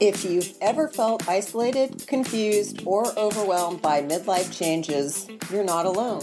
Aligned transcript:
If 0.00 0.24
you've 0.24 0.54
ever 0.60 0.86
felt 0.86 1.28
isolated, 1.28 2.06
confused, 2.06 2.84
or 2.86 3.06
overwhelmed 3.18 3.82
by 3.82 4.00
midlife 4.00 4.56
changes, 4.56 5.26
you're 5.50 5.64
not 5.64 5.86
alone. 5.86 6.22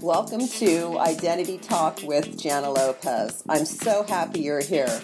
Welcome 0.00 0.48
to 0.48 0.98
Identity 0.98 1.58
Talk 1.58 2.00
with 2.04 2.40
Jana 2.40 2.70
Lopez. 2.70 3.42
I'm 3.50 3.66
so 3.66 4.02
happy 4.04 4.40
you're 4.40 4.62
here. 4.62 5.02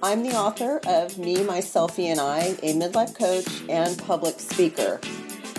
I'm 0.00 0.22
the 0.22 0.36
author 0.36 0.80
of 0.86 1.18
Me, 1.18 1.42
Myself, 1.42 1.98
and 1.98 2.20
I, 2.20 2.56
a 2.62 2.72
midlife 2.72 3.18
coach 3.18 3.68
and 3.68 3.98
public 3.98 4.38
speaker. 4.38 5.00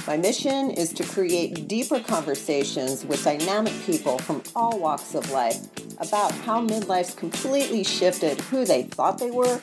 My 0.07 0.15
mission 0.15 0.71
is 0.71 0.93
to 0.93 1.03
create 1.03 1.67
deeper 1.67 1.99
conversations 1.99 3.03
with 3.03 3.21
dynamic 3.25 3.73
people 3.85 4.17
from 4.19 4.43
all 4.55 4.79
walks 4.79 5.13
of 5.13 5.29
life 5.31 5.59
about 5.99 6.31
how 6.31 6.65
midlife's 6.65 7.13
completely 7.13 7.83
shifted 7.83 8.39
who 8.39 8.63
they 8.63 8.83
thought 8.83 9.17
they 9.17 9.29
were 9.29 9.61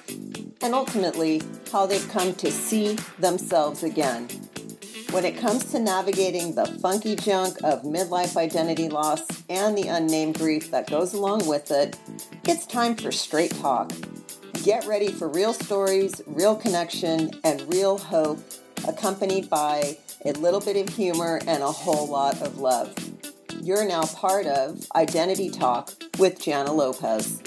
and 0.60 0.74
ultimately 0.74 1.40
how 1.70 1.86
they've 1.86 2.08
come 2.08 2.34
to 2.34 2.50
see 2.50 2.96
themselves 3.18 3.82
again. 3.82 4.28
When 5.10 5.24
it 5.24 5.38
comes 5.38 5.64
to 5.72 5.78
navigating 5.78 6.54
the 6.54 6.66
funky 6.66 7.16
junk 7.16 7.56
of 7.64 7.82
midlife 7.82 8.36
identity 8.36 8.90
loss 8.90 9.22
and 9.48 9.76
the 9.76 9.88
unnamed 9.88 10.38
grief 10.38 10.70
that 10.70 10.90
goes 10.90 11.14
along 11.14 11.46
with 11.46 11.70
it, 11.70 11.98
it's 12.44 12.66
time 12.66 12.94
for 12.94 13.10
straight 13.10 13.52
talk. 13.52 13.90
Get 14.64 14.86
ready 14.86 15.08
for 15.10 15.28
real 15.28 15.54
stories, 15.54 16.20
real 16.26 16.54
connection, 16.54 17.30
and 17.42 17.62
real 17.72 17.96
hope, 17.96 18.38
accompanied 18.86 19.48
by 19.48 19.96
a 20.26 20.32
little 20.32 20.60
bit 20.60 20.76
of 20.76 20.94
humor 20.94 21.40
and 21.46 21.62
a 21.62 21.72
whole 21.72 22.06
lot 22.06 22.42
of 22.42 22.58
love. 22.58 22.94
You're 23.62 23.86
now 23.86 24.02
part 24.02 24.46
of 24.46 24.86
Identity 24.94 25.48
Talk 25.48 25.90
with 26.18 26.40
Jana 26.40 26.72
Lopez. 26.72 27.40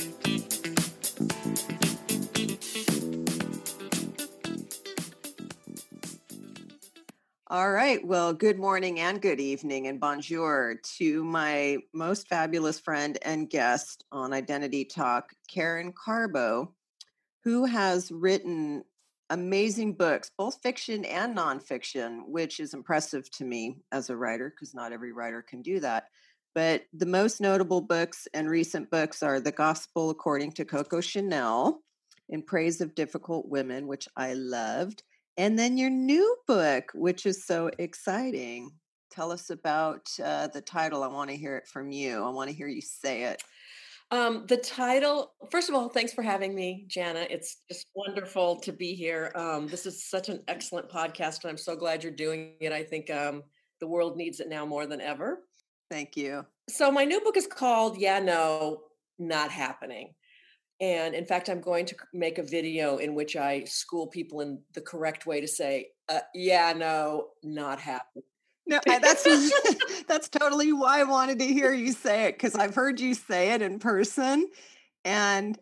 All 7.51 7.69
right. 7.69 7.99
Well, 8.07 8.31
good 8.31 8.57
morning 8.57 9.01
and 9.01 9.21
good 9.21 9.41
evening 9.41 9.87
and 9.87 9.99
bonjour 9.99 10.75
to 10.99 11.21
my 11.25 11.79
most 11.93 12.29
fabulous 12.29 12.79
friend 12.79 13.17
and 13.23 13.49
guest 13.49 14.05
on 14.09 14.31
Identity 14.31 14.85
Talk, 14.85 15.33
Karen 15.49 15.91
Karbo, 15.91 16.69
who 17.43 17.65
has 17.65 18.09
written 18.09 18.85
amazing 19.29 19.95
books, 19.95 20.31
both 20.37 20.61
fiction 20.63 21.03
and 21.03 21.35
nonfiction, 21.35 22.21
which 22.25 22.61
is 22.61 22.73
impressive 22.73 23.29
to 23.31 23.43
me 23.43 23.81
as 23.91 24.09
a 24.09 24.15
writer 24.15 24.49
because 24.49 24.73
not 24.73 24.93
every 24.93 25.11
writer 25.11 25.41
can 25.41 25.61
do 25.61 25.81
that. 25.81 26.05
But 26.55 26.83
the 26.93 27.05
most 27.05 27.41
notable 27.41 27.81
books 27.81 28.29
and 28.33 28.49
recent 28.49 28.89
books 28.89 29.21
are 29.21 29.41
The 29.41 29.51
Gospel 29.51 30.09
According 30.09 30.53
to 30.53 30.63
Coco 30.63 31.01
Chanel, 31.01 31.83
In 32.29 32.43
Praise 32.43 32.79
of 32.79 32.95
Difficult 32.95 33.49
Women, 33.49 33.87
which 33.87 34.07
I 34.15 34.35
loved, 34.35 35.03
and 35.37 35.57
then 35.57 35.77
your 35.77 35.89
new 35.89 36.35
book, 36.47 36.91
which 36.93 37.25
is 37.25 37.45
so 37.45 37.71
exciting. 37.79 38.71
Tell 39.11 39.31
us 39.31 39.49
about 39.49 40.07
uh, 40.23 40.47
the 40.47 40.61
title. 40.61 41.03
I 41.03 41.07
want 41.07 41.29
to 41.29 41.35
hear 41.35 41.57
it 41.57 41.67
from 41.67 41.91
you. 41.91 42.23
I 42.23 42.29
want 42.29 42.49
to 42.49 42.55
hear 42.55 42.67
you 42.67 42.81
say 42.81 43.23
it. 43.23 43.43
Um, 44.11 44.45
the 44.47 44.57
title, 44.57 45.33
first 45.51 45.69
of 45.69 45.75
all, 45.75 45.87
thanks 45.87 46.11
for 46.11 46.21
having 46.21 46.53
me, 46.53 46.83
Jana. 46.87 47.25
It's 47.29 47.57
just 47.71 47.87
wonderful 47.95 48.57
to 48.59 48.73
be 48.73 48.93
here. 48.93 49.31
Um, 49.35 49.67
this 49.67 49.85
is 49.85 50.09
such 50.09 50.27
an 50.27 50.43
excellent 50.49 50.89
podcast, 50.89 51.43
and 51.43 51.49
I'm 51.49 51.57
so 51.57 51.77
glad 51.77 52.03
you're 52.03 52.11
doing 52.11 52.55
it. 52.59 52.73
I 52.73 52.83
think 52.83 53.09
um, 53.09 53.43
the 53.79 53.87
world 53.87 54.17
needs 54.17 54.41
it 54.41 54.49
now 54.49 54.65
more 54.65 54.85
than 54.85 54.99
ever. 54.99 55.39
Thank 55.89 56.17
you. 56.17 56.45
So, 56.69 56.91
my 56.91 57.05
new 57.05 57.21
book 57.21 57.37
is 57.37 57.47
called 57.47 57.97
Yeah, 57.97 58.19
No, 58.19 58.81
Not 59.17 59.49
Happening. 59.49 60.13
And 60.81 61.13
in 61.13 61.25
fact, 61.25 61.47
I'm 61.47 61.61
going 61.61 61.85
to 61.85 61.95
make 62.11 62.39
a 62.39 62.43
video 62.43 62.97
in 62.97 63.13
which 63.13 63.35
I 63.35 63.63
school 63.65 64.07
people 64.07 64.41
in 64.41 64.59
the 64.73 64.81
correct 64.81 65.27
way 65.27 65.39
to 65.39 65.47
say, 65.47 65.89
uh, 66.09 66.21
yeah, 66.33 66.73
no, 66.75 67.27
not 67.43 67.79
happening. 67.79 68.23
No, 68.65 68.79
that's 68.85 69.23
that's 70.07 70.29
totally 70.29 70.73
why 70.73 71.01
I 71.01 71.03
wanted 71.03 71.39
to 71.39 71.45
hear 71.45 71.71
you 71.73 71.91
say 71.91 72.25
it 72.25 72.33
because 72.33 72.55
I've 72.55 72.73
heard 72.73 72.99
you 72.99 73.13
say 73.13 73.51
it 73.53 73.61
in 73.61 73.79
person, 73.79 74.49
and 75.05 75.57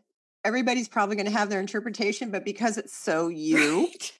everybody's 0.45 0.87
probably 0.87 1.15
going 1.15 1.25
to 1.25 1.31
have 1.31 1.49
their 1.49 1.59
interpretation, 1.59 2.31
but 2.31 2.45
because 2.45 2.77
it's 2.77 2.95
so 2.95 3.27
you, 3.27 3.87
right. 3.87 4.11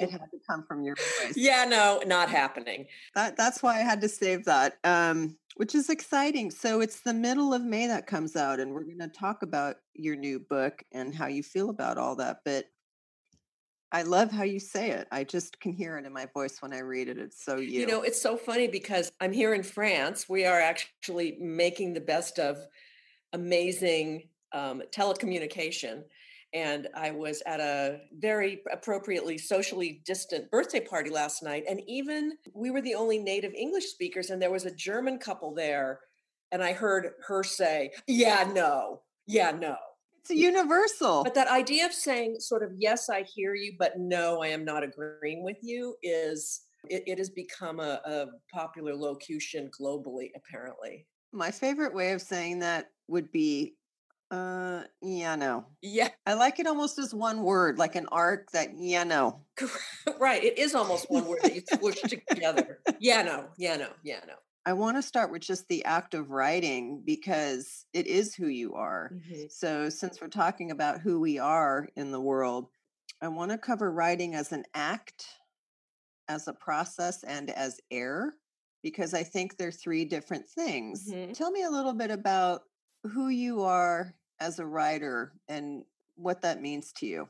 It 0.00 0.10
had 0.10 0.30
to 0.30 0.38
come 0.48 0.64
from 0.66 0.82
your 0.82 0.96
voice. 0.96 1.34
Yeah, 1.36 1.64
no, 1.64 2.02
not 2.06 2.28
happening. 2.28 2.86
That 3.14 3.36
that's 3.36 3.62
why 3.62 3.76
I 3.76 3.82
had 3.82 4.00
to 4.02 4.08
save 4.08 4.44
that. 4.46 4.78
Um, 4.84 5.36
which 5.56 5.74
is 5.74 5.90
exciting. 5.90 6.50
So 6.50 6.80
it's 6.80 7.00
the 7.00 7.12
middle 7.12 7.52
of 7.52 7.62
May 7.62 7.86
that 7.86 8.06
comes 8.06 8.36
out, 8.36 8.60
and 8.60 8.72
we're 8.72 8.84
going 8.84 8.98
to 9.00 9.08
talk 9.08 9.42
about 9.42 9.76
your 9.94 10.16
new 10.16 10.38
book 10.38 10.82
and 10.92 11.14
how 11.14 11.26
you 11.26 11.42
feel 11.42 11.70
about 11.70 11.98
all 11.98 12.16
that. 12.16 12.38
But 12.44 12.66
I 13.92 14.02
love 14.02 14.30
how 14.30 14.44
you 14.44 14.60
say 14.60 14.90
it. 14.90 15.08
I 15.10 15.24
just 15.24 15.60
can 15.60 15.72
hear 15.72 15.98
it 15.98 16.06
in 16.06 16.12
my 16.12 16.26
voice 16.32 16.62
when 16.62 16.72
I 16.72 16.78
read 16.78 17.08
it. 17.08 17.18
It's 17.18 17.44
so 17.44 17.56
you. 17.56 17.80
You 17.80 17.86
know, 17.86 18.02
it's 18.02 18.22
so 18.22 18.36
funny 18.36 18.68
because 18.68 19.10
I'm 19.20 19.32
here 19.32 19.52
in 19.52 19.62
France. 19.62 20.28
We 20.28 20.44
are 20.44 20.60
actually 20.60 21.36
making 21.40 21.94
the 21.94 22.00
best 22.00 22.38
of 22.38 22.58
amazing 23.32 24.28
um, 24.52 24.82
telecommunication 24.92 26.04
and 26.52 26.88
I 26.94 27.10
was 27.10 27.42
at 27.46 27.60
a 27.60 28.00
very 28.18 28.62
appropriately 28.72 29.38
socially 29.38 30.02
distant 30.04 30.50
birthday 30.50 30.80
party 30.80 31.10
last 31.10 31.42
night. 31.42 31.64
And 31.68 31.80
even 31.86 32.32
we 32.54 32.70
were 32.70 32.80
the 32.80 32.94
only 32.94 33.18
native 33.18 33.52
English 33.54 33.86
speakers, 33.86 34.30
and 34.30 34.42
there 34.42 34.50
was 34.50 34.64
a 34.64 34.74
German 34.74 35.18
couple 35.18 35.54
there. 35.54 36.00
And 36.52 36.62
I 36.62 36.72
heard 36.72 37.12
her 37.26 37.44
say, 37.44 37.92
Yeah, 38.06 38.50
no, 38.52 39.02
yeah, 39.26 39.52
no. 39.52 39.76
It's 40.20 40.30
universal. 40.30 41.22
But 41.22 41.34
that 41.34 41.48
idea 41.48 41.86
of 41.86 41.92
saying, 41.92 42.40
sort 42.40 42.62
of, 42.62 42.72
yes, 42.76 43.08
I 43.08 43.22
hear 43.22 43.54
you, 43.54 43.74
but 43.78 43.98
no, 43.98 44.42
I 44.42 44.48
am 44.48 44.64
not 44.64 44.82
agreeing 44.82 45.44
with 45.44 45.58
you 45.62 45.96
is. 46.02 46.62
It, 46.88 47.02
it 47.06 47.18
has 47.18 47.28
become 47.28 47.78
a, 47.78 48.00
a 48.06 48.26
popular 48.50 48.94
locution 48.94 49.70
globally, 49.78 50.30
apparently. 50.34 51.06
My 51.30 51.50
favorite 51.50 51.94
way 51.94 52.12
of 52.12 52.22
saying 52.22 52.60
that 52.60 52.86
would 53.06 53.30
be 53.30 53.74
uh, 54.30 54.82
yeah, 55.02 55.34
no. 55.34 55.66
Yeah. 55.82 56.08
I 56.24 56.34
like 56.34 56.60
it 56.60 56.66
almost 56.66 56.98
as 56.98 57.12
one 57.12 57.42
word, 57.42 57.78
like 57.78 57.96
an 57.96 58.06
arc 58.12 58.50
that, 58.52 58.70
yeah, 58.76 59.04
no. 59.04 59.40
right. 60.20 60.42
It 60.42 60.58
is 60.58 60.74
almost 60.74 61.10
one 61.10 61.26
word 61.26 61.40
that 61.42 61.54
you 61.54 61.62
squish 61.72 62.00
together. 62.02 62.78
Yeah, 63.00 63.22
no. 63.22 63.46
Yeah, 63.56 63.76
no. 63.76 63.88
Yeah, 64.02 64.20
no. 64.26 64.34
I 64.66 64.74
want 64.74 64.98
to 64.98 65.02
start 65.02 65.32
with 65.32 65.40
just 65.40 65.66
the 65.68 65.84
act 65.86 66.12
of 66.12 66.30
writing 66.30 67.02
because 67.04 67.86
it 67.94 68.06
is 68.06 68.34
who 68.34 68.46
you 68.46 68.74
are. 68.74 69.10
Mm-hmm. 69.14 69.44
So, 69.48 69.88
since 69.88 70.20
we're 70.20 70.28
talking 70.28 70.70
about 70.70 71.00
who 71.00 71.18
we 71.18 71.38
are 71.38 71.88
in 71.96 72.10
the 72.10 72.20
world, 72.20 72.68
I 73.22 73.28
want 73.28 73.52
to 73.52 73.58
cover 73.58 73.90
writing 73.90 74.34
as 74.34 74.52
an 74.52 74.64
act, 74.74 75.24
as 76.28 76.46
a 76.46 76.52
process, 76.52 77.24
and 77.24 77.48
as 77.48 77.80
air 77.90 78.34
because 78.82 79.14
I 79.14 79.22
think 79.22 79.56
they're 79.56 79.72
three 79.72 80.04
different 80.04 80.46
things. 80.46 81.08
Mm-hmm. 81.10 81.32
Tell 81.32 81.50
me 81.50 81.62
a 81.62 81.70
little 81.70 81.94
bit 81.94 82.10
about 82.10 82.62
who 83.04 83.28
you 83.28 83.62
are 83.62 84.14
as 84.40 84.58
a 84.58 84.66
writer 84.66 85.32
and 85.48 85.84
what 86.16 86.42
that 86.42 86.60
means 86.60 86.92
to 86.92 87.06
you? 87.06 87.28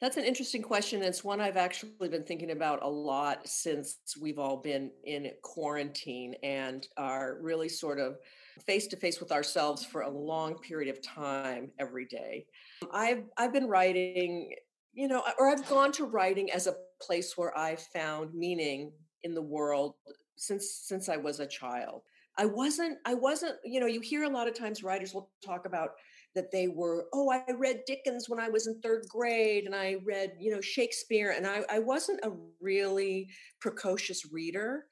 That's 0.00 0.16
an 0.16 0.24
interesting 0.24 0.62
question. 0.62 1.02
It's 1.02 1.24
one 1.24 1.40
I've 1.40 1.56
actually 1.56 2.08
been 2.08 2.22
thinking 2.22 2.52
about 2.52 2.84
a 2.84 2.88
lot 2.88 3.48
since 3.48 3.96
we've 4.20 4.38
all 4.38 4.56
been 4.56 4.92
in 5.04 5.28
quarantine 5.42 6.36
and 6.44 6.86
are 6.96 7.38
really 7.40 7.68
sort 7.68 7.98
of 7.98 8.18
face 8.64 8.86
to 8.88 8.96
face 8.96 9.18
with 9.18 9.32
ourselves 9.32 9.84
for 9.84 10.02
a 10.02 10.08
long 10.08 10.54
period 10.58 10.88
of 10.88 11.02
time 11.02 11.72
every 11.80 12.06
day. 12.06 12.46
I've 12.92 13.24
I've 13.36 13.52
been 13.52 13.66
writing, 13.66 14.54
you 14.92 15.08
know, 15.08 15.24
or 15.36 15.48
I've 15.48 15.68
gone 15.68 15.90
to 15.92 16.04
writing 16.04 16.52
as 16.52 16.68
a 16.68 16.76
place 17.02 17.36
where 17.36 17.56
I 17.58 17.74
found 17.74 18.32
meaning 18.34 18.92
in 19.24 19.34
the 19.34 19.42
world 19.42 19.94
since 20.36 20.70
since 20.84 21.08
I 21.08 21.16
was 21.16 21.40
a 21.40 21.46
child. 21.46 22.02
I 22.36 22.46
wasn't 22.46 22.98
I 23.04 23.14
wasn't, 23.14 23.56
you 23.64 23.80
know, 23.80 23.86
you 23.86 24.00
hear 24.00 24.22
a 24.22 24.28
lot 24.28 24.46
of 24.46 24.54
times 24.54 24.84
writers 24.84 25.12
will 25.12 25.28
talk 25.44 25.66
about 25.66 25.94
that 26.34 26.50
they 26.50 26.68
were, 26.68 27.06
oh, 27.12 27.30
I 27.30 27.42
read 27.52 27.82
Dickens 27.86 28.28
when 28.28 28.40
I 28.40 28.48
was 28.48 28.66
in 28.66 28.80
third 28.80 29.06
grade 29.08 29.64
and 29.64 29.74
I 29.74 29.96
read, 30.04 30.34
you 30.38 30.50
know, 30.50 30.60
Shakespeare. 30.60 31.32
And 31.36 31.46
I, 31.46 31.62
I 31.70 31.78
wasn't 31.78 32.24
a 32.24 32.32
really 32.60 33.28
precocious 33.60 34.30
reader 34.32 34.86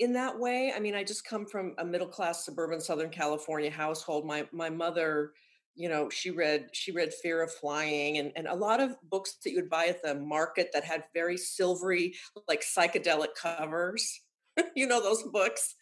in 0.00 0.12
that 0.14 0.38
way. 0.38 0.72
I 0.74 0.80
mean, 0.80 0.94
I 0.94 1.04
just 1.04 1.24
come 1.24 1.46
from 1.46 1.74
a 1.78 1.84
middle 1.84 2.08
class 2.08 2.44
suburban 2.44 2.80
Southern 2.80 3.10
California 3.10 3.70
household. 3.70 4.26
My 4.26 4.46
my 4.52 4.68
mother, 4.68 5.32
you 5.74 5.88
know, 5.88 6.10
she 6.10 6.30
read 6.30 6.68
she 6.72 6.92
read 6.92 7.14
Fear 7.14 7.42
of 7.42 7.52
Flying 7.52 8.18
and, 8.18 8.32
and 8.34 8.48
a 8.48 8.54
lot 8.54 8.80
of 8.80 8.96
books 9.04 9.36
that 9.44 9.50
you 9.50 9.56
would 9.56 9.70
buy 9.70 9.86
at 9.86 10.02
the 10.02 10.16
market 10.16 10.70
that 10.72 10.84
had 10.84 11.04
very 11.14 11.36
silvery, 11.36 12.14
like 12.48 12.62
psychedelic 12.62 13.34
covers. 13.40 14.20
you 14.76 14.86
know 14.86 15.02
those 15.02 15.22
books. 15.24 15.74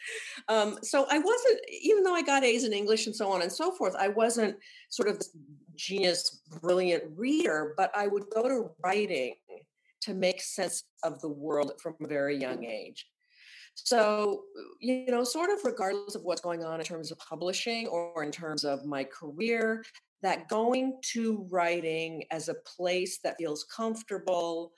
Um, 0.48 0.78
so 0.82 1.06
i 1.10 1.18
wasn't 1.18 1.60
even 1.82 2.02
though 2.02 2.14
i 2.14 2.22
got 2.22 2.44
a's 2.44 2.64
in 2.64 2.72
english 2.72 3.06
and 3.06 3.16
so 3.16 3.30
on 3.30 3.42
and 3.42 3.52
so 3.52 3.70
forth 3.72 3.94
i 3.98 4.08
wasn't 4.08 4.56
sort 4.88 5.08
of 5.08 5.18
this 5.18 5.30
genius 5.76 6.42
brilliant 6.60 7.04
reader 7.16 7.74
but 7.76 7.90
i 7.96 8.06
would 8.06 8.24
go 8.34 8.48
to 8.48 8.70
writing 8.84 9.34
to 10.02 10.14
make 10.14 10.40
sense 10.40 10.84
of 11.02 11.20
the 11.20 11.28
world 11.28 11.72
from 11.80 11.94
a 12.02 12.06
very 12.06 12.36
young 12.36 12.64
age. 12.64 13.06
So 13.74 14.44
you 14.80 15.06
know 15.06 15.24
sort 15.24 15.50
of 15.50 15.64
regardless 15.64 16.14
of 16.14 16.22
what's 16.22 16.40
going 16.40 16.64
on 16.64 16.80
in 16.80 16.86
terms 16.86 17.10
of 17.10 17.18
publishing 17.18 17.86
or 17.86 18.22
in 18.22 18.30
terms 18.30 18.64
of 18.64 18.84
my 18.84 19.04
career 19.04 19.84
that 20.22 20.48
going 20.48 20.98
to 21.12 21.46
writing 21.50 22.24
as 22.30 22.48
a 22.48 22.56
place 22.76 23.20
that 23.24 23.36
feels 23.38 23.64
comfortable 23.64 24.72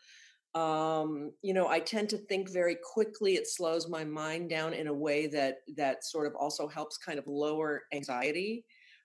um, 0.54 1.32
you 1.42 1.54
know 1.54 1.68
i 1.68 1.78
tend 1.78 2.08
to 2.10 2.18
think 2.18 2.50
very 2.50 2.76
quickly 2.92 3.34
it 3.34 3.46
slows 3.48 3.88
my 3.88 4.04
mind 4.04 4.50
down 4.50 4.72
in 4.74 4.86
a 4.86 4.94
way 4.94 5.26
that 5.26 5.58
that 5.76 6.04
sort 6.04 6.26
of 6.26 6.34
also 6.34 6.68
helps 6.68 6.96
kind 6.98 7.18
of 7.18 7.26
lower 7.26 7.82
anxiety. 7.92 8.64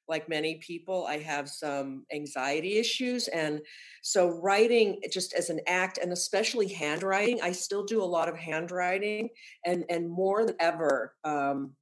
Like 0.10 0.30
many 0.30 0.56
people 0.66 1.06
i 1.06 1.18
have 1.18 1.50
some 1.50 2.06
anxiety 2.14 2.78
issues 2.78 3.28
and 3.28 3.60
so 4.02 4.30
writing 4.30 5.02
just 5.12 5.34
as 5.34 5.50
an 5.50 5.60
act 5.68 5.98
and 5.98 6.14
especially 6.14 6.70
handwriting 6.70 7.42
i 7.42 7.52
still 7.52 7.84
do 7.84 8.02
a 8.02 8.06
lot 8.06 8.30
of 8.30 8.38
handwriting 8.38 9.28
and 9.66 9.84
and 9.90 10.10
more 10.10 10.46
than 10.46 10.56
ever 10.62 11.14
um, 11.26 11.76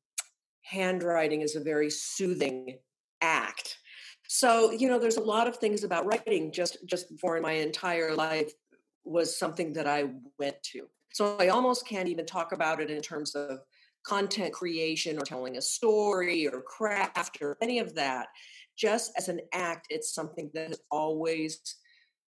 handwriting 0.65 1.41
is 1.41 1.55
a 1.55 1.59
very 1.59 1.89
soothing 1.89 2.77
act. 3.21 3.77
So 4.27 4.71
you 4.71 4.89
know 4.89 4.99
there's 4.99 5.17
a 5.17 5.23
lot 5.23 5.47
of 5.47 5.57
things 5.57 5.83
about 5.83 6.05
writing 6.05 6.51
just 6.51 6.77
just 6.85 7.07
for 7.21 7.39
my 7.39 7.53
entire 7.53 8.15
life 8.15 8.51
was 9.05 9.37
something 9.37 9.73
that 9.73 9.87
i 9.87 10.05
went 10.39 10.61
to. 10.63 10.87
So 11.13 11.37
i 11.39 11.49
almost 11.49 11.87
can't 11.87 12.09
even 12.09 12.25
talk 12.25 12.51
about 12.51 12.81
it 12.81 12.89
in 12.89 13.01
terms 13.01 13.35
of 13.35 13.59
content 14.05 14.53
creation 14.53 15.17
or 15.17 15.23
telling 15.23 15.57
a 15.57 15.61
story 15.61 16.47
or 16.47 16.61
craft 16.61 17.41
or 17.41 17.57
any 17.61 17.79
of 17.79 17.95
that. 17.95 18.27
Just 18.77 19.13
as 19.17 19.29
an 19.29 19.41
act 19.53 19.87
it's 19.89 20.13
something 20.13 20.49
that 20.53 20.69
has 20.69 20.81
always 20.91 21.59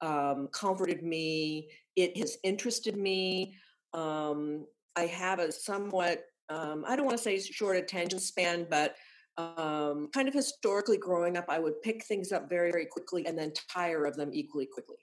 um, 0.01 0.49
comforted 0.51 1.01
me. 1.01 1.69
It 1.95 2.17
has 2.17 2.37
interested 2.43 2.97
me. 2.97 3.55
Um, 3.93 4.65
i 4.95 5.05
have 5.07 5.39
a 5.39 5.51
somewhat 5.51 6.25
um, 6.49 6.83
I 6.87 6.95
don't 6.95 7.05
want 7.05 7.17
to 7.17 7.23
say 7.23 7.39
short 7.39 7.77
attention 7.77 8.19
span, 8.19 8.67
but 8.69 8.95
um, 9.37 10.09
kind 10.13 10.27
of 10.27 10.33
historically 10.33 10.97
growing 10.97 11.37
up, 11.37 11.45
I 11.49 11.59
would 11.59 11.81
pick 11.81 12.03
things 12.05 12.31
up 12.31 12.49
very, 12.49 12.71
very 12.71 12.85
quickly 12.85 13.25
and 13.25 13.37
then 13.37 13.51
tire 13.69 14.05
of 14.05 14.15
them 14.15 14.29
equally 14.33 14.67
quickly. 14.67 14.97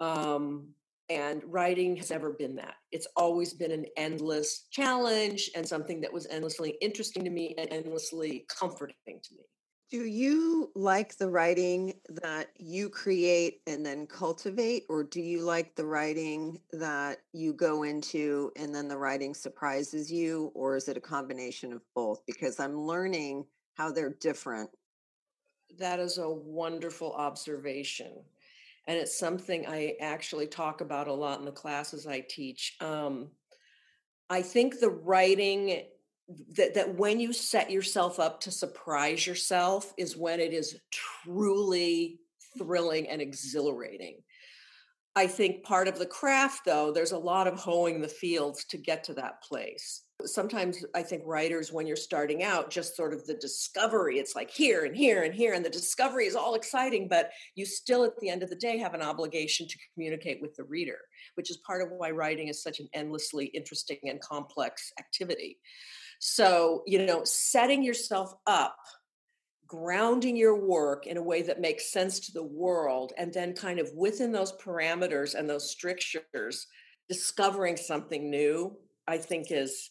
Um, 0.00 0.68
and 1.08 1.42
writing 1.46 1.96
has 1.96 2.10
never 2.10 2.30
been 2.30 2.56
that. 2.56 2.74
It's 2.90 3.06
always 3.16 3.54
been 3.54 3.70
an 3.70 3.86
endless 3.96 4.66
challenge 4.70 5.50
and 5.54 5.66
something 5.66 6.00
that 6.00 6.12
was 6.12 6.26
endlessly 6.26 6.76
interesting 6.80 7.22
to 7.24 7.30
me 7.30 7.54
and 7.58 7.72
endlessly 7.72 8.44
comforting 8.48 8.96
to 9.06 9.34
me. 9.34 9.44
Do 9.88 10.04
you 10.04 10.72
like 10.74 11.16
the 11.16 11.30
writing 11.30 11.94
that 12.08 12.48
you 12.56 12.88
create 12.88 13.60
and 13.68 13.86
then 13.86 14.08
cultivate, 14.08 14.82
or 14.88 15.04
do 15.04 15.20
you 15.20 15.42
like 15.42 15.76
the 15.76 15.86
writing 15.86 16.60
that 16.72 17.18
you 17.32 17.52
go 17.52 17.84
into 17.84 18.50
and 18.56 18.74
then 18.74 18.88
the 18.88 18.98
writing 18.98 19.32
surprises 19.32 20.10
you, 20.10 20.50
or 20.54 20.76
is 20.76 20.88
it 20.88 20.96
a 20.96 21.00
combination 21.00 21.72
of 21.72 21.82
both? 21.94 22.26
Because 22.26 22.58
I'm 22.58 22.80
learning 22.80 23.46
how 23.74 23.92
they're 23.92 24.16
different. 24.20 24.70
That 25.78 26.00
is 26.00 26.18
a 26.18 26.28
wonderful 26.28 27.12
observation. 27.12 28.10
And 28.86 28.96
it's 28.96 29.18
something 29.18 29.66
I 29.66 29.96
actually 30.00 30.46
talk 30.46 30.80
about 30.80 31.08
a 31.08 31.12
lot 31.12 31.40
in 31.40 31.44
the 31.44 31.52
classes 31.52 32.06
I 32.06 32.24
teach. 32.28 32.76
Um, 32.80 33.30
I 34.30 34.42
think 34.42 34.78
the 34.78 34.90
writing 34.90 35.82
that 36.56 36.74
that 36.74 36.96
when 36.96 37.20
you 37.20 37.32
set 37.32 37.70
yourself 37.70 38.18
up 38.18 38.40
to 38.40 38.50
surprise 38.50 39.26
yourself 39.26 39.92
is 39.96 40.16
when 40.16 40.40
it 40.40 40.52
is 40.52 40.76
truly 40.92 42.18
thrilling 42.58 43.08
and 43.08 43.22
exhilarating. 43.22 44.22
I 45.14 45.28
think 45.28 45.64
part 45.64 45.88
of 45.88 45.98
the 45.98 46.06
craft 46.06 46.64
though 46.64 46.90
there's 46.90 47.12
a 47.12 47.18
lot 47.18 47.46
of 47.46 47.58
hoeing 47.58 48.00
the 48.00 48.08
fields 48.08 48.64
to 48.66 48.76
get 48.76 49.04
to 49.04 49.14
that 49.14 49.42
place. 49.42 50.02
Sometimes 50.26 50.84
I 50.94 51.02
think 51.02 51.22
writers 51.24 51.72
when 51.72 51.86
you're 51.86 51.96
starting 51.96 52.42
out 52.42 52.70
just 52.70 52.96
sort 52.96 53.14
of 53.14 53.26
the 53.26 53.34
discovery 53.34 54.18
it's 54.18 54.34
like 54.34 54.50
here 54.50 54.84
and 54.84 54.96
here 54.96 55.22
and 55.22 55.34
here 55.34 55.54
and 55.54 55.64
the 55.64 55.70
discovery 55.70 56.26
is 56.26 56.36
all 56.36 56.54
exciting 56.54 57.08
but 57.08 57.30
you 57.54 57.64
still 57.64 58.04
at 58.04 58.18
the 58.20 58.28
end 58.28 58.42
of 58.42 58.50
the 58.50 58.56
day 58.56 58.78
have 58.78 58.94
an 58.94 59.02
obligation 59.02 59.66
to 59.68 59.78
communicate 59.94 60.40
with 60.40 60.54
the 60.56 60.64
reader, 60.64 60.98
which 61.34 61.50
is 61.50 61.58
part 61.58 61.82
of 61.82 61.88
why 61.90 62.10
writing 62.10 62.48
is 62.48 62.62
such 62.62 62.80
an 62.80 62.88
endlessly 62.92 63.46
interesting 63.46 63.98
and 64.04 64.20
complex 64.20 64.92
activity. 64.98 65.58
So, 66.18 66.82
you 66.86 67.04
know, 67.04 67.22
setting 67.24 67.82
yourself 67.82 68.34
up, 68.46 68.76
grounding 69.66 70.36
your 70.36 70.56
work 70.56 71.06
in 71.06 71.16
a 71.16 71.22
way 71.22 71.42
that 71.42 71.60
makes 71.60 71.92
sense 71.92 72.20
to 72.20 72.32
the 72.32 72.42
world, 72.42 73.12
and 73.18 73.32
then 73.32 73.52
kind 73.52 73.78
of 73.78 73.90
within 73.94 74.32
those 74.32 74.52
parameters 74.52 75.34
and 75.34 75.48
those 75.48 75.70
strictures, 75.70 76.66
discovering 77.08 77.76
something 77.76 78.30
new, 78.30 78.76
I 79.06 79.18
think 79.18 79.50
is 79.50 79.90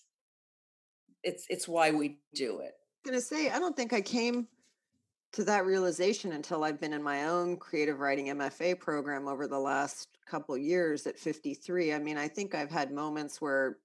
it's 1.25 1.45
it's 1.49 1.67
why 1.67 1.91
we 1.91 2.19
do 2.33 2.59
it. 2.59 2.73
I'm 3.05 3.11
gonna 3.11 3.21
say, 3.21 3.49
I 3.49 3.59
don't 3.59 3.75
think 3.75 3.91
I 3.91 4.01
came 4.01 4.47
to 5.33 5.43
that 5.43 5.65
realization 5.65 6.31
until 6.31 6.63
I've 6.63 6.79
been 6.79 6.93
in 6.93 7.03
my 7.03 7.25
own 7.25 7.57
creative 7.57 7.99
writing 7.99 8.27
MFA 8.27 8.79
program 8.79 9.27
over 9.27 9.47
the 9.47 9.59
last 9.59 10.07
couple 10.25 10.57
years 10.57 11.05
at 11.07 11.19
53. 11.19 11.93
I 11.93 11.99
mean, 11.99 12.17
I 12.17 12.29
think 12.29 12.55
I've 12.55 12.71
had 12.71 12.91
moments 12.91 13.41
where 13.41 13.79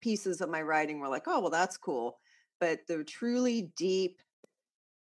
pieces 0.00 0.40
of 0.40 0.48
my 0.48 0.62
writing 0.62 0.98
were 0.98 1.08
like, 1.08 1.24
oh, 1.26 1.40
well, 1.40 1.50
that's 1.50 1.76
cool. 1.76 2.18
But 2.58 2.80
the 2.88 3.04
truly 3.04 3.70
deep 3.76 4.22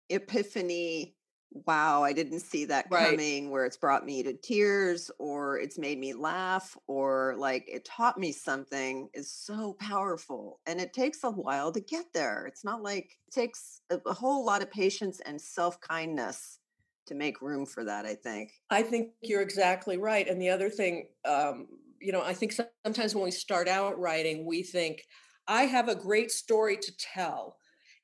epiphany, 0.08 1.16
wow, 1.54 2.02
I 2.02 2.12
didn't 2.12 2.40
see 2.40 2.64
that 2.66 2.86
right. 2.90 3.10
coming, 3.10 3.50
where 3.50 3.64
it's 3.64 3.76
brought 3.76 4.04
me 4.04 4.22
to 4.24 4.32
tears 4.32 5.10
or 5.18 5.58
it's 5.58 5.78
made 5.78 5.98
me 5.98 6.12
laugh 6.12 6.76
or 6.88 7.34
like 7.38 7.64
it 7.68 7.84
taught 7.84 8.18
me 8.18 8.32
something 8.32 9.08
is 9.14 9.30
so 9.30 9.74
powerful. 9.78 10.60
And 10.66 10.80
it 10.80 10.92
takes 10.92 11.22
a 11.22 11.30
while 11.30 11.72
to 11.72 11.80
get 11.80 12.06
there. 12.12 12.46
It's 12.46 12.64
not 12.64 12.82
like 12.82 13.16
it 13.28 13.32
takes 13.32 13.80
a, 13.90 14.00
a 14.06 14.12
whole 14.12 14.44
lot 14.44 14.62
of 14.62 14.70
patience 14.70 15.20
and 15.24 15.40
self 15.40 15.80
kindness 15.80 16.58
to 17.06 17.14
make 17.14 17.40
room 17.40 17.66
for 17.66 17.84
that, 17.84 18.04
I 18.04 18.14
think. 18.14 18.52
I 18.70 18.82
think 18.82 19.12
you're 19.22 19.42
exactly 19.42 19.96
right. 19.96 20.26
And 20.28 20.40
the 20.40 20.48
other 20.48 20.70
thing, 20.70 21.08
um, 21.24 21.68
you 22.00 22.12
know, 22.12 22.22
I 22.22 22.34
think 22.34 22.52
sometimes 22.84 23.14
when 23.14 23.24
we 23.24 23.30
start 23.30 23.68
out 23.68 23.98
writing, 23.98 24.44
we 24.44 24.62
think, 24.62 25.02
I 25.46 25.64
have 25.64 25.88
a 25.88 25.94
great 25.94 26.30
story 26.30 26.76
to 26.78 26.92
tell. 26.96 27.56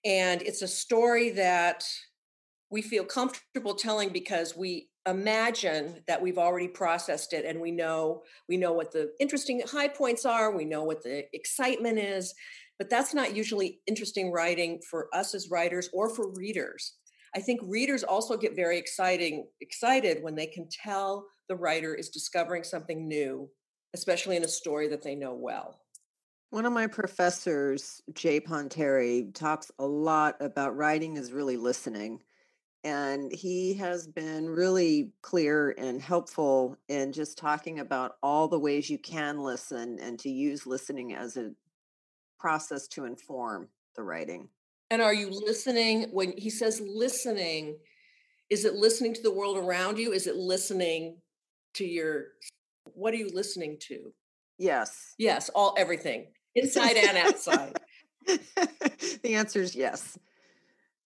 And 0.05 0.43
it's 0.43 0.62
a 0.62 0.69
story 0.69 1.31
that 1.31 1.85
we 2.70 2.82
feel 2.82 3.05
comfortable 3.05 3.75
telling 3.75 4.11
because 4.11 4.56
we 4.56 4.88
imagine 5.06 6.02
that 6.06 6.20
we've 6.20 6.38
already 6.38 6.69
processed 6.69 7.32
it 7.32 7.44
and 7.44 7.61
we 7.61 7.70
know 7.70 8.22
we 8.49 8.56
know 8.56 8.72
what 8.72 8.93
the 8.93 9.11
interesting 9.19 9.62
high 9.67 9.88
points 9.88 10.26
are 10.26 10.55
we 10.55 10.64
know 10.64 10.84
what 10.84 11.02
the 11.02 11.25
excitement 11.32 11.99
is 11.99 12.34
but 12.78 12.90
that's 12.90 13.14
not 13.14 13.34
usually 13.34 13.81
interesting 13.87 14.31
writing 14.31 14.78
for 14.90 15.08
us 15.14 15.34
as 15.34 15.49
writers 15.50 15.88
or 15.94 16.14
for 16.14 16.31
readers 16.34 16.96
i 17.34 17.40
think 17.40 17.58
readers 17.64 18.05
also 18.05 18.37
get 18.37 18.55
very 18.55 18.76
exciting 18.76 19.46
excited 19.62 20.22
when 20.22 20.34
they 20.34 20.46
can 20.46 20.69
tell 20.70 21.25
the 21.49 21.56
writer 21.56 21.94
is 21.94 22.11
discovering 22.11 22.62
something 22.62 23.08
new 23.08 23.48
especially 23.94 24.36
in 24.36 24.44
a 24.44 24.48
story 24.48 24.89
that 24.89 25.03
they 25.03 25.15
know 25.15 25.34
well. 25.34 25.81
One 26.50 26.67
of 26.67 26.72
my 26.72 26.86
professors, 26.86 28.03
Jay 28.12 28.41
Ponteri, 28.41 29.32
talks 29.34 29.70
a 29.79 29.86
lot 29.86 30.36
about 30.41 30.77
writing 30.77 31.17
is 31.17 31.32
really 31.32 31.56
listening. 31.56 32.22
And 32.82 33.31
he 33.31 33.75
has 33.75 34.06
been 34.06 34.49
really 34.49 35.13
clear 35.20 35.75
and 35.77 36.01
helpful 36.01 36.77
in 36.89 37.13
just 37.13 37.37
talking 37.37 37.81
about 37.81 38.17
all 38.22 38.49
the 38.49 38.58
ways 38.58 38.89
you 38.89 38.99
can 38.99 39.39
listen 39.39 39.99
and 40.01 40.19
to 40.20 40.31
use 40.31 40.67
listening 40.67 41.13
as 41.15 41.37
a 41.37 41.51
process 42.39 42.89
to 42.89 43.05
inform 43.05 43.69
the 43.96 44.03
writing. 44.03 44.49
And 44.91 45.03
are 45.03 45.15
you 45.15 45.29
listening 45.31 46.08
when 46.13 46.32
he 46.37 46.49
says 46.49 46.81
listening? 46.81 47.77
Is 48.49 48.65
it 48.65 48.75
listening 48.75 49.15
to 49.15 49.22
the 49.22 49.32
world 49.32 49.58
around 49.58 49.99
you? 49.99 50.13
Is 50.13 50.27
it 50.27 50.37
listening 50.37 51.19
to 51.75 51.84
your 51.84 52.29
what 52.94 53.15
are 53.15 53.19
you 53.19 53.31
listening 53.32 53.77
to? 53.89 54.13
Yes. 54.58 55.15
Yes, 55.19 55.49
all 55.51 55.75
everything, 55.79 56.29
inside 56.55 56.96
and 56.96 57.17
outside. 57.17 57.79
the 58.27 59.34
answer 59.34 59.60
is 59.63 59.75
yes. 59.75 60.19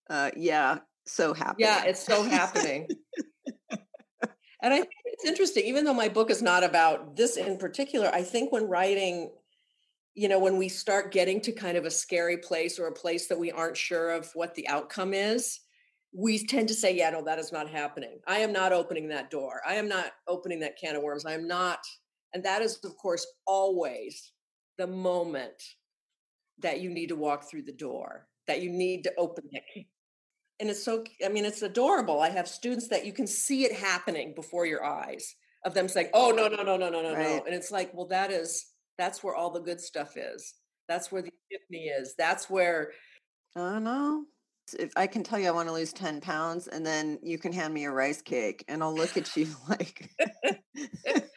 Uh, 0.09 0.31
yeah, 0.37 0.78
so 1.06 1.34
happy. 1.34 1.56
Yeah, 1.58 1.84
it's 1.84 2.04
so 2.04 2.23
happening. 2.23 2.88
and 3.70 4.73
I 4.73 4.78
think 4.78 4.90
it's 5.04 5.25
interesting, 5.25 5.64
even 5.64 5.84
though 5.84 5.94
my 5.94 6.08
book 6.08 6.30
is 6.30 6.42
not 6.42 6.64
about 6.64 7.16
this 7.16 7.37
in 7.37 7.56
particular, 7.56 8.11
I 8.12 8.23
think 8.23 8.52
when 8.52 8.68
writing, 8.68 9.30
you 10.14 10.28
know, 10.28 10.38
when 10.38 10.56
we 10.56 10.68
start 10.68 11.12
getting 11.12 11.40
to 11.42 11.52
kind 11.52 11.76
of 11.76 11.84
a 11.84 11.90
scary 11.90 12.38
place 12.38 12.78
or 12.78 12.87
a 12.87 12.92
place 12.92 13.28
that 13.28 13.38
we 13.38 13.50
aren't 13.50 13.76
sure 13.76 14.11
of 14.11 14.30
what 14.34 14.54
the 14.54 14.66
outcome 14.68 15.14
is, 15.14 15.61
we 16.16 16.44
tend 16.46 16.68
to 16.68 16.75
say, 16.75 16.94
yeah, 16.94 17.11
no, 17.11 17.23
that 17.25 17.38
is 17.38 17.52
not 17.52 17.68
happening. 17.68 18.20
I 18.26 18.38
am 18.38 18.52
not 18.52 18.73
opening 18.73 19.08
that 19.08 19.30
door. 19.30 19.61
I 19.66 19.75
am 19.75 19.88
not 19.88 20.12
opening 20.28 20.61
that 20.61 20.78
can 20.78 20.94
of 20.96 21.02
worms. 21.02 21.26
I 21.26 21.34
am 21.34 21.49
not. 21.49 21.80
And 22.32 22.44
that 22.44 22.62
is, 22.62 22.78
of 22.84 22.96
course, 22.96 23.26
always 23.46 24.32
the 24.78 24.87
moment 24.87 25.61
that 26.61 26.80
you 26.80 26.90
need 26.90 27.08
to 27.08 27.16
walk 27.16 27.50
through 27.50 27.62
the 27.62 27.73
door, 27.73 28.28
that 28.46 28.62
you 28.62 28.70
need 28.70 29.02
to 29.04 29.12
open 29.18 29.44
it. 29.50 29.87
And 30.61 30.70
it's 30.70 30.84
so, 30.84 31.04
I 31.25 31.28
mean, 31.28 31.44
it's 31.44 31.62
adorable. 31.62 32.20
I 32.20 32.30
have 32.30 32.49
students 32.49 32.88
that 32.88 33.04
you 33.04 33.12
can 33.12 33.26
see 33.26 33.64
it 33.64 33.73
happening 33.73 34.34
before 34.34 34.66
your 34.66 34.84
eyes 34.84 35.34
of 35.64 35.75
them 35.75 35.88
saying, 35.88 36.08
oh, 36.14 36.30
no, 36.30 36.46
no, 36.46 36.62
no, 36.62 36.76
no, 36.76 36.90
no, 36.90 37.02
no, 37.02 37.14
right. 37.14 37.37
no. 37.37 37.42
And 37.44 37.54
it's 37.54 37.70
like, 37.70 37.92
well, 37.94 38.06
that 38.06 38.30
is, 38.30 38.66
that's 38.99 39.25
where 39.25 39.34
all 39.34 39.50
the 39.50 39.61
good 39.61 39.80
stuff 39.80 40.16
is. 40.16 40.54
That's 40.88 41.11
where 41.11 41.23
the 41.23 41.32
epiphany 41.50 41.87
is. 41.87 42.14
That's 42.16 42.49
where. 42.49 42.92
I 43.56 43.61
don't 43.61 43.84
know 43.84 44.25
if 44.78 44.92
I 44.96 45.06
can 45.06 45.23
tell 45.23 45.38
you 45.38 45.49
I 45.49 45.52
want 45.52 45.68
to 45.68 45.75
lose 45.75 45.92
10 45.92 46.20
pounds 46.20 46.68
and 46.68 46.84
then 46.84 47.18
you 47.23 47.38
can 47.38 47.52
hand 47.52 47.75
me 47.75 47.84
a 47.84 47.90
rice 47.90 48.23
cake 48.23 48.64
and 48.68 48.82
I'll 48.82 48.94
look 48.94 49.16
at 49.16 49.37
you 49.37 49.49
like, 49.68 50.11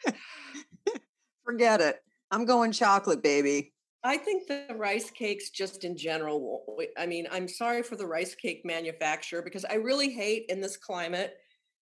forget 1.44 1.80
it. 1.80 1.96
I'm 2.30 2.44
going 2.44 2.72
chocolate, 2.72 3.22
baby. 3.22 3.72
I 4.04 4.16
think 4.16 4.46
the 4.46 4.74
rice 4.76 5.10
cakes, 5.10 5.50
just 5.50 5.84
in 5.84 5.96
general, 5.96 6.76
I 6.96 7.06
mean, 7.06 7.26
I'm 7.30 7.48
sorry 7.48 7.82
for 7.82 7.96
the 7.96 8.06
rice 8.06 8.34
cake 8.34 8.62
manufacturer 8.64 9.42
because 9.42 9.64
I 9.64 9.74
really 9.74 10.10
hate 10.10 10.46
in 10.48 10.60
this 10.60 10.76
climate 10.76 11.36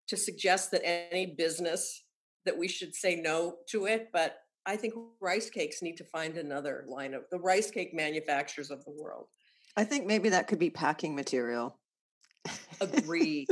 to 0.08 0.16
suggest 0.16 0.70
that 0.70 0.86
any 0.86 1.26
business 1.26 2.04
that 2.46 2.56
we 2.56 2.68
should 2.68 2.94
say 2.94 3.16
no 3.16 3.56
to 3.68 3.86
it. 3.86 4.08
But 4.12 4.38
I 4.64 4.76
think 4.76 4.94
rice 5.20 5.50
cakes 5.50 5.82
need 5.82 5.96
to 5.98 6.04
find 6.04 6.36
another 6.36 6.84
line 6.88 7.12
of 7.12 7.24
the 7.30 7.38
rice 7.38 7.70
cake 7.70 7.92
manufacturers 7.92 8.70
of 8.70 8.84
the 8.84 8.92
world. 8.92 9.26
I 9.76 9.84
think 9.84 10.06
maybe 10.06 10.30
that 10.30 10.48
could 10.48 10.58
be 10.58 10.70
packing 10.70 11.14
material. 11.14 11.78
Agreed. 12.80 13.48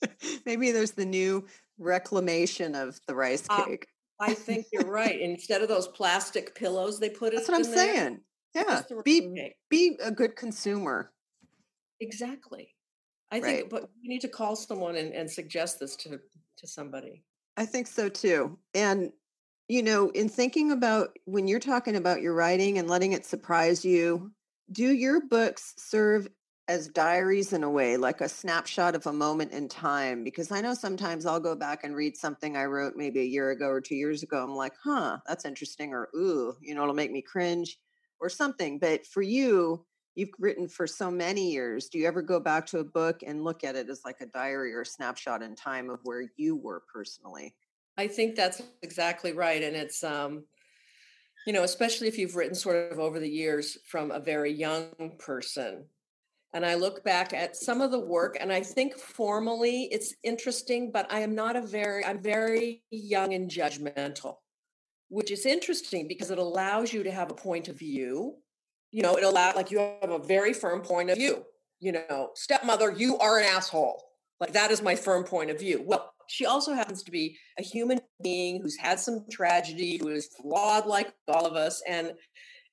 maybe 0.46 0.70
there's 0.70 0.92
the 0.92 1.06
new 1.06 1.46
reclamation 1.78 2.74
of 2.74 3.00
the 3.08 3.14
rice 3.14 3.44
uh, 3.48 3.64
cake. 3.64 3.86
I 4.20 4.34
think 4.34 4.66
you're 4.72 4.86
right. 4.86 5.20
Instead 5.20 5.62
of 5.62 5.68
those 5.68 5.88
plastic 5.88 6.54
pillows 6.54 6.98
they 7.00 7.10
put 7.10 7.32
it. 7.32 7.36
That's 7.36 7.48
what 7.48 7.56
I'm 7.56 7.64
saying. 7.64 8.20
Yeah. 8.54 8.82
Be 9.04 9.52
be 9.68 9.98
a 10.02 10.10
good 10.10 10.36
consumer. 10.36 11.12
Exactly. 12.00 12.70
I 13.30 13.40
think 13.40 13.70
but 13.70 13.88
you 14.00 14.08
need 14.08 14.20
to 14.20 14.28
call 14.28 14.54
someone 14.54 14.96
and, 14.96 15.12
and 15.12 15.30
suggest 15.30 15.80
this 15.80 15.96
to 15.96 16.20
to 16.58 16.66
somebody. 16.66 17.24
I 17.56 17.66
think 17.66 17.86
so 17.86 18.08
too. 18.08 18.58
And 18.74 19.10
you 19.68 19.82
know, 19.82 20.10
in 20.10 20.28
thinking 20.28 20.72
about 20.72 21.16
when 21.24 21.48
you're 21.48 21.58
talking 21.58 21.96
about 21.96 22.20
your 22.20 22.34
writing 22.34 22.78
and 22.78 22.88
letting 22.88 23.12
it 23.12 23.24
surprise 23.24 23.84
you, 23.84 24.30
do 24.72 24.92
your 24.92 25.26
books 25.26 25.74
serve 25.78 26.28
as 26.66 26.88
diaries 26.88 27.52
in 27.52 27.62
a 27.62 27.70
way, 27.70 27.96
like 27.96 28.20
a 28.20 28.28
snapshot 28.28 28.94
of 28.94 29.06
a 29.06 29.12
moment 29.12 29.52
in 29.52 29.68
time? 29.68 30.24
Because 30.24 30.50
I 30.50 30.60
know 30.60 30.74
sometimes 30.74 31.26
I'll 31.26 31.40
go 31.40 31.54
back 31.54 31.84
and 31.84 31.94
read 31.94 32.16
something 32.16 32.56
I 32.56 32.64
wrote 32.64 32.96
maybe 32.96 33.20
a 33.20 33.24
year 33.24 33.50
ago 33.50 33.68
or 33.68 33.80
two 33.80 33.96
years 33.96 34.22
ago. 34.22 34.42
I'm 34.42 34.54
like, 34.54 34.74
huh, 34.82 35.18
that's 35.26 35.44
interesting, 35.44 35.92
or 35.92 36.08
ooh, 36.16 36.56
you 36.60 36.74
know, 36.74 36.82
it'll 36.82 36.94
make 36.94 37.12
me 37.12 37.22
cringe 37.22 37.78
or 38.20 38.28
something. 38.28 38.78
But 38.78 39.06
for 39.06 39.22
you, 39.22 39.86
you've 40.14 40.30
written 40.38 40.68
for 40.68 40.86
so 40.86 41.10
many 41.10 41.52
years. 41.52 41.88
Do 41.88 41.98
you 41.98 42.06
ever 42.06 42.22
go 42.22 42.40
back 42.40 42.66
to 42.66 42.78
a 42.78 42.84
book 42.84 43.22
and 43.22 43.44
look 43.44 43.64
at 43.64 43.76
it 43.76 43.90
as 43.90 44.02
like 44.04 44.20
a 44.20 44.26
diary 44.26 44.72
or 44.74 44.82
a 44.82 44.86
snapshot 44.86 45.42
in 45.42 45.54
time 45.56 45.90
of 45.90 46.00
where 46.04 46.30
you 46.36 46.56
were 46.56 46.82
personally? 46.92 47.56
I 47.96 48.08
think 48.08 48.34
that's 48.34 48.62
exactly 48.82 49.32
right. 49.32 49.62
And 49.62 49.76
it's 49.76 50.02
um 50.02 50.46
you 51.46 51.52
know, 51.52 51.62
especially 51.62 52.08
if 52.08 52.16
you've 52.18 52.36
written 52.36 52.54
sort 52.54 52.90
of 52.90 52.98
over 52.98 53.20
the 53.20 53.28
years 53.28 53.76
from 53.84 54.10
a 54.10 54.20
very 54.20 54.52
young 54.52 55.16
person. 55.18 55.88
And 56.54 56.64
I 56.64 56.76
look 56.76 57.02
back 57.02 57.34
at 57.34 57.56
some 57.56 57.80
of 57.80 57.90
the 57.90 57.98
work 57.98 58.36
and 58.40 58.52
I 58.52 58.60
think 58.62 58.96
formally 58.96 59.88
it's 59.90 60.14
interesting, 60.22 60.92
but 60.92 61.12
I 61.12 61.18
am 61.18 61.34
not 61.34 61.56
a 61.56 61.60
very, 61.60 62.04
I'm 62.04 62.22
very 62.22 62.84
young 62.90 63.34
and 63.34 63.50
judgmental, 63.50 64.36
which 65.08 65.32
is 65.32 65.46
interesting 65.46 66.06
because 66.06 66.30
it 66.30 66.38
allows 66.38 66.92
you 66.92 67.02
to 67.02 67.10
have 67.10 67.32
a 67.32 67.34
point 67.34 67.66
of 67.66 67.76
view. 67.76 68.36
You 68.92 69.02
know, 69.02 69.16
it 69.16 69.24
allows, 69.24 69.56
like, 69.56 69.72
you 69.72 69.78
have 69.78 70.10
a 70.10 70.20
very 70.20 70.52
firm 70.52 70.80
point 70.80 71.10
of 71.10 71.18
view. 71.18 71.44
You 71.80 71.92
know, 71.92 72.30
stepmother, 72.36 72.92
you 72.92 73.18
are 73.18 73.40
an 73.40 73.44
asshole. 73.46 74.00
Like, 74.38 74.52
that 74.52 74.70
is 74.70 74.80
my 74.80 74.94
firm 74.94 75.24
point 75.24 75.50
of 75.50 75.58
view. 75.58 75.82
Well, 75.84 76.14
she 76.28 76.46
also 76.46 76.72
happens 76.72 77.02
to 77.02 77.10
be 77.10 77.36
a 77.58 77.62
human 77.62 78.00
being 78.22 78.62
who's 78.62 78.76
had 78.76 79.00
some 79.00 79.26
tragedy, 79.28 79.98
who 79.98 80.08
is 80.08 80.28
flawed 80.40 80.86
like 80.86 81.12
all 81.26 81.46
of 81.46 81.54
us. 81.54 81.82
And 81.88 82.12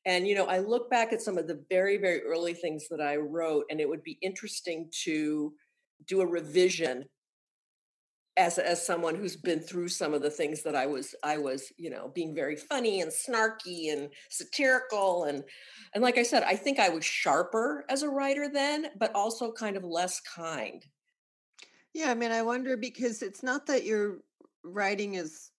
and 0.05 0.27
you 0.27 0.35
know, 0.35 0.45
I 0.45 0.59
look 0.59 0.89
back 0.89 1.13
at 1.13 1.21
some 1.21 1.37
of 1.37 1.47
the 1.47 1.63
very, 1.69 1.97
very 1.97 2.21
early 2.23 2.53
things 2.53 2.87
that 2.89 3.01
I 3.01 3.17
wrote, 3.17 3.65
and 3.69 3.79
it 3.79 3.87
would 3.87 4.03
be 4.03 4.17
interesting 4.21 4.89
to 5.03 5.53
do 6.07 6.21
a 6.21 6.25
revision 6.25 7.05
as 8.37 8.57
as 8.57 8.85
someone 8.85 9.15
who's 9.15 9.35
been 9.35 9.59
through 9.59 9.89
some 9.89 10.13
of 10.13 10.21
the 10.21 10.29
things 10.29 10.63
that 10.63 10.75
I 10.75 10.85
was 10.85 11.13
I 11.21 11.37
was 11.37 11.71
you 11.77 11.89
know 11.89 12.11
being 12.15 12.33
very 12.33 12.55
funny 12.55 13.01
and 13.01 13.11
snarky 13.11 13.91
and 13.91 14.09
satirical 14.29 15.25
and 15.25 15.43
and 15.93 16.01
like 16.01 16.17
I 16.17 16.23
said 16.23 16.43
I 16.43 16.55
think 16.55 16.79
I 16.79 16.87
was 16.89 17.03
sharper 17.03 17.83
as 17.89 18.03
a 18.03 18.09
writer 18.09 18.47
then 18.47 18.87
but 18.97 19.13
also 19.13 19.51
kind 19.51 19.75
of 19.75 19.83
less 19.83 20.21
kind. 20.21 20.83
Yeah, 21.93 22.09
I 22.09 22.13
mean, 22.13 22.31
I 22.31 22.41
wonder 22.41 22.77
because 22.77 23.21
it's 23.21 23.43
not 23.43 23.65
that 23.67 23.83
your 23.83 24.19
writing 24.63 25.15
is, 25.15 25.51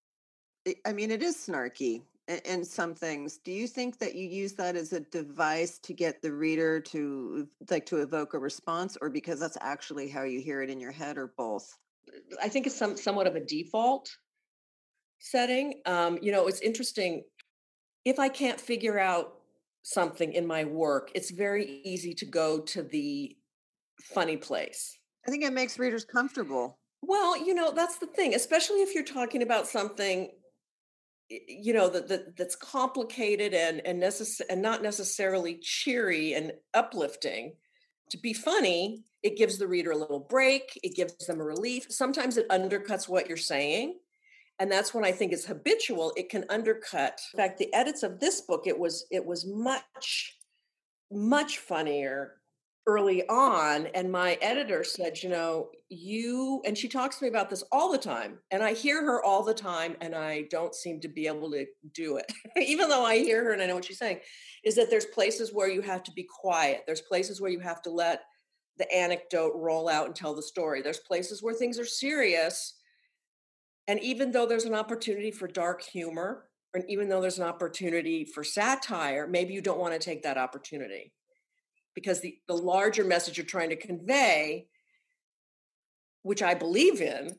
I 0.87 0.92
mean, 0.92 1.11
it 1.11 1.22
is 1.22 1.37
snarky 1.37 2.02
in 2.29 2.64
some 2.64 2.95
things. 2.95 3.38
Do 3.38 3.52
you 3.52 3.67
think 3.67 3.99
that 3.99 4.14
you 4.14 4.29
use 4.29 4.52
that 4.55 4.76
as 4.76 4.93
a 4.93 5.00
device 5.00 5.79
to 5.79 5.93
get 5.93 6.23
the 6.23 6.33
reader 6.33 6.81
to 6.81 7.49
like 7.71 7.87
to 7.87 7.99
evoke 7.99 8.35
a 8.35 8.38
response, 8.38 8.97
or 9.00 9.11
because 9.11 9.41
that's 9.41 9.59
actually 9.61 10.09
how 10.09 10.23
you 10.23 10.41
hear 10.41 10.62
it 10.62 10.71
in 10.71 10.81
your 10.81 10.93
head, 10.93 11.19
or 11.19 11.33
both? 11.37 11.76
I 12.43 12.49
think 12.49 12.67
it's 12.67 12.76
some 12.76 12.97
somewhat 12.97 13.26
of 13.26 13.37
a 13.37 13.41
default 13.41 14.11
setting. 15.19 15.81
Um, 15.87 16.19
you 16.23 16.33
know, 16.33 16.47
it's 16.47 16.61
interesting. 16.61 17.25
If 18.05 18.19
I 18.19 18.29
can't 18.29 18.61
figure 18.61 18.99
out 18.99 19.35
something 19.83 20.33
in 20.33 20.47
my 20.47 20.64
work, 20.64 21.11
it's 21.14 21.31
very 21.31 21.81
easy 21.85 22.14
to 22.14 22.25
go 22.25 22.61
to 22.61 22.83
the 22.83 23.37
funny 24.00 24.37
place 24.37 24.99
I 25.26 25.31
think 25.31 25.45
it 25.45 25.52
makes 25.52 25.79
readers 25.79 26.05
comfortable. 26.05 26.79
Well, 27.02 27.37
you 27.37 27.55
know, 27.55 27.73
that's 27.73 27.99
the 27.99 28.07
thing, 28.07 28.35
especially 28.35 28.83
if 28.83 28.95
you're 28.95 29.05
talking 29.05 29.43
about 29.43 29.67
something 29.67 30.31
you 31.49 31.73
know 31.73 31.89
that, 31.89 32.09
that 32.09 32.37
that's 32.37 32.57
complicated 32.57 33.55
and 33.55 33.81
and 33.87 34.03
necess- 34.03 34.41
and 34.49 34.61
not 34.61 34.83
necessarily 34.83 35.59
cheery 35.62 36.35
and 36.35 36.53
uplifting. 36.75 37.55
To 38.11 38.19
be 38.19 38.33
funny 38.33 39.05
it 39.23 39.39
gives 39.39 39.57
the 39.57 39.69
reader 39.69 39.93
a 39.93 39.97
little 39.97 40.21
break 40.21 40.79
it 40.83 40.97
gives 40.97 41.15
them 41.27 41.41
a 41.41 41.45
relief. 41.45 41.87
Sometimes 41.91 42.37
it 42.37 42.49
undercuts 42.49 43.09
what 43.09 43.29
you're 43.29 43.37
saying 43.37 43.99
and 44.59 44.71
that's 44.71 44.93
when 44.93 45.05
i 45.05 45.11
think 45.11 45.33
it's 45.33 45.47
habitual 45.47 46.12
it 46.17 46.29
can 46.29 46.45
undercut. 46.51 47.21
In 47.35 47.39
fact 47.39 47.59
the 47.59 47.73
edits 47.75 48.03
of 48.03 48.21
this 48.21 48.43
book 48.43 48.67
it 48.67 48.79
was 48.79 49.07
it 49.11 49.25
was 49.25 49.47
much 49.47 50.37
much 51.11 51.59
funnier 51.59 52.37
early 52.87 53.27
on 53.29 53.87
and 53.95 54.11
my 54.11 54.37
editor 54.43 54.83
said 54.83 55.23
you 55.23 55.29
know 55.29 55.69
you 55.89 56.61
and 56.67 56.77
she 56.77 56.89
talks 56.89 57.17
to 57.17 57.25
me 57.25 57.29
about 57.29 57.49
this 57.49 57.62
all 57.71 57.93
the 57.93 57.99
time 57.99 58.39
and 58.51 58.61
i 58.61 58.73
hear 58.73 59.05
her 59.05 59.23
all 59.23 59.45
the 59.45 59.55
time 59.55 59.97
and 60.01 60.17
i 60.17 60.43
don't 60.51 60.75
seem 60.75 60.99
to 61.01 61.07
be 61.07 61.29
able 61.29 61.49
to 61.49 61.65
do 61.95 62.17
it 62.17 62.33
even 62.57 62.89
though 62.89 63.05
i 63.05 63.17
hear 63.19 63.45
her 63.45 63.53
and 63.53 63.62
i 63.62 63.67
know 63.67 63.77
what 63.77 63.85
she's 63.85 63.99
saying 63.99 64.19
is 64.65 64.75
that 64.75 64.91
there's 64.91 65.05
places 65.07 65.53
where 65.53 65.71
you 65.71 65.81
have 65.81 66.03
to 66.03 66.11
be 66.12 66.25
quiet 66.25 66.83
there's 66.85 67.03
places 67.03 67.41
where 67.41 67.53
you 67.53 67.61
have 67.61 67.81
to 67.83 67.91
let 67.91 68.23
the 68.79 68.93
anecdote 68.93 69.53
roll 69.55 69.89
out 69.89 70.07
and 70.07 70.17
tell 70.17 70.35
the 70.35 70.43
story 70.43 70.83
there's 70.83 70.99
places 70.99 71.41
where 71.41 71.55
things 71.55 71.79
are 71.79 71.85
serious 71.85 72.81
and 73.87 74.01
even 74.01 74.33
though 74.33 74.47
there's 74.47 74.65
an 74.65 74.75
opportunity 74.75 75.31
for 75.31 75.47
dark 75.47 75.83
humor 75.83 76.49
and 76.75 76.85
even 76.89 77.09
though 77.09 77.21
there's 77.21 77.39
an 77.39 77.47
opportunity 77.47 78.25
for 78.25 78.43
satire 78.43 79.29
maybe 79.29 79.55
you 79.55 79.61
don't 79.61 79.79
want 79.79 79.93
to 79.93 80.01
take 80.01 80.25
that 80.25 80.39
opportunity 80.39 81.12
because 81.94 82.20
the, 82.20 82.38
the 82.49 82.56
larger 82.56 83.04
message 83.04 83.37
you're 83.37 83.46
trying 83.46 83.70
to 83.70 83.76
convey 83.76 84.66
which 86.22 86.42
i 86.42 86.54
believe 86.54 87.00
in 87.00 87.30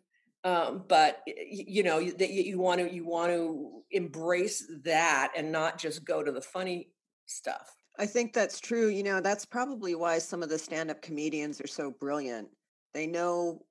um, 0.45 0.83
but 0.89 1.21
you 1.25 1.83
know 1.83 2.03
that 2.03 2.31
you 2.31 2.59
want 2.59 2.81
to 2.81 2.93
you 2.93 3.05
want 3.05 3.31
to 3.31 3.83
embrace 3.91 4.69
that 4.83 5.31
and 5.37 5.51
not 5.51 5.77
just 5.77 6.03
go 6.03 6.21
to 6.21 6.31
the 6.31 6.41
funny 6.41 6.89
stuff 7.25 7.75
i 7.97 8.05
think 8.05 8.33
that's 8.33 8.59
true 8.59 8.87
you 8.87 9.03
know 9.03 9.21
that's 9.21 9.45
probably 9.45 9.95
why 9.95 10.17
some 10.17 10.43
of 10.43 10.49
the 10.49 10.57
stand-up 10.57 11.01
comedians 11.01 11.61
are 11.61 11.67
so 11.67 11.91
brilliant 11.91 12.47
they 12.93 13.07
know 13.07 13.63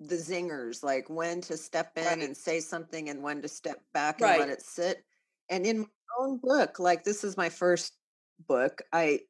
the 0.00 0.14
zingers 0.14 0.82
like 0.82 1.10
when 1.10 1.40
to 1.40 1.56
step 1.56 1.92
in 1.96 2.04
right. 2.04 2.22
and 2.22 2.36
say 2.36 2.60
something 2.60 3.10
and 3.10 3.22
when 3.22 3.42
to 3.42 3.48
step 3.48 3.80
back 3.92 4.20
and 4.20 4.30
right. 4.30 4.40
let 4.40 4.48
it 4.48 4.62
sit 4.62 5.04
and 5.50 5.66
in 5.66 5.80
my 5.80 5.86
own 6.20 6.38
book 6.42 6.78
like 6.78 7.04
this 7.04 7.22
is 7.22 7.36
my 7.36 7.48
first 7.48 7.94
book 8.48 8.80
i 8.92 9.20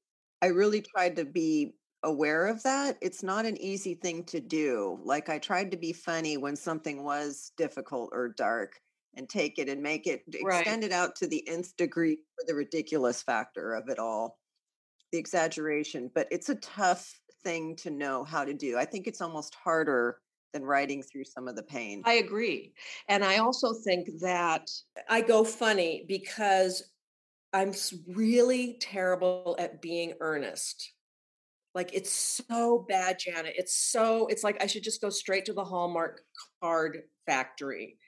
I 0.43 0.47
really 0.47 0.83
tried 0.83 1.17
to 1.17 1.25
be 1.25 1.75
aware 2.03 2.47
of 2.47 2.63
that. 2.63 2.97
It's 3.01 3.23
not 3.23 3.45
an 3.45 3.61
easy 3.61 3.95
thing 3.95 4.25
to 4.25 4.41
do. 4.41 4.99
Like 5.05 5.29
I 5.29 5.39
tried 5.39 5.71
to 5.71 5.77
be 5.77 5.93
funny 5.93 6.37
when 6.37 6.57
something 6.57 7.05
was 7.05 7.53
difficult 7.57 8.11
or 8.13 8.31
dark 8.31 8.81
and 9.17 9.29
take 9.29 9.59
it 9.59 9.69
and 9.69 9.83
make 9.83 10.07
it 10.07 10.23
right. 10.43 10.61
extend 10.61 10.85
it 10.85 10.93
out 10.93 11.17
to 11.17 11.27
the 11.27 11.47
nth 11.49 11.77
degree 11.77 12.17
for 12.17 12.47
the 12.47 12.55
ridiculous 12.55 13.23
factor 13.23 13.75
of 13.75 13.89
it 13.89 13.99
all, 13.99 14.39
the 15.13 15.19
exaggeration. 15.19 16.11
But 16.15 16.29
it's 16.31 16.49
a 16.49 16.55
tough 16.57 17.21
thing 17.43 17.77
to 17.77 17.91
know 17.91 18.25
how 18.25 18.45
to 18.45 18.55
do. 18.55 18.79
I 18.79 18.85
think 18.85 19.07
it's 19.07 19.21
almost 19.21 19.55
harder 19.55 20.19
than 20.53 20.65
writing 20.65 21.03
through 21.03 21.25
some 21.25 21.49
of 21.49 21.57
the 21.57 21.63
pain. 21.63 22.03
I 22.05 22.15
agree. 22.15 22.73
And 23.09 23.25
I 23.25 23.39
also 23.39 23.73
think 23.73 24.09
that 24.21 24.69
I 25.09 25.21
go 25.21 25.45
funny 25.45 26.05
because 26.09 26.83
I'm 27.53 27.73
really 28.07 28.79
terrible 28.81 29.57
at 29.59 29.83
being 29.83 30.15
earnest. 30.21 30.93
Like 31.75 31.95
it's 31.95 32.13
so 32.13 32.85
bad, 32.89 33.19
Janet. 33.19 33.55
It's 33.57 33.75
so, 33.75 34.27
it's 34.27 34.43
like 34.45 34.63
I 34.63 34.67
should 34.67 34.83
just 34.83 35.01
go 35.01 35.11
straight 35.11 35.45
to 35.47 35.53
the 35.53 35.65
Hallmark 35.65 36.21
card 36.63 37.03
factory. 37.27 37.99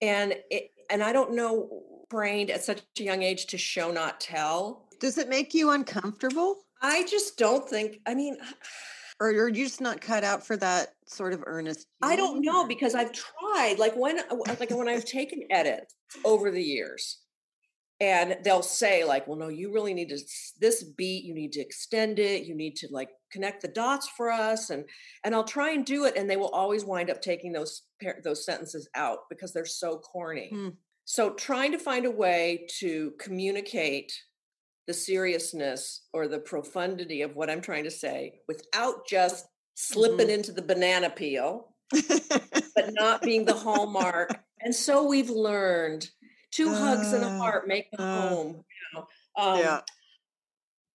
And 0.00 0.34
it, 0.50 0.70
and 0.90 1.02
I 1.02 1.12
don't 1.12 1.34
know 1.34 1.82
trained 2.10 2.50
at 2.50 2.64
such 2.64 2.82
a 2.98 3.02
young 3.02 3.22
age 3.22 3.46
to 3.46 3.58
show 3.58 3.90
not 3.90 4.20
tell. 4.20 4.88
Does 5.00 5.18
it 5.18 5.28
make 5.28 5.54
you 5.54 5.70
uncomfortable? 5.70 6.58
I 6.80 7.04
just 7.04 7.36
don't 7.36 7.68
think, 7.68 8.00
I 8.06 8.14
mean, 8.14 8.36
or 9.20 9.32
you're 9.32 9.50
just 9.50 9.80
not 9.80 10.00
cut 10.00 10.24
out 10.24 10.46
for 10.46 10.56
that 10.56 10.94
sort 11.06 11.32
of 11.32 11.42
earnest 11.46 11.86
i 12.02 12.14
don't 12.14 12.40
know 12.40 12.66
because 12.66 12.94
i've 12.94 13.10
tried 13.12 13.76
like 13.78 13.96
when 13.96 14.20
uh, 14.20 14.36
like 14.60 14.70
when 14.70 14.88
i've 14.88 15.04
taken 15.04 15.42
edits 15.50 15.94
over 16.24 16.52
the 16.52 16.62
years 16.62 17.18
and 18.00 18.36
they'll 18.44 18.62
say 18.62 19.04
like 19.04 19.26
well 19.26 19.38
no 19.38 19.48
you 19.48 19.72
really 19.72 19.92
need 19.92 20.08
to 20.08 20.18
this 20.60 20.82
beat 20.82 21.24
you 21.24 21.34
need 21.34 21.52
to 21.52 21.60
extend 21.60 22.18
it 22.18 22.44
you 22.44 22.54
need 22.54 22.76
to 22.76 22.88
like 22.90 23.10
connect 23.32 23.62
the 23.62 23.68
dots 23.68 24.08
for 24.16 24.30
us 24.30 24.70
and 24.70 24.84
and 25.24 25.34
i'll 25.34 25.44
try 25.44 25.70
and 25.70 25.84
do 25.84 26.04
it 26.04 26.16
and 26.16 26.28
they 26.28 26.36
will 26.36 26.48
always 26.48 26.84
wind 26.84 27.10
up 27.10 27.20
taking 27.20 27.52
those 27.52 27.82
those 28.22 28.44
sentences 28.44 28.88
out 28.94 29.20
because 29.28 29.52
they're 29.52 29.64
so 29.64 29.98
corny 29.98 30.50
hmm. 30.52 30.68
so 31.04 31.30
trying 31.30 31.72
to 31.72 31.78
find 31.78 32.06
a 32.06 32.10
way 32.10 32.66
to 32.78 33.12
communicate 33.18 34.12
the 34.86 34.94
seriousness 34.94 36.06
or 36.12 36.28
the 36.28 36.38
profundity 36.38 37.22
of 37.22 37.34
what 37.34 37.50
i'm 37.50 37.60
trying 37.60 37.84
to 37.84 37.90
say 37.90 38.40
without 38.46 39.06
just 39.06 39.46
slipping 39.74 40.26
mm-hmm. 40.26 40.30
into 40.30 40.52
the 40.52 40.62
banana 40.62 41.10
peel 41.10 41.74
but 41.90 42.92
not 42.92 43.22
being 43.22 43.44
the 43.44 43.54
hallmark 43.54 44.40
and 44.60 44.74
so 44.74 45.06
we've 45.06 45.30
learned 45.30 46.08
two 46.50 46.70
uh, 46.70 46.74
hugs 46.74 47.12
and 47.12 47.24
a 47.24 47.36
heart 47.36 47.66
make 47.68 47.88
a 47.98 48.02
uh, 48.02 48.28
home. 48.28 48.48
You 48.56 49.00
know? 49.00 49.06
um, 49.36 49.58
yeah, 49.58 49.80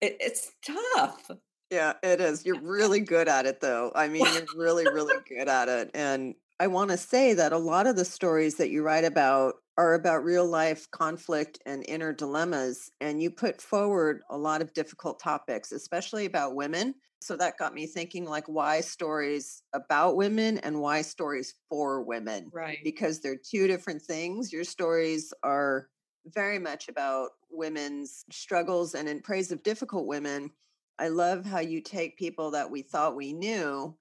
it, 0.01 0.17
it's 0.19 0.51
tough. 0.65 1.31
Yeah, 1.72 1.93
it 2.03 2.22
is. 2.22 2.45
You're 2.45 2.62
really 2.62 3.00
good 3.00 3.27
at 3.27 3.45
it, 3.45 3.60
though. 3.60 3.91
I 3.95 4.07
mean, 4.07 4.25
you're 4.31 4.45
really, 4.55 4.86
really 4.86 5.15
good 5.27 5.48
at 5.48 5.69
it. 5.69 5.89
And 5.95 6.36
I 6.60 6.67
want 6.67 6.91
to 6.91 6.98
say 6.98 7.33
that 7.33 7.51
a 7.51 7.57
lot 7.57 7.88
of 7.88 7.95
the 7.95 8.05
stories 8.05 8.55
that 8.55 8.69
you 8.69 8.83
write 8.83 9.05
about 9.05 9.55
are 9.77 9.95
about 9.95 10.24
real 10.24 10.45
life 10.45 10.89
conflict 10.91 11.60
and 11.65 11.83
inner 11.88 12.13
dilemmas. 12.13 12.91
And 13.01 13.22
you 13.22 13.31
put 13.31 13.62
forward 13.62 14.22
a 14.29 14.38
lot 14.38 14.62
of 14.62 14.74
difficult 14.74 15.19
topics, 15.19 15.72
especially 15.72 16.25
about 16.25 16.55
women. 16.55 16.95
So 17.22 17.38
that 17.38 17.57
got 17.57 17.74
me 17.74 17.88
thinking 17.88 18.25
like 18.25 18.48
why 18.48 18.81
stories 18.81 19.63
about 19.74 20.15
women 20.15 20.57
and 20.60 20.79
why 20.79 21.01
stories 21.01 21.55
for 21.69 22.03
women. 22.03 22.50
Right. 22.53 22.79
Because 22.83 23.19
they're 23.19 23.38
two 23.38 23.67
different 23.67 24.01
things. 24.01 24.53
Your 24.53 24.65
stories 24.65 25.33
are 25.41 25.88
very 26.27 26.60
much 26.60 26.88
about 26.88 27.31
women's 27.50 28.25
struggles 28.31 28.93
and 28.93 29.10
in 29.10 29.22
praise 29.22 29.51
of 29.51 29.63
difficult 29.63 30.05
women. 30.05 30.51
I 31.00 31.07
love 31.07 31.45
how 31.45 31.60
you 31.60 31.81
take 31.81 32.17
people 32.17 32.51
that 32.51 32.69
we 32.69 32.83
thought 32.83 33.15
we 33.15 33.33
knew 33.33 33.98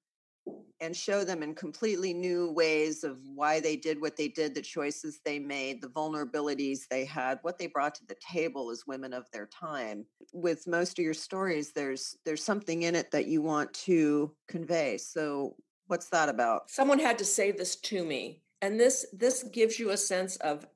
and 0.82 0.96
show 0.96 1.22
them 1.22 1.44
in 1.44 1.54
completely 1.54 2.12
new 2.12 2.50
ways 2.50 3.04
of 3.04 3.16
why 3.24 3.60
they 3.60 3.76
did 3.76 4.00
what 4.00 4.16
they 4.16 4.26
did, 4.26 4.52
the 4.52 4.60
choices 4.60 5.20
they 5.24 5.38
made, 5.38 5.80
the 5.80 5.88
vulnerabilities 5.88 6.80
they 6.90 7.04
had, 7.04 7.38
what 7.42 7.56
they 7.56 7.68
brought 7.68 7.94
to 7.94 8.06
the 8.06 8.16
table 8.16 8.68
as 8.68 8.84
women 8.84 9.12
of 9.12 9.30
their 9.32 9.46
time. 9.46 10.04
With 10.32 10.66
most 10.66 10.98
of 10.98 11.04
your 11.04 11.14
stories, 11.14 11.72
there's 11.72 12.16
there's 12.26 12.42
something 12.42 12.82
in 12.82 12.96
it 12.96 13.12
that 13.12 13.26
you 13.26 13.42
want 13.42 13.72
to 13.74 14.34
convey. 14.48 14.98
So 14.98 15.54
what's 15.86 16.08
that 16.08 16.28
about? 16.28 16.68
Someone 16.68 16.98
had 16.98 17.16
to 17.18 17.24
say 17.24 17.52
this 17.52 17.76
to 17.76 18.04
me. 18.04 18.42
And 18.60 18.78
this 18.78 19.06
this 19.12 19.44
gives 19.44 19.78
you 19.78 19.90
a 19.90 19.96
sense 19.96 20.34
of 20.38 20.66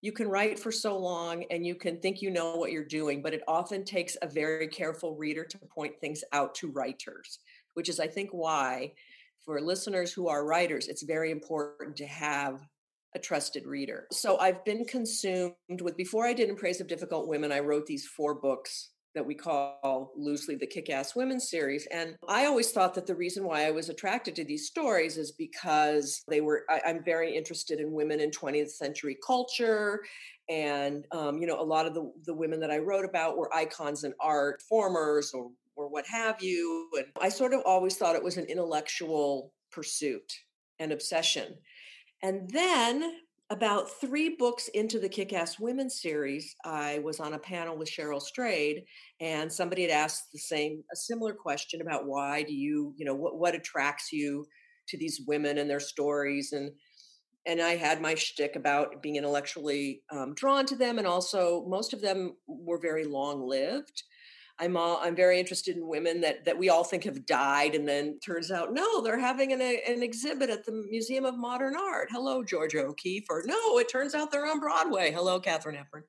you 0.00 0.10
can 0.10 0.28
write 0.28 0.58
for 0.58 0.72
so 0.72 0.98
long 0.98 1.44
and 1.50 1.64
you 1.64 1.76
can 1.76 1.98
think 1.98 2.20
you 2.20 2.30
know 2.30 2.56
what 2.56 2.72
you're 2.72 2.84
doing, 2.84 3.22
but 3.22 3.32
it 3.32 3.42
often 3.46 3.84
takes 3.84 4.16
a 4.22 4.26
very 4.26 4.66
careful 4.66 5.16
reader 5.16 5.44
to 5.44 5.58
point 5.58 6.00
things 6.00 6.22
out 6.32 6.54
to 6.56 6.70
writers 6.72 7.38
which 7.76 7.88
is, 7.88 8.00
I 8.00 8.06
think, 8.06 8.30
why 8.32 8.92
for 9.44 9.60
listeners 9.60 10.12
who 10.12 10.28
are 10.28 10.44
writers, 10.44 10.88
it's 10.88 11.02
very 11.02 11.30
important 11.30 11.96
to 11.96 12.06
have 12.06 12.60
a 13.14 13.18
trusted 13.18 13.64
reader. 13.64 14.06
So 14.12 14.38
I've 14.38 14.64
been 14.64 14.84
consumed 14.84 15.54
with, 15.80 15.96
before 15.96 16.26
I 16.26 16.32
did 16.32 16.48
In 16.48 16.56
Praise 16.56 16.80
of 16.80 16.88
Difficult 16.88 17.28
Women, 17.28 17.52
I 17.52 17.60
wrote 17.60 17.86
these 17.86 18.06
four 18.06 18.34
books 18.34 18.90
that 19.14 19.24
we 19.24 19.34
call 19.34 20.12
loosely 20.14 20.56
the 20.56 20.66
Kick 20.66 20.90
Ass 20.90 21.16
Women 21.16 21.40
series. 21.40 21.86
And 21.86 22.16
I 22.28 22.44
always 22.44 22.70
thought 22.72 22.92
that 22.94 23.06
the 23.06 23.14
reason 23.14 23.44
why 23.44 23.66
I 23.66 23.70
was 23.70 23.88
attracted 23.88 24.36
to 24.36 24.44
these 24.44 24.66
stories 24.66 25.16
is 25.16 25.32
because 25.32 26.22
they 26.28 26.42
were, 26.42 26.64
I, 26.68 26.82
am 26.84 27.02
very 27.02 27.34
interested 27.34 27.80
in 27.80 27.92
women 27.92 28.20
in 28.20 28.30
20th 28.30 28.70
century 28.70 29.16
culture. 29.26 30.02
And, 30.50 31.06
um, 31.12 31.38
you 31.38 31.46
know, 31.46 31.58
a 31.58 31.64
lot 31.64 31.86
of 31.86 31.94
the, 31.94 32.12
the 32.26 32.34
women 32.34 32.60
that 32.60 32.70
I 32.70 32.78
wrote 32.78 33.06
about 33.06 33.38
were 33.38 33.54
icons 33.54 34.04
in 34.04 34.12
art, 34.20 34.60
formers 34.68 35.32
or 35.32 35.50
or 35.76 35.88
what 35.88 36.06
have 36.06 36.42
you. 36.42 36.88
And 36.96 37.06
I 37.20 37.28
sort 37.28 37.54
of 37.54 37.60
always 37.64 37.96
thought 37.96 38.16
it 38.16 38.24
was 38.24 38.38
an 38.38 38.46
intellectual 38.46 39.52
pursuit 39.70 40.32
and 40.78 40.92
obsession. 40.92 41.54
And 42.22 42.50
then 42.50 43.12
about 43.50 43.90
three 44.00 44.30
books 44.30 44.68
into 44.68 44.98
the 44.98 45.08
Kick 45.08 45.32
Ass 45.32 45.60
Women 45.60 45.88
series, 45.88 46.56
I 46.64 46.98
was 47.00 47.20
on 47.20 47.34
a 47.34 47.38
panel 47.38 47.76
with 47.76 47.88
Cheryl 47.88 48.20
Strayed, 48.20 48.84
and 49.20 49.52
somebody 49.52 49.82
had 49.82 49.92
asked 49.92 50.32
the 50.32 50.38
same, 50.38 50.82
a 50.92 50.96
similar 50.96 51.32
question 51.32 51.80
about 51.80 52.06
why 52.06 52.42
do 52.42 52.52
you, 52.52 52.92
you 52.96 53.04
know, 53.04 53.14
what, 53.14 53.38
what 53.38 53.54
attracts 53.54 54.12
you 54.12 54.46
to 54.88 54.98
these 54.98 55.20
women 55.28 55.58
and 55.58 55.70
their 55.70 55.80
stories. 55.80 56.52
And 56.52 56.72
and 57.48 57.62
I 57.62 57.76
had 57.76 58.00
my 58.00 58.16
shtick 58.16 58.56
about 58.56 59.00
being 59.02 59.14
intellectually 59.14 60.02
um, 60.10 60.34
drawn 60.34 60.66
to 60.66 60.74
them, 60.74 60.98
and 60.98 61.06
also 61.06 61.64
most 61.68 61.92
of 61.92 62.00
them 62.00 62.34
were 62.48 62.80
very 62.80 63.04
long 63.04 63.46
lived. 63.46 64.02
I'm 64.58 64.76
all, 64.76 64.98
I'm 65.02 65.14
very 65.14 65.38
interested 65.38 65.76
in 65.76 65.86
women 65.86 66.20
that 66.22 66.44
that 66.46 66.56
we 66.56 66.70
all 66.70 66.84
think 66.84 67.04
have 67.04 67.26
died, 67.26 67.74
and 67.74 67.86
then 67.86 68.18
turns 68.24 68.50
out 68.50 68.72
no, 68.72 69.02
they're 69.02 69.18
having 69.18 69.52
an, 69.52 69.60
an 69.60 70.02
exhibit 70.02 70.48
at 70.48 70.64
the 70.64 70.84
Museum 70.88 71.24
of 71.24 71.36
Modern 71.36 71.76
Art. 71.76 72.08
Hello, 72.10 72.42
Georgia 72.42 72.84
O'Keeffe, 72.84 73.26
or 73.28 73.42
no, 73.44 73.78
it 73.78 73.88
turns 73.88 74.14
out 74.14 74.32
they're 74.32 74.46
on 74.46 74.60
Broadway. 74.60 75.12
Hello, 75.12 75.38
Katharine 75.38 75.76
Hepburn. 75.76 76.04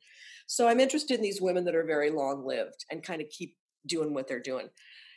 So 0.47 0.67
I'm 0.67 0.79
interested 0.79 1.15
in 1.15 1.21
these 1.21 1.41
women 1.41 1.65
that 1.65 1.75
are 1.75 1.83
very 1.83 2.09
long 2.09 2.45
lived 2.45 2.85
and 2.89 3.03
kind 3.03 3.21
of 3.21 3.29
keep 3.29 3.55
doing 3.85 4.13
what 4.13 4.27
they're 4.27 4.39
doing. 4.39 4.69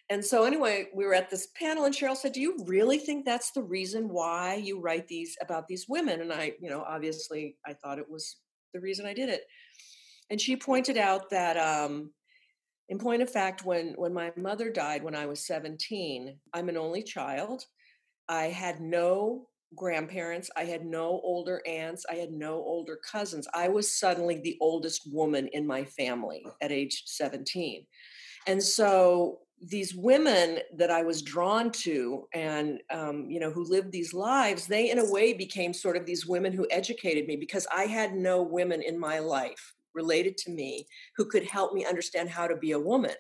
And 0.09 0.25
so 0.25 0.43
anyway, 0.43 0.88
we 0.93 1.07
were 1.07 1.14
at 1.14 1.31
this 1.31 1.49
panel, 1.55 1.85
and 1.85 1.95
Cheryl 1.95 2.16
said, 2.16 2.33
"Do 2.33 2.40
you 2.40 2.64
really 2.66 2.99
think 2.99 3.25
that's 3.25 3.53
the 3.53 3.62
reason 3.62 4.09
why 4.09 4.57
you 4.57 4.81
write 4.81 5.07
these 5.07 5.37
about 5.40 5.69
these 5.69 5.87
women?" 5.88 6.21
And 6.21 6.33
I, 6.33 6.55
you 6.61 6.69
know, 6.69 6.83
obviously, 6.83 7.57
I 7.64 7.75
thought 7.75 8.01
it 8.01 8.11
was 8.11 8.38
the 8.75 8.81
reason 8.81 9.07
I 9.07 9.14
did 9.14 9.29
it. 9.29 9.43
And 10.31 10.40
she 10.40 10.57
pointed 10.57 10.97
out 10.97 11.31
that 11.31 11.57
um, 11.57 12.12
in 12.90 12.98
point 12.98 13.22
of 13.22 13.31
fact, 13.31 13.64
when 13.64 13.94
when 13.96 14.12
my 14.12 14.33
mother 14.37 14.68
died 14.68 15.03
when 15.05 15.14
I 15.14 15.24
was 15.24 15.46
17, 15.46 16.37
I'm 16.53 16.68
an 16.68 16.76
only 16.76 17.03
child. 17.05 17.64
I 18.29 18.46
had 18.46 18.81
no 18.81 19.46
grandparents. 19.76 20.50
I 20.57 20.64
had 20.64 20.85
no 20.85 21.20
older 21.22 21.62
aunts. 21.68 22.05
I 22.11 22.16
had 22.16 22.33
no 22.33 22.55
older 22.55 22.98
cousins. 23.09 23.46
I 23.55 23.68
was 23.68 23.96
suddenly 23.96 24.40
the 24.40 24.59
oldest 24.61 25.03
woman 25.12 25.48
in 25.53 25.64
my 25.64 25.85
family 25.85 26.44
at 26.61 26.72
age 26.72 27.05
17. 27.07 27.87
And 28.48 28.61
so 28.61 29.38
these 29.62 29.94
women 29.94 30.59
that 30.76 30.90
I 30.90 31.03
was 31.03 31.22
drawn 31.22 31.70
to 31.70 32.26
and, 32.35 32.81
um, 32.90 33.31
you 33.31 33.38
know, 33.38 33.53
who 33.53 33.62
lived 33.62 33.92
these 33.92 34.12
lives, 34.12 34.66
they 34.66 34.90
in 34.90 34.98
a 34.98 35.11
way 35.11 35.33
became 35.33 35.72
sort 35.72 35.96
of 35.96 36.07
these 36.07 36.26
women 36.26 36.53
who 36.53 36.66
educated 36.72 37.29
me 37.29 37.37
because 37.37 37.68
I 37.72 37.85
had 37.85 38.14
no 38.14 38.42
women 38.42 38.83
in 38.83 38.98
my 38.98 39.20
life 39.20 39.74
related 39.94 40.37
to 40.38 40.50
me 40.50 40.87
who 41.16 41.24
could 41.24 41.44
help 41.44 41.72
me 41.72 41.85
understand 41.85 42.29
how 42.29 42.46
to 42.46 42.57
be 42.57 42.72
a 42.72 42.81
woman. 42.81 43.14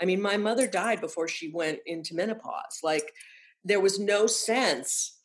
I 0.00 0.04
mean, 0.04 0.20
my 0.20 0.36
mother 0.36 0.66
died 0.66 1.00
before 1.00 1.28
she 1.28 1.50
went 1.52 1.78
into 1.86 2.14
menopause. 2.14 2.80
Like, 2.82 3.12
there 3.64 3.80
was 3.80 3.98
no 3.98 4.26
sense. 4.26 5.18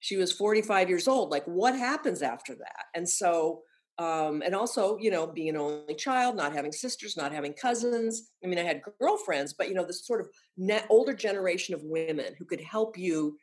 She 0.00 0.16
was 0.16 0.32
45 0.32 0.88
years 0.88 1.08
old. 1.08 1.30
Like, 1.30 1.44
what 1.44 1.76
happens 1.76 2.22
after 2.22 2.54
that? 2.54 2.84
And 2.94 3.08
so, 3.08 3.62
um, 3.98 4.42
and 4.44 4.54
also, 4.54 4.98
you 4.98 5.10
know, 5.10 5.26
being 5.26 5.50
an 5.50 5.56
only 5.56 5.94
child, 5.94 6.36
not 6.36 6.52
having 6.52 6.72
sisters, 6.72 7.16
not 7.16 7.32
having 7.32 7.52
cousins. 7.52 8.30
I 8.42 8.48
mean, 8.48 8.58
I 8.58 8.62
had 8.62 8.82
girlfriends, 9.00 9.52
but, 9.52 9.68
you 9.68 9.74
know, 9.74 9.84
this 9.84 10.06
sort 10.06 10.20
of 10.20 10.28
net, 10.56 10.86
older 10.90 11.14
generation 11.14 11.74
of 11.74 11.82
women 11.84 12.34
who 12.38 12.44
could 12.44 12.60
help 12.60 12.98
you 12.98 13.38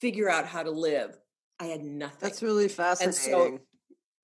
figure 0.00 0.30
out 0.30 0.46
how 0.46 0.62
to 0.62 0.70
live. 0.70 1.18
I 1.58 1.66
had 1.66 1.82
nothing. 1.82 2.18
That's 2.20 2.42
really 2.42 2.68
fascinating. 2.68 3.08
And 3.08 3.58
so 3.58 3.58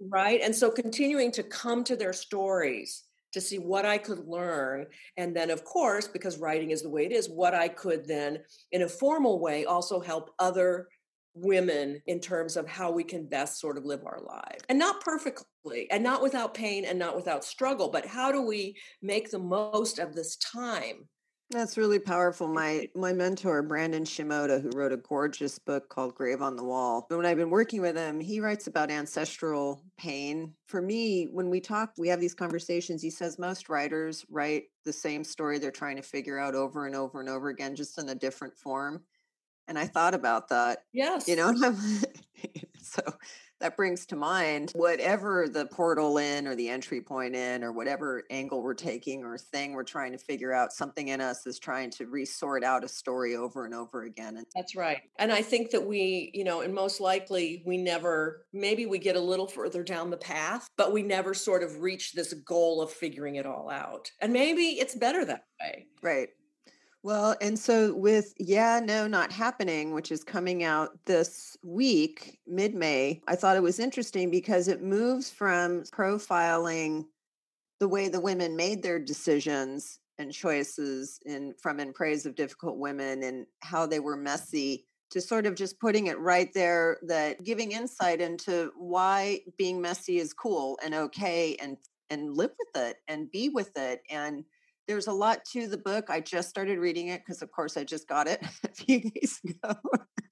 right 0.01 0.41
and 0.43 0.55
so 0.55 0.71
continuing 0.71 1.33
to 1.33 1.43
come 1.43 1.83
to 1.85 1.97
their 1.97 2.13
stories 2.13 3.05
to 3.33 3.41
see 3.41 3.59
what 3.59 3.85
i 3.85 3.99
could 3.99 4.27
learn 4.27 4.87
and 5.17 5.35
then 5.35 5.51
of 5.51 5.65
course 5.65 6.09
because 6.09 6.39
writing 6.39 6.71
is 6.71 6.83
the 6.83 6.89
way 6.89 7.05
it 7.05 7.13
is 7.13 7.29
what 7.29 7.55
i 7.55 7.69
could 7.69 8.07
then 8.07 8.39
in 8.73 8.83
a 8.83 8.89
formal 8.89 9.41
way 9.41 9.65
also 9.65 10.01
help 10.01 10.31
other 10.39 10.89
women 11.35 12.03
in 12.07 12.21
terms 12.21 12.57
of 12.57 12.69
how 12.69 12.91
we 12.91 13.05
can 13.05 13.27
best 13.27 13.61
sort 13.61 13.79
of 13.79 13.85
live 13.85 14.05
our 14.05 14.21
lives. 14.21 14.65
And 14.69 14.79
not 14.79 15.01
perfectly 15.01 15.89
and 15.91 16.03
not 16.03 16.23
without 16.23 16.55
pain 16.55 16.85
and 16.85 16.99
not 16.99 17.17
without 17.17 17.45
struggle 17.45 17.89
but 17.91 18.07
how 18.07 18.33
do 18.33 18.43
we 18.43 18.77
make 19.03 19.31
the 19.31 19.39
most 19.39 19.99
of 19.99 20.15
this 20.15 20.37
time 20.37 21.09
that's 21.51 21.79
really 21.79 21.99
powerful. 21.99 22.47
My 22.47 22.89
my 22.95 23.13
mentor 23.13 23.63
Brandon 23.63 24.05
Shimoda, 24.05 24.61
who 24.61 24.71
wrote 24.75 24.93
a 24.93 24.99
gorgeous 24.99 25.59
book 25.59 25.89
called 25.89 26.15
Grave 26.15 26.43
on 26.43 26.57
the 26.57 26.65
Wall. 26.65 27.07
When 27.09 27.25
I've 27.25 27.39
been 27.39 27.51
working 27.51 27.81
with 27.81 27.97
him, 27.97 28.21
he 28.21 28.41
writes 28.41 28.67
about 28.67 28.91
ancestral 28.91 29.83
pain. 29.97 30.55
For 30.67 30.83
me, 30.83 31.25
when 31.33 31.49
we 31.49 31.61
talk, 31.61 31.93
we 31.97 32.09
have 32.09 32.21
these 32.21 32.35
conversations. 32.35 33.01
He 33.01 33.11
says 33.11 33.39
most 33.39 33.71
writers 33.71 34.27
write 34.29 34.65
the 34.85 34.93
same 34.93 35.25
story 35.25 35.59
they're 35.59 35.71
trying 35.71 35.97
to 35.97 36.03
figure 36.03 36.39
out 36.39 36.55
over 36.55 36.87
and 36.87 36.95
over 36.95 37.21
and 37.21 37.29
over 37.29 37.49
again, 37.49 37.75
just 37.75 37.99
in 37.99 38.11
a 38.11 38.15
different 38.15 38.57
form. 38.59 39.03
And 39.69 39.79
I 39.79 39.87
thought 39.87 40.15
about 40.15 40.49
that. 40.49 40.81
Yes. 40.93 41.29
You 41.29 41.37
know, 41.37 41.53
so 42.83 43.03
that 43.61 43.77
brings 43.77 44.07
to 44.07 44.17
mind 44.17 44.73
whatever 44.75 45.49
the 45.49 45.67
portal 45.67 46.19
in 46.19 46.47
or 46.47 46.55
the 46.55 46.69
entry 46.69 47.01
point 47.01 47.35
in 47.35 47.65
or 47.65 47.73
whatever 47.73 48.25
angle 48.31 48.63
we're 48.63 48.75
taking 48.75 49.25
or 49.25 49.37
thing 49.39 49.73
we're 49.73 49.85
trying 49.85 50.13
to 50.13 50.19
figure 50.19 50.53
out 50.53 50.73
something 50.73 51.09
in 51.09 51.21
us 51.21 51.47
is 51.47 51.59
trying 51.59 51.91
to 51.91 52.07
resort 52.07 52.65
out 52.65 52.85
a 52.85 52.89
story 52.89 53.37
over 53.37 53.65
and 53.65 53.75
over 53.75 54.03
again 54.03 54.37
and 54.37 54.47
that's 54.55 54.77
right 54.77 55.03
and 55.19 55.33
i 55.33 55.43
think 55.43 55.71
that 55.71 55.87
we 55.87 56.31
you 56.35 56.45
know 56.45 56.61
and 56.61 56.75
most 56.75 57.01
likely 57.01 57.63
we 57.67 57.77
never 57.77 58.45
maybe 58.53 58.87
we 58.87 58.99
get 58.99 59.17
a 59.17 59.21
little 59.21 59.47
further 59.47 59.83
down 59.83 60.11
the 60.11 60.17
path 60.17 60.69
but 60.77 60.93
we 60.93 61.03
never 61.03 61.35
sort 61.35 61.63
of 61.63 61.81
reach 61.81 62.13
this 62.13 62.33
goal 62.33 62.81
of 62.81 62.91
figuring 62.91 63.37
it 63.37 63.47
all 63.47 63.71
out 63.71 64.11
and 64.21 64.33
maybe 64.33 64.63
it's 64.63 64.95
better 64.95 65.25
that 65.25 65.45
way. 65.61 65.87
Right 66.03 66.29
well, 67.03 67.37
and 67.41 67.59
so 67.59 67.95
with 67.95 68.35
Yeah, 68.39 68.81
No, 68.83 69.07
Not 69.07 69.33
Happening, 69.33 69.93
which 69.93 70.11
is 70.11 70.25
coming 70.25 70.65
out 70.65 70.91
this 71.07 71.57
week, 71.63 72.39
mid 72.47 72.75
May, 72.75 73.23
I 73.29 73.37
thought 73.37 73.57
it 73.57 73.63
was 73.63 73.79
interesting 73.79 74.31
because 74.31 74.69
it 74.69 74.83
moves 74.83 75.31
from 75.31 75.83
profiling 75.85 77.05
the 77.81 77.89
way 77.89 78.09
the 78.09 78.21
women 78.21 78.57
made 78.57 78.83
their 78.83 78.99
decisions 78.99 80.01
and 80.19 80.33
choices 80.33 81.21
in 81.25 81.55
from 81.63 81.79
in 81.79 81.93
praise 81.93 82.27
of 82.27 82.35
difficult 82.35 82.79
women 82.79 83.23
and 83.23 83.47
how 83.61 83.87
they 83.87 84.01
were 84.01 84.17
messy 84.17 84.85
to 85.11 85.21
sort 85.21 85.47
of 85.47 85.55
just 85.55 85.81
putting 85.81 86.09
it 86.09 86.19
right 86.19 86.53
there 86.53 86.99
that 87.03 87.43
giving 87.45 87.73
insight 87.73 88.21
into 88.21 88.71
why 88.77 89.41
being 89.57 89.81
messy 89.81 90.19
is 90.19 90.33
cool 90.33 90.79
and 90.85 90.95
okay 90.95 91.57
and 91.63 91.77
and 92.11 92.37
live 92.37 92.51
with 92.59 92.83
it 92.85 92.97
and 93.07 93.31
be 93.31 93.49
with 93.49 93.71
it 93.77 94.03
and 94.11 94.45
there's 94.89 95.07
a 95.07 95.13
lot 95.13 95.45
to 95.53 95.69
the 95.69 95.77
book. 95.77 96.07
I 96.09 96.21
just 96.21 96.49
started 96.49 96.79
reading 96.79 97.09
it 97.09 97.21
because, 97.21 97.43
of 97.43 97.53
course, 97.53 97.77
I 97.77 97.85
just 97.85 98.09
got 98.09 98.27
it 98.27 98.43
a 98.65 98.69
few 98.69 99.11
days 99.11 99.41
ago. 99.47 99.77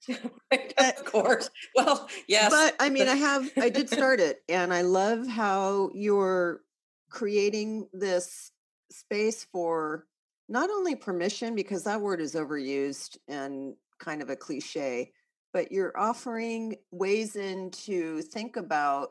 right, 0.51 0.73
of 0.79 1.05
course. 1.05 1.49
Well, 1.75 2.09
yes. 2.27 2.51
But 2.51 2.75
I 2.79 2.89
mean, 2.89 3.07
I 3.07 3.15
have, 3.15 3.49
I 3.57 3.69
did 3.69 3.89
start 3.91 4.19
it, 4.19 4.41
and 4.49 4.73
I 4.73 4.81
love 4.81 5.27
how 5.27 5.91
you're 5.93 6.61
creating 7.09 7.87
this 7.93 8.51
space 8.91 9.45
for 9.51 10.05
not 10.49 10.69
only 10.69 10.95
permission, 10.95 11.55
because 11.55 11.83
that 11.83 12.01
word 12.01 12.19
is 12.19 12.33
overused 12.33 13.17
and 13.27 13.75
kind 13.99 14.21
of 14.21 14.29
a 14.29 14.35
cliche, 14.35 15.11
but 15.53 15.71
you're 15.71 15.97
offering 15.97 16.75
ways 16.91 17.35
in 17.35 17.69
to 17.71 18.21
think 18.21 18.55
about 18.55 19.09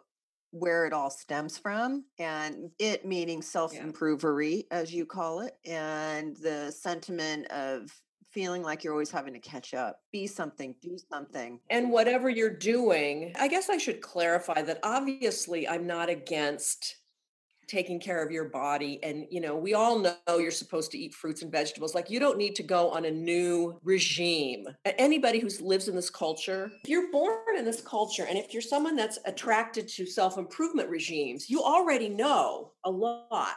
where 0.59 0.87
it 0.87 0.93
all 0.93 1.11
stems 1.11 1.59
from 1.59 2.05
and 2.19 2.71
it 2.79 3.05
meaning 3.05 3.43
self-improvery 3.43 4.67
yeah. 4.71 4.79
as 4.79 4.93
you 4.93 5.05
call 5.05 5.41
it 5.41 5.57
and 5.65 6.37
the 6.37 6.71
sentiment 6.71 7.47
of 7.51 7.93
feeling 8.31 8.63
like 8.63 8.83
you're 8.83 8.93
always 8.93 9.11
having 9.11 9.33
to 9.33 9.39
catch 9.39 9.75
up 9.75 10.01
be 10.13 10.27
something 10.27 10.75
do 10.83 10.97
something 11.11 11.61
and 11.71 11.91
whatever 11.91 12.29
you're 12.29 12.51
doing 12.51 13.33
i 13.39 13.49
guess 13.49 13.69
i 13.69 13.79
should 13.79 14.01
clarify 14.01 14.63
that 14.63 14.79
obviously 14.83 15.69
i'm 15.69 15.87
not 15.87 16.09
against 16.09 16.97
taking 17.67 17.99
care 17.99 18.25
of 18.25 18.31
your 18.31 18.49
body 18.49 19.01
and 19.03 19.27
you 19.31 19.41
know 19.41 19.57
we 19.57 19.75
all 19.75 19.99
know 19.99 20.39
you're 20.39 20.51
supposed 20.51 20.91
to 20.93 20.99
eat 20.99 21.15
fruits 21.15 21.43
and 21.43 21.51
vegetables 21.51 21.95
like 21.95 22.09
you 22.09 22.21
don't 22.21 22.39
need 22.39 22.55
to 22.55 22.63
go 22.63 22.91
on 22.91 23.05
a 23.05 23.11
new 23.11 23.79
regime. 23.83 24.67
Anybody 24.85 25.39
who 25.39 25.49
lives 25.61 25.89
in 25.89 25.97
this 25.97 26.11
culture 26.11 26.71
if 26.85 26.91
you're 26.91 27.11
born 27.11 27.57
in 27.57 27.65
this 27.65 27.81
culture 27.81 28.27
and 28.29 28.39
if 28.39 28.53
you're 28.53 28.63
someone 28.63 28.97
that's 28.97 29.19
attracted 29.25 29.89
to 29.89 30.07
self-improvement 30.07 30.89
regimes 30.89 31.51
you 31.51 31.63
already 31.63 32.09
know 32.09 32.73
a 32.85 32.91
lot. 32.91 33.57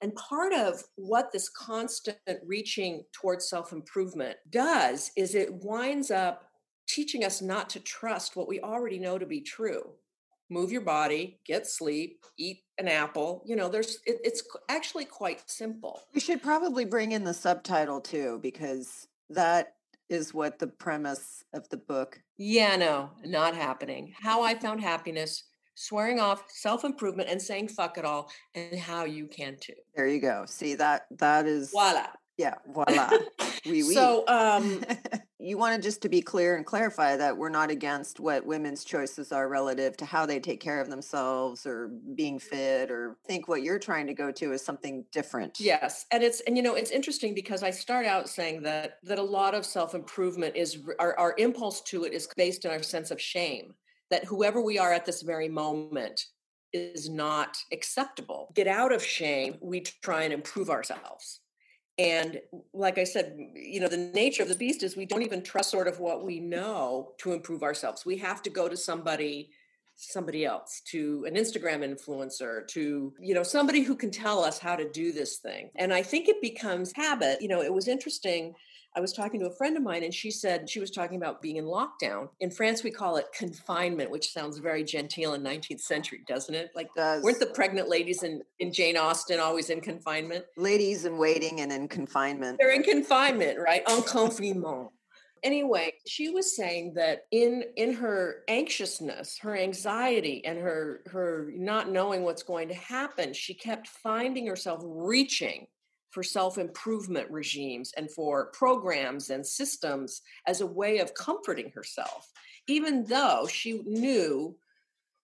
And 0.00 0.14
part 0.14 0.52
of 0.52 0.80
what 0.94 1.32
this 1.32 1.48
constant 1.48 2.18
reaching 2.46 3.02
towards 3.12 3.48
self-improvement 3.48 4.36
does 4.50 5.10
is 5.16 5.34
it 5.34 5.52
winds 5.52 6.12
up 6.12 6.44
teaching 6.86 7.24
us 7.24 7.42
not 7.42 7.68
to 7.70 7.80
trust 7.80 8.36
what 8.36 8.48
we 8.48 8.60
already 8.60 8.98
know 8.98 9.18
to 9.18 9.26
be 9.26 9.40
true 9.40 9.90
move 10.50 10.72
your 10.72 10.80
body, 10.80 11.40
get 11.44 11.66
sleep, 11.66 12.24
eat 12.38 12.60
an 12.78 12.88
apple. 12.88 13.42
You 13.46 13.56
know, 13.56 13.68
there's 13.68 13.98
it, 14.06 14.18
it's 14.24 14.42
actually 14.68 15.04
quite 15.04 15.48
simple. 15.48 16.00
We 16.14 16.20
should 16.20 16.42
probably 16.42 16.84
bring 16.84 17.12
in 17.12 17.24
the 17.24 17.34
subtitle 17.34 18.00
too 18.00 18.38
because 18.42 19.08
that 19.30 19.74
is 20.08 20.32
what 20.32 20.58
the 20.58 20.66
premise 20.66 21.44
of 21.52 21.68
the 21.68 21.76
book. 21.76 22.20
Yeah, 22.38 22.76
no, 22.76 23.10
not 23.24 23.54
happening. 23.54 24.12
How 24.20 24.42
I 24.42 24.54
found 24.54 24.80
happiness, 24.80 25.44
swearing 25.74 26.18
off 26.18 26.44
self-improvement 26.48 27.28
and 27.28 27.40
saying 27.40 27.68
fuck 27.68 27.98
it 27.98 28.04
all 28.04 28.30
and 28.54 28.78
how 28.78 29.04
you 29.04 29.26
can 29.26 29.56
too. 29.60 29.74
There 29.94 30.06
you 30.06 30.20
go. 30.20 30.44
See 30.46 30.74
that 30.76 31.06
that 31.18 31.46
is 31.46 31.70
voila. 31.70 32.06
Yeah, 32.36 32.54
voila. 32.72 33.10
oui, 33.66 33.82
oui. 33.82 33.94
So, 33.94 34.24
um, 34.28 34.82
you 35.40 35.56
wanted 35.56 35.82
just 35.82 36.02
to 36.02 36.08
be 36.08 36.20
clear 36.20 36.56
and 36.56 36.66
clarify 36.66 37.16
that 37.16 37.36
we're 37.36 37.48
not 37.48 37.70
against 37.70 38.18
what 38.18 38.44
women's 38.44 38.82
choices 38.82 39.30
are 39.30 39.48
relative 39.48 39.96
to 39.96 40.04
how 40.04 40.26
they 40.26 40.40
take 40.40 40.60
care 40.60 40.80
of 40.80 40.90
themselves 40.90 41.64
or 41.64 41.88
being 42.16 42.40
fit 42.40 42.90
or 42.90 43.16
think 43.26 43.46
what 43.46 43.62
you're 43.62 43.78
trying 43.78 44.06
to 44.08 44.14
go 44.14 44.32
to 44.32 44.52
is 44.52 44.64
something 44.64 45.04
different. 45.12 45.60
Yes, 45.60 46.06
and 46.10 46.24
it's 46.24 46.40
and 46.40 46.56
you 46.56 46.62
know 46.62 46.74
it's 46.74 46.90
interesting 46.90 47.34
because 47.34 47.62
I 47.62 47.70
start 47.70 48.04
out 48.04 48.28
saying 48.28 48.62
that 48.62 48.98
that 49.04 49.18
a 49.18 49.22
lot 49.22 49.54
of 49.54 49.64
self 49.64 49.94
improvement 49.94 50.56
is 50.56 50.78
our, 50.98 51.16
our 51.18 51.34
impulse 51.38 51.82
to 51.82 52.04
it 52.04 52.12
is 52.12 52.28
based 52.36 52.66
on 52.66 52.72
our 52.72 52.82
sense 52.82 53.12
of 53.12 53.20
shame 53.20 53.74
that 54.10 54.24
whoever 54.24 54.60
we 54.60 54.78
are 54.78 54.92
at 54.92 55.04
this 55.04 55.22
very 55.22 55.48
moment 55.48 56.24
is 56.72 57.08
not 57.08 57.56
acceptable. 57.72 58.50
Get 58.54 58.66
out 58.66 58.92
of 58.92 59.04
shame. 59.04 59.56
We 59.60 59.80
try 59.80 60.24
and 60.24 60.32
improve 60.32 60.68
ourselves 60.68 61.40
and 61.98 62.40
like 62.72 62.96
I 62.96 63.04
said, 63.04 63.36
you 63.54 63.80
know, 63.80 63.88
the 63.88 63.96
nature 63.96 64.44
of 64.44 64.48
the 64.48 64.54
beast 64.54 64.82
is 64.82 64.96
we 64.96 65.04
don't 65.04 65.22
even 65.22 65.42
trust 65.42 65.70
sort 65.70 65.88
of 65.88 65.98
what 65.98 66.24
we 66.24 66.38
know 66.38 67.12
to 67.18 67.32
improve 67.32 67.62
ourselves. 67.62 68.06
We 68.06 68.16
have 68.18 68.40
to 68.42 68.50
go 68.50 68.68
to 68.68 68.76
somebody 68.76 69.50
somebody 70.00 70.44
else 70.44 70.80
to 70.86 71.24
an 71.26 71.34
instagram 71.34 71.82
influencer 71.82 72.64
to 72.68 73.12
you 73.18 73.34
know 73.34 73.42
somebody 73.42 73.80
who 73.82 73.96
can 73.96 74.12
tell 74.12 74.44
us 74.44 74.56
how 74.56 74.76
to 74.76 74.88
do 74.90 75.10
this 75.10 75.38
thing 75.38 75.70
and 75.74 75.92
i 75.92 76.00
think 76.00 76.28
it 76.28 76.40
becomes 76.40 76.92
habit 76.94 77.42
you 77.42 77.48
know 77.48 77.60
it 77.60 77.74
was 77.74 77.88
interesting 77.88 78.54
I 78.98 79.00
was 79.00 79.12
talking 79.12 79.38
to 79.38 79.46
a 79.46 79.50
friend 79.52 79.76
of 79.76 79.84
mine 79.84 80.02
and 80.02 80.12
she 80.12 80.28
said 80.32 80.68
she 80.68 80.80
was 80.80 80.90
talking 80.90 81.18
about 81.18 81.40
being 81.40 81.54
in 81.54 81.66
lockdown. 81.66 82.30
In 82.40 82.50
France, 82.50 82.82
we 82.82 82.90
call 82.90 83.16
it 83.16 83.26
confinement, 83.32 84.10
which 84.10 84.32
sounds 84.32 84.58
very 84.58 84.82
genteel 84.82 85.34
in 85.34 85.42
19th 85.44 85.82
century, 85.82 86.22
doesn't 86.26 86.52
it? 86.52 86.72
Like, 86.74 86.92
Does. 86.96 87.22
weren't 87.22 87.38
the 87.38 87.46
pregnant 87.46 87.88
ladies 87.88 88.24
in, 88.24 88.42
in 88.58 88.72
Jane 88.72 88.96
Austen 88.96 89.38
always 89.38 89.70
in 89.70 89.80
confinement? 89.80 90.46
Ladies 90.56 91.04
in 91.04 91.16
waiting 91.16 91.60
and 91.60 91.70
in 91.70 91.86
confinement. 91.86 92.58
They're 92.58 92.74
in 92.74 92.82
confinement, 92.82 93.60
right? 93.60 93.82
En 93.88 94.02
confinement. 94.02 94.88
Anyway, 95.44 95.92
she 96.04 96.30
was 96.30 96.56
saying 96.56 96.94
that 96.94 97.26
in 97.30 97.62
in 97.76 97.94
her 97.94 98.42
anxiousness, 98.48 99.38
her 99.38 99.56
anxiety 99.56 100.44
and 100.44 100.58
her 100.58 101.02
her 101.06 101.52
not 101.54 101.88
knowing 101.88 102.24
what's 102.24 102.42
going 102.42 102.66
to 102.66 102.74
happen, 102.74 103.32
she 103.32 103.54
kept 103.54 103.86
finding 103.86 104.48
herself 104.48 104.80
reaching 104.84 105.68
for 106.10 106.22
self 106.22 106.58
improvement 106.58 107.30
regimes 107.30 107.92
and 107.96 108.10
for 108.10 108.46
programs 108.52 109.30
and 109.30 109.46
systems 109.46 110.22
as 110.46 110.60
a 110.60 110.66
way 110.66 110.98
of 110.98 111.14
comforting 111.14 111.70
herself, 111.74 112.30
even 112.66 113.04
though 113.04 113.46
she 113.50 113.82
knew 113.84 114.56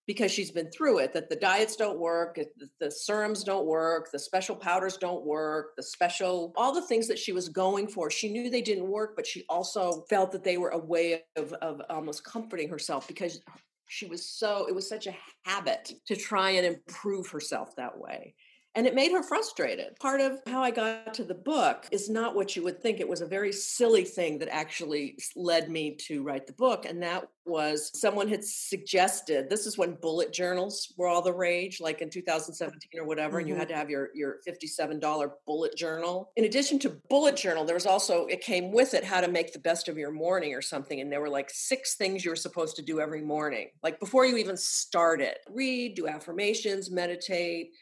because 0.06 0.30
she's 0.30 0.50
been 0.50 0.70
through 0.70 0.98
it 0.98 1.12
that 1.12 1.30
the 1.30 1.36
diets 1.36 1.76
don't 1.76 1.98
work 1.98 2.38
the 2.80 2.90
serums 2.90 3.42
don't 3.42 3.66
work 3.66 4.10
the 4.12 4.18
special 4.18 4.54
powders 4.54 4.96
don't 4.96 5.24
work 5.24 5.74
the 5.76 5.82
special 5.82 6.52
all 6.56 6.74
the 6.74 6.86
things 6.86 7.08
that 7.08 7.18
she 7.18 7.32
was 7.32 7.48
going 7.48 7.86
for 7.88 8.10
she 8.10 8.30
knew 8.30 8.50
they 8.50 8.60
didn't 8.60 8.86
work 8.86 9.16
but 9.16 9.26
she 9.26 9.44
also 9.48 10.04
felt 10.10 10.30
that 10.32 10.44
they 10.44 10.58
were 10.58 10.70
a 10.70 10.78
way 10.78 11.22
of, 11.36 11.52
of 11.54 11.80
almost 11.88 12.24
comforting 12.24 12.68
herself 12.68 13.08
because 13.08 13.40
she 13.88 14.06
was 14.06 14.26
so 14.26 14.66
it 14.68 14.74
was 14.74 14.88
such 14.88 15.06
a 15.06 15.16
habit 15.44 15.92
to 16.06 16.16
try 16.16 16.50
and 16.50 16.66
improve 16.66 17.28
herself 17.30 17.74
that 17.76 17.96
way 17.98 18.34
and 18.74 18.86
it 18.86 18.94
made 18.94 19.12
her 19.12 19.22
frustrated. 19.22 19.96
Part 20.00 20.20
of 20.20 20.40
how 20.46 20.62
I 20.62 20.70
got 20.70 21.14
to 21.14 21.24
the 21.24 21.34
book 21.34 21.86
is 21.92 22.08
not 22.08 22.34
what 22.34 22.56
you 22.56 22.62
would 22.64 22.82
think. 22.82 23.00
It 23.00 23.08
was 23.08 23.20
a 23.20 23.26
very 23.26 23.52
silly 23.52 24.04
thing 24.04 24.38
that 24.38 24.48
actually 24.52 25.18
led 25.36 25.70
me 25.70 25.96
to 26.06 26.22
write 26.22 26.46
the 26.46 26.52
book. 26.52 26.84
And 26.84 27.02
that 27.02 27.28
was 27.46 27.90
someone 27.98 28.26
had 28.26 28.42
suggested 28.42 29.50
this 29.50 29.66
is 29.66 29.76
when 29.76 29.94
bullet 30.00 30.32
journals 30.32 30.92
were 30.96 31.06
all 31.06 31.22
the 31.22 31.32
rage, 31.32 31.80
like 31.80 32.00
in 32.00 32.08
2017 32.08 33.00
or 33.00 33.06
whatever, 33.06 33.32
mm-hmm. 33.32 33.40
and 33.40 33.48
you 33.48 33.54
had 33.54 33.68
mm-hmm. 33.68 33.72
to 33.72 33.78
have 33.78 33.90
your, 33.90 34.08
your 34.14 34.38
$57 34.48 35.30
bullet 35.46 35.76
journal. 35.76 36.30
In 36.36 36.44
addition 36.44 36.78
to 36.80 36.90
bullet 37.10 37.36
journal, 37.36 37.64
there 37.64 37.74
was 37.74 37.86
also, 37.86 38.26
it 38.26 38.40
came 38.40 38.72
with 38.72 38.94
it 38.94 39.04
how 39.04 39.20
to 39.20 39.28
make 39.28 39.52
the 39.52 39.58
best 39.58 39.88
of 39.88 39.98
your 39.98 40.10
morning 40.10 40.54
or 40.54 40.62
something. 40.62 41.00
And 41.00 41.12
there 41.12 41.20
were 41.20 41.28
like 41.28 41.50
six 41.50 41.96
things 41.96 42.24
you 42.24 42.30
were 42.30 42.36
supposed 42.36 42.76
to 42.76 42.82
do 42.82 43.00
every 43.00 43.22
morning, 43.22 43.70
like 43.82 44.00
before 44.00 44.24
you 44.26 44.36
even 44.38 44.56
started 44.56 45.36
read, 45.50 45.94
do 45.94 46.08
affirmations, 46.08 46.90
meditate 46.90 47.72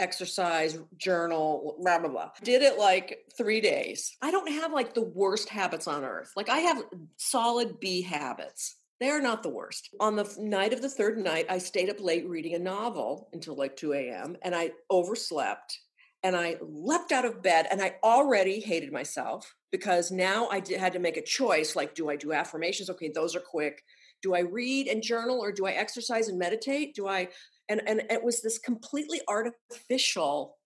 exercise, 0.00 0.78
journal, 0.96 1.76
blah, 1.80 1.98
blah, 1.98 2.08
blah. 2.08 2.30
Did 2.42 2.62
it 2.62 2.78
like 2.78 3.24
three 3.36 3.60
days. 3.60 4.16
I 4.22 4.30
don't 4.30 4.50
have 4.50 4.72
like 4.72 4.94
the 4.94 5.02
worst 5.02 5.48
habits 5.48 5.86
on 5.86 6.04
earth. 6.04 6.32
Like 6.36 6.48
I 6.48 6.58
have 6.58 6.82
solid 7.16 7.78
B 7.80 8.02
habits. 8.02 8.76
They 8.98 9.08
are 9.08 9.20
not 9.20 9.42
the 9.42 9.48
worst. 9.48 9.90
On 9.98 10.16
the 10.16 10.30
night 10.38 10.72
of 10.72 10.82
the 10.82 10.90
third 10.90 11.18
night, 11.18 11.46
I 11.48 11.58
stayed 11.58 11.88
up 11.88 12.00
late 12.00 12.28
reading 12.28 12.54
a 12.54 12.58
novel 12.58 13.28
until 13.32 13.54
like 13.54 13.76
2 13.76 13.94
a.m. 13.94 14.36
and 14.42 14.54
I 14.54 14.72
overslept 14.90 15.78
and 16.22 16.36
I 16.36 16.56
leapt 16.60 17.12
out 17.12 17.24
of 17.24 17.42
bed 17.42 17.66
and 17.70 17.80
I 17.80 17.94
already 18.02 18.60
hated 18.60 18.92
myself 18.92 19.54
because 19.72 20.10
now 20.10 20.48
I 20.50 20.62
had 20.78 20.92
to 20.92 20.98
make 20.98 21.16
a 21.16 21.22
choice 21.22 21.74
like, 21.74 21.94
do 21.94 22.10
I 22.10 22.16
do 22.16 22.32
affirmations? 22.32 22.90
Okay, 22.90 23.10
those 23.14 23.34
are 23.34 23.40
quick 23.40 23.82
do 24.22 24.34
I 24.34 24.40
read 24.40 24.86
and 24.86 25.02
journal 25.02 25.40
or 25.40 25.52
do 25.52 25.66
I 25.66 25.72
exercise 25.72 26.28
and 26.28 26.38
meditate? 26.38 26.94
Do 26.94 27.08
I 27.08 27.28
and 27.70 27.80
and 27.86 28.02
it 28.10 28.22
was 28.22 28.42
this 28.42 28.58
completely 28.58 29.20
artificial 29.28 30.58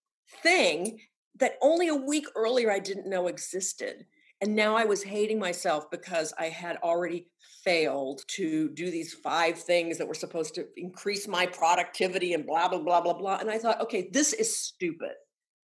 thing 0.43 0.99
that 1.39 1.55
only 1.63 1.89
a 1.89 1.95
week 1.95 2.27
earlier 2.35 2.71
I 2.71 2.79
didn't 2.79 3.09
know 3.09 3.29
existed. 3.29 4.07
And 4.41 4.57
now 4.57 4.77
I 4.77 4.85
was 4.85 5.03
hating 5.03 5.39
myself 5.39 5.91
because 5.91 6.35
I 6.39 6.47
had 6.49 6.77
already 6.83 7.29
failed 7.65 8.23
to 8.29 8.69
do 8.71 8.91
these 8.91 9.15
five 9.15 9.59
things 9.59 9.97
that 9.99 10.07
were 10.07 10.15
supposed 10.15 10.55
to 10.57 10.67
increase 10.77 11.27
my 11.27 11.47
productivity 11.47 12.35
and 12.35 12.45
blah, 12.45 12.69
blah, 12.69 12.81
blah, 12.81 13.01
blah, 13.01 13.15
blah. 13.15 13.39
And 13.39 13.51
I 13.51 13.59
thought, 13.59 13.81
okay, 13.81 14.11
this 14.13 14.33
is 14.33 14.59
stupid. 14.59 15.13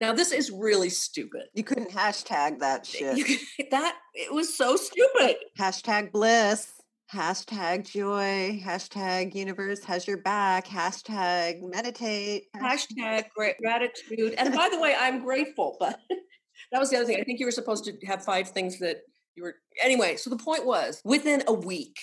Now, 0.01 0.15
this 0.15 0.33
is 0.33 0.51
really 0.51 0.89
stupid. 0.89 1.43
You 1.53 1.63
couldn't 1.63 1.91
hashtag 1.91 2.61
that 2.61 2.87
shit. 2.87 3.19
You, 3.19 3.37
that, 3.71 3.97
it 4.15 4.33
was 4.33 4.57
so 4.57 4.77
stupid. 4.77 5.37
Hashtag 5.59 6.11
bliss 6.11 6.80
hashtag 7.13 7.91
joy, 7.91 8.61
hashtag 8.65 9.35
universe 9.35 9.83
has 9.85 10.07
your 10.07 10.19
back, 10.19 10.67
hashtag 10.67 11.61
meditate, 11.63 12.45
hashtag 12.57 13.25
gratitude. 13.61 14.35
And 14.39 14.55
by 14.55 14.69
the 14.71 14.81
way, 14.81 14.95
I'm 14.99 15.23
grateful, 15.23 15.77
but 15.81 15.99
that 16.73 16.79
was 16.79 16.91
the 16.91 16.97
other 16.97 17.07
thing. 17.07 17.19
I 17.21 17.25
think 17.25 17.41
you 17.41 17.47
were 17.47 17.53
supposed 17.53 17.85
to 17.85 18.07
have 18.07 18.25
five 18.25 18.49
things 18.51 18.79
that 18.79 18.99
you 19.37 19.43
were. 19.43 19.57
Anyway, 19.83 20.17
so 20.17 20.31
the 20.31 20.37
point 20.37 20.65
was 20.65 21.01
within 21.05 21.43
a 21.49 21.53
week, 21.53 21.97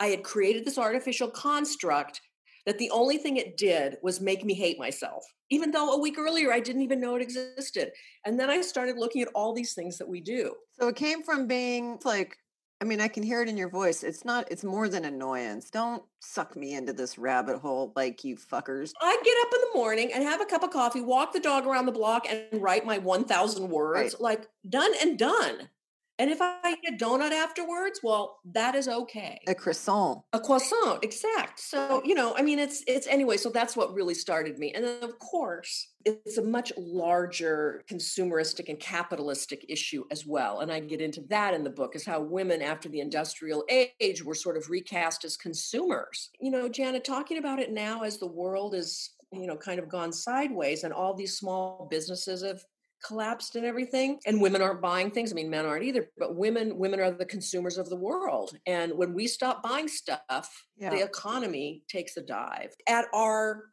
I 0.00 0.06
had 0.06 0.24
created 0.24 0.64
this 0.64 0.78
artificial 0.78 1.28
construct 1.28 2.20
that 2.66 2.78
the 2.78 2.90
only 2.90 3.18
thing 3.18 3.36
it 3.36 3.58
did 3.58 3.98
was 4.02 4.20
make 4.22 4.44
me 4.44 4.54
hate 4.54 4.78
myself, 4.78 5.22
even 5.50 5.70
though 5.70 5.92
a 5.92 6.00
week 6.00 6.16
earlier 6.18 6.52
I 6.52 6.60
didn't 6.60 6.82
even 6.82 7.00
know 7.00 7.16
it 7.16 7.22
existed. 7.22 7.90
And 8.24 8.40
then 8.40 8.48
I 8.48 8.62
started 8.62 8.96
looking 8.96 9.20
at 9.20 9.28
all 9.34 9.52
these 9.52 9.74
things 9.74 9.98
that 9.98 10.08
we 10.08 10.22
do. 10.22 10.54
So 10.72 10.88
it 10.88 10.96
came 10.96 11.22
from 11.22 11.46
being 11.46 11.98
like 12.04 12.36
I 12.80 12.84
mean, 12.84 13.00
I 13.00 13.08
can 13.08 13.22
hear 13.22 13.40
it 13.40 13.48
in 13.48 13.56
your 13.56 13.70
voice. 13.70 14.02
It's 14.02 14.24
not, 14.24 14.50
it's 14.50 14.64
more 14.64 14.88
than 14.88 15.04
annoyance. 15.04 15.70
Don't 15.70 16.02
suck 16.20 16.56
me 16.56 16.74
into 16.74 16.92
this 16.92 17.16
rabbit 17.16 17.58
hole 17.58 17.92
like 17.96 18.24
you 18.24 18.36
fuckers. 18.36 18.92
I 19.00 19.16
get 19.24 19.36
up 19.46 19.54
in 19.54 19.60
the 19.60 19.78
morning 19.78 20.12
and 20.12 20.24
have 20.24 20.40
a 20.40 20.44
cup 20.44 20.62
of 20.62 20.70
coffee, 20.70 21.00
walk 21.00 21.32
the 21.32 21.40
dog 21.40 21.66
around 21.66 21.86
the 21.86 21.92
block, 21.92 22.26
and 22.28 22.60
write 22.60 22.84
my 22.84 22.98
1,000 22.98 23.70
words. 23.70 24.14
Right. 24.14 24.20
Like, 24.20 24.48
done 24.68 24.92
and 25.00 25.18
done. 25.18 25.68
And 26.18 26.30
if 26.30 26.40
I 26.40 26.60
eat 26.68 26.94
a 26.94 27.04
donut 27.04 27.32
afterwards, 27.32 28.00
well, 28.02 28.38
that 28.52 28.76
is 28.76 28.86
okay. 28.86 29.40
A 29.48 29.54
croissant. 29.54 30.22
A 30.32 30.38
croissant, 30.38 31.02
exact. 31.02 31.58
So, 31.58 32.02
you 32.04 32.14
know, 32.14 32.34
I 32.36 32.42
mean, 32.42 32.60
it's 32.60 32.84
it's 32.86 33.08
anyway. 33.08 33.36
So 33.36 33.50
that's 33.50 33.76
what 33.76 33.92
really 33.94 34.14
started 34.14 34.58
me. 34.58 34.72
And 34.72 34.84
then, 34.84 35.02
of 35.02 35.18
course, 35.18 35.88
it's 36.04 36.38
a 36.38 36.42
much 36.42 36.72
larger 36.76 37.82
consumeristic 37.90 38.68
and 38.68 38.78
capitalistic 38.78 39.64
issue 39.68 40.04
as 40.12 40.24
well. 40.24 40.60
And 40.60 40.70
I 40.70 40.78
get 40.80 41.00
into 41.00 41.22
that 41.30 41.52
in 41.52 41.64
the 41.64 41.70
book 41.70 41.96
is 41.96 42.04
how 42.04 42.20
women 42.20 42.62
after 42.62 42.88
the 42.88 43.00
industrial 43.00 43.64
age 43.68 44.22
were 44.22 44.34
sort 44.34 44.56
of 44.56 44.70
recast 44.70 45.24
as 45.24 45.36
consumers. 45.36 46.30
You 46.40 46.52
know, 46.52 46.68
Janet, 46.68 47.04
talking 47.04 47.38
about 47.38 47.58
it 47.58 47.72
now 47.72 48.02
as 48.02 48.18
the 48.18 48.26
world 48.26 48.74
is 48.74 49.10
you 49.32 49.48
know 49.48 49.56
kind 49.56 49.80
of 49.80 49.88
gone 49.88 50.12
sideways 50.12 50.84
and 50.84 50.92
all 50.92 51.12
these 51.12 51.36
small 51.36 51.88
businesses 51.90 52.44
have 52.44 52.62
collapsed 53.04 53.56
and 53.56 53.66
everything 53.66 54.18
and 54.26 54.40
women 54.40 54.62
aren't 54.62 54.80
buying 54.80 55.10
things. 55.10 55.32
I 55.32 55.34
mean 55.34 55.50
men 55.50 55.66
aren't 55.66 55.84
either 55.84 56.08
but 56.18 56.34
women 56.34 56.78
women 56.78 57.00
are 57.00 57.10
the 57.10 57.24
consumers 57.24 57.78
of 57.78 57.88
the 57.88 57.96
world. 57.96 58.56
And 58.66 58.92
when 58.96 59.14
we 59.14 59.26
stop 59.26 59.62
buying 59.62 59.88
stuff 59.88 60.64
yeah. 60.76 60.90
the 60.90 61.02
economy 61.02 61.82
takes 61.88 62.16
a 62.16 62.22
dive 62.22 62.74
at 62.88 63.06
our 63.14 63.64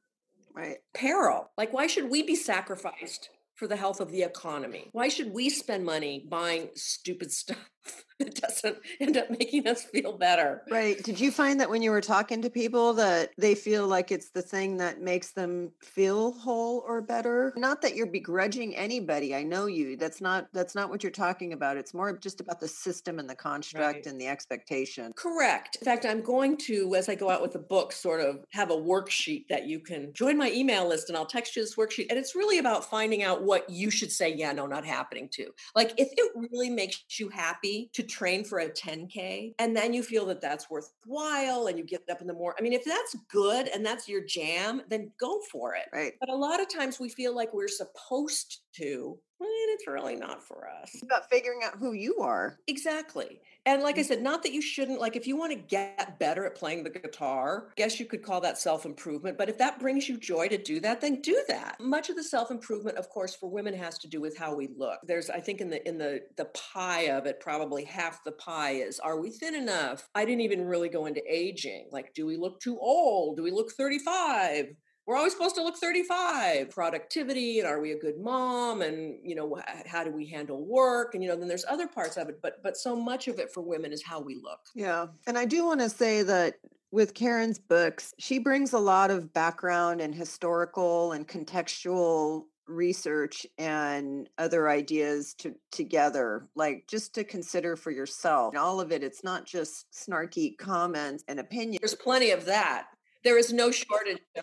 right. 0.54 0.78
peril. 0.94 1.52
Like 1.58 1.74
why 1.74 1.88
should 1.88 2.10
we 2.10 2.24
be 2.24 2.36
sacrificed 2.36 3.30
for 3.62 3.68
the 3.68 3.76
health 3.76 4.02
of 4.02 4.12
the 4.12 4.24
economy. 4.24 4.90
Why 4.92 5.08
should 5.08 5.32
we 5.32 5.48
spend 5.48 5.86
money 5.86 6.26
buying 6.28 6.70
stupid 6.74 7.32
stuff 7.42 7.70
that 8.20 8.36
doesn't 8.36 8.78
end 9.00 9.18
up 9.18 9.30
making 9.30 9.68
us 9.68 9.84
feel 9.84 10.14
better? 10.14 10.62
Right. 10.70 11.02
Did 11.04 11.20
you 11.20 11.32
find 11.32 11.60
that 11.60 11.70
when 11.70 11.82
you 11.82 11.92
were 11.92 12.02
talking 12.02 12.42
to 12.42 12.50
people 12.50 12.94
that 12.94 13.32
they 13.38 13.56
feel 13.56 13.88
like 13.88 14.12
it's 14.12 14.30
the 14.30 14.42
thing 14.42 14.78
that 14.78 15.02
makes 15.02 15.32
them 15.32 15.72
feel 15.82 16.34
whole 16.34 16.84
or 16.88 17.02
better? 17.02 17.54
Not 17.56 17.82
that 17.82 17.96
you're 17.96 18.08
begrudging 18.08 18.76
anybody. 18.76 19.36
I 19.36 19.44
know 19.44 19.66
you. 19.66 19.98
That's 19.98 20.22
not 20.22 20.48
that's 20.54 20.76
not 20.76 20.90
what 20.90 21.04
you're 21.04 21.12
talking 21.12 21.54
about. 21.54 21.78
It's 21.78 21.94
more 21.94 22.18
just 22.18 22.42
about 22.42 22.60
the 22.60 22.68
system 22.68 23.20
and 23.20 23.30
the 23.30 23.36
construct 23.36 23.96
right. 23.96 24.06
and 24.06 24.20
the 24.20 24.28
expectation. 24.28 25.14
Correct. 25.16 25.78
In 25.82 25.86
fact, 25.86 26.06
I'm 26.06 26.22
going 26.22 26.58
to 26.58 26.96
as 26.96 27.10
I 27.10 27.16
go 27.16 27.30
out 27.30 27.42
with 27.42 27.54
the 27.54 27.60
book 27.60 27.92
sort 27.92 28.22
of 28.22 28.46
have 28.52 28.72
a 28.72 28.76
worksheet 28.76 29.48
that 29.50 29.68
you 29.68 29.80
can 29.80 30.14
join 30.14 30.38
my 30.38 30.52
email 30.52 30.88
list 30.88 31.10
and 31.10 31.18
I'll 31.18 31.26
text 31.26 31.56
you 31.56 31.64
this 31.64 31.76
worksheet 31.76 32.08
and 32.10 32.20
it's 32.20 32.36
really 32.36 32.60
about 32.60 32.90
finding 32.90 33.24
out 33.24 33.44
what 33.44 33.70
you 33.70 33.90
should 33.90 34.12
say, 34.12 34.34
yeah, 34.34 34.52
no, 34.52 34.68
not 34.68 34.86
happening 34.86 35.30
to. 35.34 35.52
Like 35.76 35.94
if 35.98 36.10
it 36.12 36.32
really 36.52 36.70
makes 36.70 37.04
you 37.20 37.30
happy 37.30 37.71
to 37.94 38.04
train 38.04 38.44
for 38.44 38.60
a 38.60 38.70
10K 38.70 39.56
and 39.60 39.76
then 39.76 39.94
you 39.94 40.04
feel 40.04 40.26
that 40.28 40.42
that's 40.42 40.70
worthwhile 40.70 41.68
and 41.68 41.78
you 41.78 41.86
get 41.86 42.04
up 42.10 42.22
in 42.22 42.28
the 42.28 42.34
morning. 42.34 42.58
I 42.60 42.62
mean, 42.62 42.74
if 42.74 42.86
that's 42.86 43.16
good 43.30 43.68
and 43.68 43.86
that's 43.86 44.08
your 44.08 44.24
jam, 44.24 44.82
then 44.90 45.12
go 45.20 45.40
for 45.52 45.76
it. 45.76 45.86
Right. 45.94 46.14
But 46.20 46.30
a 46.30 46.36
lot 46.36 46.62
of 46.62 46.70
times 46.70 47.00
we 47.00 47.10
feel 47.10 47.36
like 47.36 47.54
we're 47.54 47.68
supposed 47.68 48.62
to 48.78 49.18
and 49.44 49.74
it's 49.74 49.88
really 49.88 50.16
not 50.16 50.44
for 50.44 50.68
us. 50.68 50.92
It's 50.94 51.04
about 51.04 51.30
figuring 51.30 51.62
out 51.64 51.78
who 51.78 51.94
you 51.94 52.18
are. 52.18 52.60
Exactly. 52.68 53.42
And 53.66 53.84
like 53.84 53.98
I 53.98 54.02
mm. 54.02 54.06
said, 54.06 54.22
not 54.22 54.42
that 54.44 54.54
you 54.54 54.62
shouldn't, 54.62 55.00
like 55.00 55.16
if 55.16 55.28
you 55.28 55.38
want 55.38 55.52
to 55.52 55.58
get 55.58 56.18
better 56.20 56.46
at 56.46 56.56
playing 56.56 56.84
the 56.84 56.90
guitar, 56.90 57.68
I 57.70 57.74
guess 57.76 58.00
you 58.00 58.06
could 58.06 58.24
call 58.24 58.42
that 58.42 58.58
self 58.58 58.86
improvement. 58.86 59.38
But 59.38 59.50
if 59.50 59.58
that 59.60 59.80
brings 59.80 60.10
you 60.10 60.18
joy 60.18 60.48
to 60.48 60.58
do 60.58 60.80
that, 60.80 61.02
then 61.02 61.22
do 61.22 61.44
that. 61.48 61.80
Much 61.80 62.10
of 62.10 62.16
the 62.16 62.24
self 62.24 62.50
improvement, 62.50 62.98
of 62.98 63.10
course, 63.10 63.36
for 63.36 63.50
women 63.50 63.74
has 63.76 64.00
to 64.00 64.08
do 64.08 64.20
with 64.20 64.38
how 64.38 64.56
we 64.56 64.70
look. 64.76 65.00
There's, 65.04 65.30
I 65.30 65.40
think, 65.40 65.62
in 65.62 65.70
the 65.70 65.88
in 65.88 65.98
the 65.98 66.22
the 66.38 66.46
pie 66.46 67.10
of 67.10 67.26
it, 67.26 67.40
probably 67.40 67.84
half 67.84 68.24
the 68.24 68.32
pie 68.34 68.72
is 68.72 69.00
are 69.00 69.20
we 69.20 69.30
thin 69.30 69.56
enough? 69.56 70.10
I 70.16 70.26
didn't 70.26 70.42
even 70.42 70.66
really 70.66 70.90
go 70.90 71.06
into 71.06 71.22
aging. 71.28 71.90
Like, 71.92 72.14
do 72.14 72.26
we 72.26 72.38
look 72.38 72.60
too 72.60 72.80
old? 72.80 73.38
Do 73.38 73.44
we 73.44 73.52
look 73.52 73.72
35? 73.72 74.76
We're 75.12 75.18
always 75.18 75.34
supposed 75.34 75.56
to 75.56 75.62
look 75.62 75.76
35 75.76 76.70
productivity 76.70 77.60
and 77.60 77.68
are 77.68 77.82
we 77.82 77.92
a 77.92 77.98
good 77.98 78.18
mom 78.18 78.82
and 78.82 79.18
you 79.22 79.36
know 79.36 79.60
how 79.86 80.06
do 80.06 80.12
we 80.12 80.26
handle 80.26 80.66
work 80.66 81.14
and 81.14 81.22
you 81.22 81.28
know 81.28 81.36
then 81.36 81.50
there's 81.50 81.66
other 81.70 81.86
parts 81.86 82.16
of 82.16 82.30
it 82.30 82.40
but 82.42 82.64
but 82.64 82.78
so 82.78 82.96
much 82.96 83.28
of 83.28 83.38
it 83.38 83.52
for 83.52 83.60
women 83.60 83.92
is 83.92 84.02
how 84.02 84.22
we 84.22 84.36
look. 84.42 84.62
Yeah 84.74 85.08
and 85.28 85.38
i 85.38 85.44
do 85.44 85.66
want 85.66 85.82
to 85.82 85.90
say 85.90 86.24
that 86.24 86.56
with 86.94 87.14
Karen's 87.14 87.58
books, 87.58 88.14
she 88.20 88.38
brings 88.38 88.74
a 88.74 88.80
lot 88.80 89.12
of 89.12 89.32
background 89.34 90.02
and 90.02 90.14
historical 90.14 91.14
and 91.14 91.26
contextual 91.26 92.44
research 92.68 93.48
and 93.58 94.30
other 94.38 94.68
ideas 94.68 95.34
to 95.36 95.56
together 95.72 96.48
like 96.56 96.86
just 96.90 97.16
to 97.16 97.24
consider 97.24 97.78
for 97.78 97.92
yourself. 97.92 98.54
And 98.54 98.62
all 98.62 98.80
of 98.80 98.92
it 98.92 99.04
it's 99.04 99.24
not 99.24 99.46
just 99.46 99.88
snarky 99.92 100.58
comments 100.58 101.24
and 101.28 101.40
opinions. 101.40 101.80
There's 101.82 101.96
plenty 101.96 102.32
of 102.32 102.46
that 102.46 102.88
there 103.24 103.38
is 103.38 103.54
no 103.54 103.72
shortage. 103.72 104.20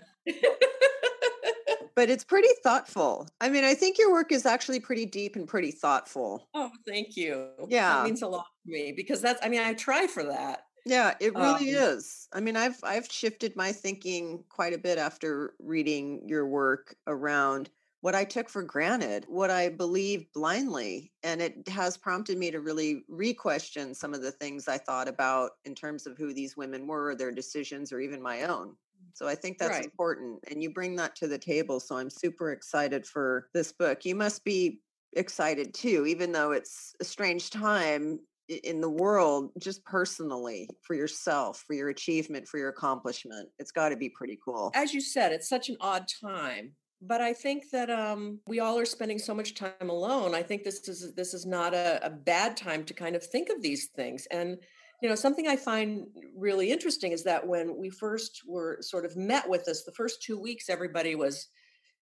but 1.94 2.10
it's 2.10 2.24
pretty 2.24 2.48
thoughtful. 2.62 3.28
I 3.40 3.48
mean, 3.48 3.64
I 3.64 3.74
think 3.74 3.98
your 3.98 4.12
work 4.12 4.32
is 4.32 4.46
actually 4.46 4.80
pretty 4.80 5.06
deep 5.06 5.36
and 5.36 5.48
pretty 5.48 5.70
thoughtful. 5.70 6.48
Oh, 6.54 6.70
thank 6.86 7.16
you. 7.16 7.48
Yeah. 7.68 7.96
That 7.96 8.04
means 8.04 8.22
a 8.22 8.28
lot 8.28 8.46
to 8.66 8.72
me 8.72 8.92
because 8.96 9.20
that's 9.20 9.44
I 9.44 9.48
mean, 9.48 9.60
I 9.60 9.74
try 9.74 10.06
for 10.06 10.22
that. 10.24 10.62
Yeah, 10.86 11.14
it 11.20 11.34
really 11.34 11.76
um, 11.76 11.96
is. 11.96 12.28
I 12.32 12.40
mean, 12.40 12.56
I've 12.56 12.78
I've 12.82 13.10
shifted 13.10 13.56
my 13.56 13.72
thinking 13.72 14.44
quite 14.48 14.72
a 14.72 14.78
bit 14.78 14.96
after 14.96 15.54
reading 15.58 16.22
your 16.26 16.46
work 16.46 16.94
around 17.06 17.68
what 18.00 18.14
I 18.14 18.24
took 18.24 18.48
for 18.48 18.62
granted, 18.62 19.24
what 19.28 19.50
I 19.50 19.68
believed 19.68 20.32
blindly. 20.32 21.12
And 21.22 21.40
it 21.40 21.68
has 21.68 21.96
prompted 21.96 22.38
me 22.38 22.50
to 22.50 22.61
really 22.61 23.02
re 23.08 23.34
question 23.34 23.94
some 23.94 24.14
of 24.14 24.22
the 24.22 24.32
things 24.32 24.68
I 24.68 24.78
thought 24.78 25.08
about 25.08 25.52
in 25.64 25.74
terms 25.74 26.06
of 26.06 26.16
who 26.16 26.32
these 26.32 26.56
women 26.56 26.87
were, 26.87 27.14
their 27.14 27.32
decisions, 27.32 27.92
or 27.92 28.00
even 28.00 28.22
my 28.22 28.42
own. 28.42 28.76
So 29.14 29.26
I 29.26 29.34
think 29.34 29.58
that's 29.58 29.76
right. 29.76 29.84
important. 29.84 30.38
And 30.48 30.62
you 30.62 30.70
bring 30.70 30.94
that 30.96 31.16
to 31.16 31.26
the 31.26 31.38
table. 31.38 31.80
So 31.80 31.96
I'm 31.96 32.11
super 32.11 32.52
excited 32.52 33.04
for 33.04 33.48
this 33.52 33.72
book. 33.72 34.04
You 34.04 34.14
must 34.14 34.44
be 34.44 34.80
excited 35.14 35.74
too, 35.74 36.06
even 36.06 36.30
though 36.30 36.52
it's 36.52 36.94
a 37.00 37.04
strange 37.04 37.50
time 37.50 38.20
in 38.48 38.80
the 38.80 38.88
world, 38.88 39.50
just 39.58 39.84
personally 39.84 40.68
for 40.82 40.94
yourself, 40.94 41.64
for 41.66 41.74
your 41.74 41.88
achievement, 41.88 42.46
for 42.46 42.58
your 42.58 42.68
accomplishment. 42.68 43.48
It's 43.58 43.72
got 43.72 43.88
to 43.90 43.96
be 43.96 44.08
pretty 44.08 44.38
cool. 44.42 44.70
As 44.74 44.94
you 44.94 45.00
said, 45.00 45.32
it's 45.32 45.48
such 45.48 45.68
an 45.68 45.76
odd 45.80 46.06
time 46.22 46.72
but 47.00 47.20
I 47.20 47.32
think 47.32 47.70
that 47.70 47.90
um, 47.90 48.40
we 48.46 48.61
all 48.61 48.78
are 48.78 48.84
spending 48.84 49.18
so 49.18 49.34
much 49.34 49.54
time 49.54 49.88
alone. 49.88 50.34
I 50.34 50.42
think 50.42 50.64
this 50.64 50.88
is 50.88 51.14
this 51.14 51.32
is 51.32 51.46
not 51.46 51.74
a, 51.74 52.04
a, 52.04 52.11
bad 52.11 52.56
time 52.56 52.84
to 52.84 52.94
kind 52.94 53.14
of 53.14 53.24
think 53.24 53.50
of 53.50 53.62
these 53.62 53.87
things. 53.94 54.26
And 54.30 54.58
you 55.00 55.08
know, 55.08 55.14
something 55.14 55.46
I 55.46 55.54
find 55.54 56.08
really 56.37 56.72
interesting 56.72 57.12
is 57.12 57.22
that 57.22 57.46
when 57.46 57.76
we 57.76 57.88
first 57.88 58.42
were 58.46 58.78
sort 58.80 59.04
of 59.04 59.16
met 59.16 59.48
with 59.48 59.64
this, 59.64 59.84
the 59.84 59.92
first 59.92 60.22
two 60.22 60.40
weeks, 60.40 60.68
everybody 60.68 61.14
was 61.14 61.48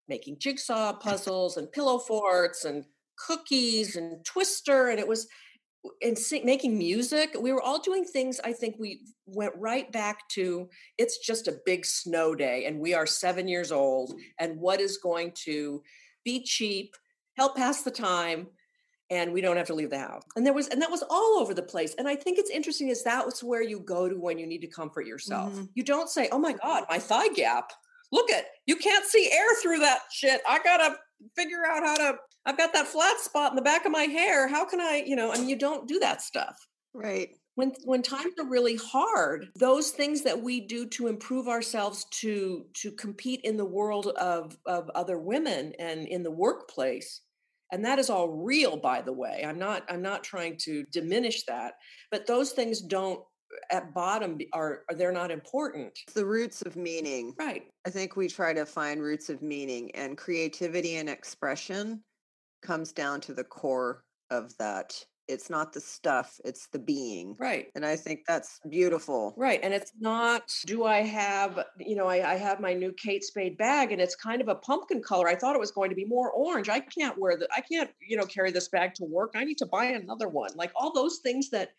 making 0.08 0.38
jigsaw 0.40 0.92
puzzles 0.94 1.56
and 1.56 1.70
pillow 1.70 1.98
forts 1.98 2.64
and 2.64 2.84
cookies 3.16 3.94
and 3.94 4.24
twister, 4.24 4.88
and 4.88 4.98
it 4.98 5.06
was 5.06 5.28
and 6.02 6.18
sing, 6.18 6.44
making 6.44 6.76
music 6.76 7.34
we 7.40 7.52
were 7.52 7.62
all 7.62 7.80
doing 7.80 8.04
things 8.04 8.38
i 8.44 8.52
think 8.52 8.76
we 8.78 9.00
went 9.26 9.52
right 9.56 9.90
back 9.92 10.28
to 10.28 10.68
it's 10.98 11.18
just 11.18 11.48
a 11.48 11.58
big 11.64 11.86
snow 11.86 12.34
day 12.34 12.66
and 12.66 12.78
we 12.78 12.92
are 12.92 13.06
seven 13.06 13.48
years 13.48 13.72
old 13.72 14.12
and 14.38 14.60
what 14.60 14.80
is 14.80 14.98
going 14.98 15.32
to 15.34 15.82
be 16.24 16.42
cheap 16.42 16.94
help 17.36 17.56
pass 17.56 17.82
the 17.82 17.90
time 17.90 18.46
and 19.10 19.32
we 19.32 19.40
don't 19.40 19.56
have 19.56 19.66
to 19.66 19.74
leave 19.74 19.90
the 19.90 19.98
house. 19.98 20.22
And 20.36 20.46
there 20.46 20.52
was, 20.52 20.68
and 20.68 20.80
that 20.80 20.90
was 20.90 21.02
all 21.10 21.38
over 21.40 21.52
the 21.52 21.62
place. 21.62 21.94
And 21.98 22.06
I 22.08 22.14
think 22.14 22.38
it's 22.38 22.50
interesting 22.50 22.88
is 22.88 23.02
that 23.02 23.26
was 23.26 23.42
where 23.42 23.62
you 23.62 23.80
go 23.80 24.08
to 24.08 24.14
when 24.14 24.38
you 24.38 24.46
need 24.46 24.60
to 24.60 24.68
comfort 24.68 25.06
yourself. 25.06 25.52
Mm-hmm. 25.52 25.64
You 25.74 25.82
don't 25.82 26.08
say, 26.08 26.28
"Oh 26.30 26.38
my 26.38 26.52
God, 26.52 26.84
my 26.88 26.98
thigh 26.98 27.28
gap. 27.28 27.72
Look 28.12 28.30
at 28.30 28.46
you 28.66 28.76
can't 28.76 29.04
see 29.04 29.30
air 29.32 29.54
through 29.60 29.80
that 29.80 30.00
shit. 30.12 30.40
I 30.48 30.60
gotta 30.62 30.96
figure 31.36 31.66
out 31.66 31.82
how 31.82 31.96
to. 31.96 32.18
I've 32.46 32.56
got 32.56 32.72
that 32.72 32.86
flat 32.86 33.18
spot 33.20 33.52
in 33.52 33.56
the 33.56 33.62
back 33.62 33.84
of 33.84 33.92
my 33.92 34.04
hair. 34.04 34.48
How 34.48 34.64
can 34.64 34.80
I? 34.80 35.02
You 35.06 35.16
know, 35.16 35.32
I 35.32 35.38
mean, 35.38 35.48
you 35.48 35.56
don't 35.56 35.86
do 35.86 35.98
that 36.00 36.22
stuff. 36.22 36.56
Right. 36.94 37.30
When 37.54 37.72
when 37.84 38.02
times 38.02 38.34
are 38.38 38.48
really 38.48 38.76
hard, 38.76 39.48
those 39.56 39.90
things 39.90 40.22
that 40.22 40.40
we 40.40 40.60
do 40.60 40.86
to 40.88 41.08
improve 41.08 41.48
ourselves 41.48 42.06
to 42.20 42.64
to 42.74 42.92
compete 42.92 43.40
in 43.44 43.56
the 43.56 43.64
world 43.64 44.08
of 44.18 44.56
of 44.66 44.90
other 44.94 45.18
women 45.18 45.72
and 45.78 46.08
in 46.08 46.22
the 46.22 46.30
workplace 46.30 47.20
and 47.72 47.84
that 47.84 47.98
is 47.98 48.10
all 48.10 48.28
real 48.28 48.76
by 48.76 49.00
the 49.00 49.12
way 49.12 49.44
i'm 49.46 49.58
not 49.58 49.84
i'm 49.88 50.02
not 50.02 50.24
trying 50.24 50.56
to 50.56 50.84
diminish 50.92 51.44
that 51.44 51.74
but 52.10 52.26
those 52.26 52.52
things 52.52 52.80
don't 52.80 53.20
at 53.72 53.92
bottom 53.94 54.38
are, 54.52 54.82
are 54.88 54.94
they're 54.94 55.12
not 55.12 55.30
important 55.30 55.98
the 56.14 56.24
roots 56.24 56.62
of 56.62 56.76
meaning 56.76 57.34
right 57.38 57.64
i 57.86 57.90
think 57.90 58.16
we 58.16 58.28
try 58.28 58.52
to 58.52 58.64
find 58.64 59.02
roots 59.02 59.28
of 59.28 59.42
meaning 59.42 59.90
and 59.94 60.16
creativity 60.16 60.96
and 60.96 61.08
expression 61.08 62.02
comes 62.60 62.92
down 62.92 63.20
to 63.22 63.34
the 63.34 63.44
core 63.44 64.04
of 64.30 64.56
that. 64.58 64.94
It's 65.28 65.48
not 65.48 65.72
the 65.72 65.80
stuff 65.80 66.40
it's 66.44 66.66
the 66.72 66.80
being 66.80 67.36
right. 67.38 67.68
and 67.76 67.86
i 67.86 67.94
think 67.94 68.22
that's 68.26 68.58
beautiful. 68.68 69.32
Right 69.36 69.60
and 69.62 69.72
it's 69.72 69.92
not 70.00 70.52
do 70.66 70.84
i 70.84 71.02
have 71.02 71.66
you 71.78 71.94
know 71.94 72.08
I, 72.08 72.32
I, 72.32 72.34
have 72.34 72.58
my 72.58 72.74
new 72.74 72.92
kate 72.92 73.22
spade 73.22 73.56
bag 73.56 73.92
and 73.92 74.00
it's 74.00 74.16
kind 74.16 74.40
of 74.40 74.48
a 74.48 74.56
pumpkin 74.56 75.00
color. 75.00 75.28
I 75.28 75.36
thought 75.36 75.54
it 75.54 75.60
was 75.60 75.70
going 75.70 75.90
to 75.90 75.94
be 75.94 76.04
more 76.04 76.32
orange. 76.32 76.68
I 76.68 76.80
can't 76.80 77.16
wear 77.16 77.36
that 77.36 77.48
i 77.56 77.60
can't 77.60 77.90
you 78.00 78.16
know 78.16 78.24
carry 78.24 78.50
this 78.50 78.68
bag 78.70 78.94
to 78.94 79.04
work. 79.04 79.34
I 79.36 79.44
need 79.44 79.58
to 79.58 79.66
buy 79.66 79.84
another 79.84 80.28
one. 80.28 80.50
Like 80.56 80.72
all 80.74 80.92
those 80.92 81.20
things 81.22 81.48
that 81.50 81.70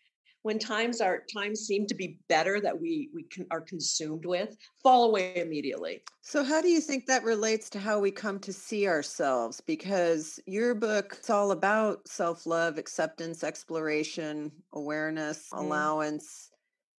when 0.42 0.58
times 0.58 1.00
are 1.00 1.22
times 1.32 1.60
seem 1.60 1.86
to 1.86 1.94
be 1.94 2.18
better 2.28 2.60
that 2.60 2.78
we 2.78 3.10
we 3.14 3.24
can, 3.24 3.46
are 3.50 3.60
consumed 3.60 4.24
with 4.24 4.56
fall 4.82 5.04
away 5.04 5.36
immediately. 5.36 6.02
So 6.20 6.44
how 6.44 6.60
do 6.60 6.68
you 6.68 6.80
think 6.80 7.06
that 7.06 7.24
relates 7.24 7.68
to 7.70 7.78
how 7.78 7.98
we 7.98 8.10
come 8.10 8.38
to 8.40 8.52
see 8.52 8.86
ourselves? 8.86 9.60
Because 9.60 10.40
your 10.46 10.74
book 10.74 11.16
it's 11.18 11.30
all 11.30 11.50
about 11.50 12.06
self-love 12.06 12.78
acceptance 12.78 13.44
exploration 13.44 14.52
awareness 14.72 15.48
mm. 15.52 15.58
allowance 15.58 16.51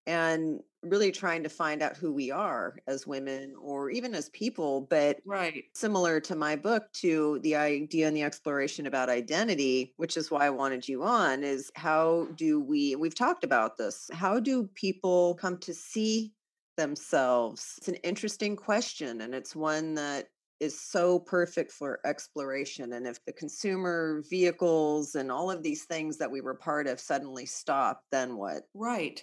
and 0.06 0.60
really 0.82 1.10
trying 1.10 1.42
to 1.42 1.48
find 1.48 1.82
out 1.82 1.96
who 1.96 2.12
we 2.12 2.30
are 2.30 2.76
as 2.86 3.06
women 3.06 3.54
or 3.58 3.88
even 3.90 4.14
as 4.14 4.28
people 4.30 4.82
but 4.90 5.18
right. 5.24 5.64
similar 5.74 6.20
to 6.20 6.36
my 6.36 6.54
book 6.54 6.92
to 6.92 7.38
the 7.42 7.56
idea 7.56 8.06
and 8.06 8.16
the 8.16 8.22
exploration 8.22 8.86
about 8.86 9.08
identity 9.08 9.94
which 9.96 10.18
is 10.18 10.30
why 10.30 10.44
i 10.44 10.50
wanted 10.50 10.86
you 10.86 11.02
on 11.02 11.42
is 11.42 11.70
how 11.74 12.28
do 12.36 12.60
we 12.60 12.96
we've 12.96 13.14
talked 13.14 13.44
about 13.44 13.78
this 13.78 14.10
how 14.12 14.38
do 14.38 14.68
people 14.74 15.34
come 15.36 15.56
to 15.56 15.72
see 15.72 16.34
themselves? 16.76 17.74
It's 17.78 17.88
an 17.88 17.96
interesting 17.96 18.56
question 18.56 19.20
and 19.20 19.34
it's 19.34 19.54
one 19.54 19.94
that 19.94 20.28
is 20.60 20.80
so 20.80 21.18
perfect 21.18 21.72
for 21.72 21.98
exploration 22.06 22.92
and 22.92 23.06
if 23.06 23.22
the 23.24 23.32
consumer 23.32 24.22
vehicles 24.30 25.14
and 25.14 25.30
all 25.30 25.50
of 25.50 25.62
these 25.62 25.84
things 25.84 26.16
that 26.18 26.30
we 26.30 26.40
were 26.40 26.54
part 26.54 26.86
of 26.86 27.00
suddenly 27.00 27.44
stop 27.44 28.02
then 28.10 28.36
what? 28.36 28.62
Right 28.72 29.22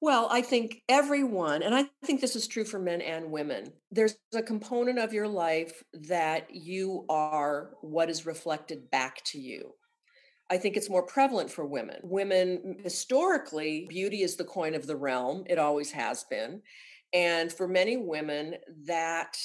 well, 0.00 0.28
I 0.30 0.40
think 0.40 0.82
everyone, 0.88 1.62
and 1.62 1.74
I 1.74 1.86
think 2.04 2.20
this 2.20 2.36
is 2.36 2.48
true 2.48 2.64
for 2.64 2.78
men 2.78 3.02
and 3.02 3.30
women, 3.30 3.72
there's 3.90 4.16
a 4.34 4.42
component 4.42 4.98
of 4.98 5.12
your 5.12 5.28
life 5.28 5.82
that 5.92 6.54
you 6.54 7.04
are 7.08 7.72
what 7.82 8.08
is 8.08 8.24
reflected 8.24 8.90
back 8.90 9.22
to 9.26 9.38
you. 9.38 9.74
I 10.50 10.56
think 10.56 10.76
it's 10.76 10.90
more 10.90 11.04
prevalent 11.04 11.50
for 11.50 11.64
women. 11.64 11.98
Women, 12.02 12.76
historically, 12.82 13.86
beauty 13.88 14.22
is 14.22 14.36
the 14.36 14.44
coin 14.44 14.74
of 14.74 14.86
the 14.86 14.96
realm. 14.96 15.44
It 15.46 15.58
always 15.58 15.92
has 15.92 16.24
been. 16.24 16.62
And 17.12 17.52
for 17.52 17.68
many 17.68 17.96
women, 17.96 18.56
that 18.86 19.36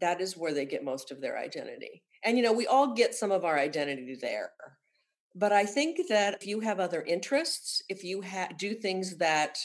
that 0.00 0.20
is 0.20 0.36
where 0.36 0.54
they 0.54 0.64
get 0.64 0.84
most 0.84 1.10
of 1.10 1.20
their 1.20 1.36
identity. 1.36 2.02
And 2.24 2.36
you 2.36 2.44
know, 2.44 2.52
we 2.52 2.66
all 2.66 2.94
get 2.94 3.14
some 3.14 3.32
of 3.32 3.44
our 3.44 3.58
identity 3.58 4.16
there. 4.20 4.50
But 5.34 5.52
I 5.52 5.64
think 5.64 6.08
that 6.08 6.34
if 6.34 6.46
you 6.46 6.60
have 6.60 6.80
other 6.80 7.02
interests, 7.02 7.82
if 7.88 8.02
you 8.02 8.22
ha- 8.22 8.48
do 8.58 8.74
things 8.74 9.16
that 9.18 9.58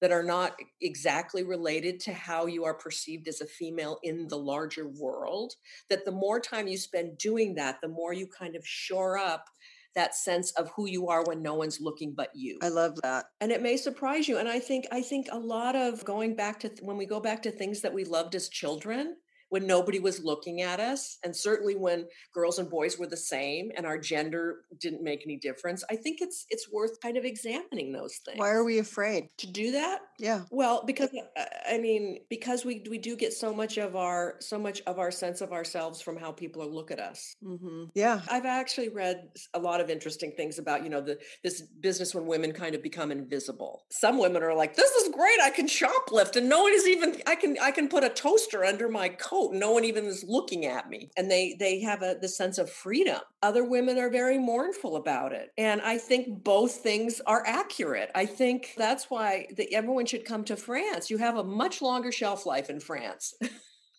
that 0.00 0.12
are 0.12 0.22
not 0.22 0.54
exactly 0.80 1.42
related 1.42 1.98
to 1.98 2.12
how 2.12 2.46
you 2.46 2.64
are 2.64 2.74
perceived 2.74 3.26
as 3.26 3.40
a 3.40 3.46
female 3.46 3.98
in 4.04 4.28
the 4.28 4.38
larger 4.38 4.88
world, 4.88 5.54
that 5.90 6.04
the 6.04 6.12
more 6.12 6.38
time 6.38 6.68
you 6.68 6.78
spend 6.78 7.18
doing 7.18 7.56
that, 7.56 7.80
the 7.82 7.88
more 7.88 8.12
you 8.12 8.28
kind 8.28 8.54
of 8.54 8.64
shore 8.64 9.18
up 9.18 9.46
that 9.94 10.14
sense 10.14 10.52
of 10.52 10.70
who 10.76 10.86
you 10.86 11.08
are 11.08 11.24
when 11.24 11.42
no 11.42 11.54
one's 11.54 11.80
looking 11.80 12.14
but 12.14 12.30
you. 12.34 12.58
I 12.62 12.68
love 12.68 12.94
that. 13.02 13.26
And 13.40 13.50
it 13.50 13.62
may 13.62 13.76
surprise 13.76 14.28
you 14.28 14.38
and 14.38 14.48
I 14.48 14.60
think 14.60 14.86
I 14.92 15.02
think 15.02 15.28
a 15.32 15.38
lot 15.38 15.74
of 15.74 16.04
going 16.04 16.36
back 16.36 16.60
to 16.60 16.70
when 16.82 16.96
we 16.96 17.06
go 17.06 17.18
back 17.18 17.42
to 17.42 17.50
things 17.50 17.80
that 17.80 17.92
we 17.92 18.04
loved 18.04 18.34
as 18.36 18.48
children, 18.48 19.16
when 19.50 19.66
nobody 19.66 19.98
was 19.98 20.24
looking 20.24 20.62
at 20.62 20.80
us 20.80 21.18
and 21.24 21.34
certainly 21.34 21.76
when 21.76 22.06
girls 22.32 22.58
and 22.58 22.70
boys 22.70 22.98
were 22.98 23.06
the 23.06 23.16
same 23.16 23.70
and 23.76 23.86
our 23.86 23.98
gender 23.98 24.60
didn't 24.80 25.02
make 25.02 25.22
any 25.24 25.36
difference 25.36 25.84
i 25.90 25.96
think 25.96 26.20
it's 26.20 26.46
it's 26.50 26.70
worth 26.70 27.00
kind 27.00 27.16
of 27.16 27.24
examining 27.24 27.92
those 27.92 28.16
things 28.24 28.38
why 28.38 28.50
are 28.50 28.64
we 28.64 28.78
afraid? 28.78 29.28
To 29.38 29.46
do 29.46 29.72
that? 29.72 30.00
Yeah. 30.18 30.42
Well 30.50 30.82
because 30.86 31.10
i 31.68 31.78
mean 31.78 32.20
because 32.28 32.64
we 32.64 32.84
we 32.90 32.98
do 32.98 33.16
get 33.16 33.32
so 33.32 33.52
much 33.52 33.78
of 33.78 33.96
our 33.96 34.36
so 34.40 34.58
much 34.58 34.80
of 34.86 34.98
our 34.98 35.10
sense 35.10 35.40
of 35.40 35.52
ourselves 35.52 36.00
from 36.00 36.16
how 36.16 36.32
people 36.32 36.66
look 36.68 36.90
at 36.90 36.98
us. 36.98 37.36
Mm-hmm. 37.44 37.84
yeah. 37.94 38.20
I've 38.30 38.46
actually 38.46 38.88
read 38.88 39.28
a 39.54 39.58
lot 39.58 39.80
of 39.80 39.90
interesting 39.90 40.32
things 40.36 40.58
about 40.58 40.84
you 40.84 40.90
know 40.90 41.00
the 41.00 41.18
this 41.42 41.62
business 41.62 42.14
when 42.14 42.26
women 42.26 42.52
kind 42.52 42.74
of 42.74 42.82
become 42.82 43.10
invisible. 43.10 43.84
Some 43.90 44.18
women 44.18 44.42
are 44.42 44.54
like 44.54 44.74
this 44.76 44.90
is 44.90 45.08
great 45.14 45.40
i 45.42 45.50
can 45.50 45.66
shoplift 45.66 46.36
and 46.36 46.48
no 46.48 46.62
one 46.62 46.72
is 46.72 46.86
even 46.86 47.16
i 47.26 47.34
can 47.34 47.56
i 47.60 47.70
can 47.70 47.88
put 47.88 48.04
a 48.04 48.08
toaster 48.08 48.64
under 48.64 48.88
my 48.88 49.08
coat 49.08 49.37
coat 49.38 49.52
no 49.52 49.72
one 49.72 49.84
even 49.84 50.04
is 50.04 50.24
looking 50.26 50.66
at 50.66 50.88
me. 50.88 51.10
And 51.16 51.30
they 51.30 51.56
they 51.58 51.80
have 51.80 52.02
a 52.02 52.16
the 52.20 52.28
sense 52.28 52.58
of 52.58 52.70
freedom. 52.70 53.20
Other 53.42 53.64
women 53.64 53.98
are 53.98 54.10
very 54.10 54.38
mournful 54.38 54.96
about 54.96 55.32
it. 55.32 55.50
And 55.56 55.80
i 55.82 55.98
think 55.98 56.44
both 56.44 56.76
things 56.76 57.20
are 57.26 57.42
accurate. 57.46 58.10
I 58.14 58.26
think 58.26 58.74
that's 58.76 59.10
why 59.10 59.46
the, 59.56 59.72
everyone 59.74 60.06
should 60.06 60.24
come 60.24 60.44
to 60.44 60.56
france. 60.56 61.10
You 61.10 61.18
have 61.18 61.36
a 61.36 61.44
much 61.44 61.82
longer 61.82 62.12
shelf 62.12 62.46
life 62.46 62.70
in 62.70 62.80
france. 62.80 63.34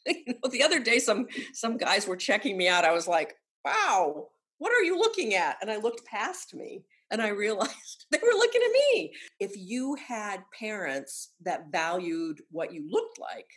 You 0.08 0.23
know, 0.28 0.49
the 0.49 0.63
other 0.63 0.80
day 0.80 0.97
some 0.97 1.28
some 1.54 1.78
guys 1.78 2.08
were 2.08 2.15
checking 2.15 2.58
me 2.58 2.67
out. 2.67 2.86
I 2.86 2.93
was 2.93 3.08
like 3.08 3.36
wow 3.63 4.30
what 4.58 4.73
are 4.73 4.82
you 4.82 4.97
looking 4.97 5.36
at? 5.36 5.58
And 5.62 5.69
i 5.69 5.78
looked 5.78 6.06
past 6.06 6.56
me 6.56 6.84
and 7.12 7.21
I 7.21 7.30
realized 7.30 8.06
they 8.12 8.19
were 8.21 8.38
looking 8.38 8.62
at 8.63 8.71
me. 8.71 9.13
If 9.39 9.52
you 9.56 9.95
had 9.95 10.43
parents 10.58 11.32
that 11.41 11.71
valued 11.71 12.41
what 12.49 12.73
you 12.73 12.88
looked 12.89 13.19
like, 13.19 13.47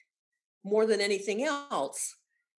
more 0.64 0.86
than 0.86 1.00
anything 1.00 1.44
else 1.44 2.16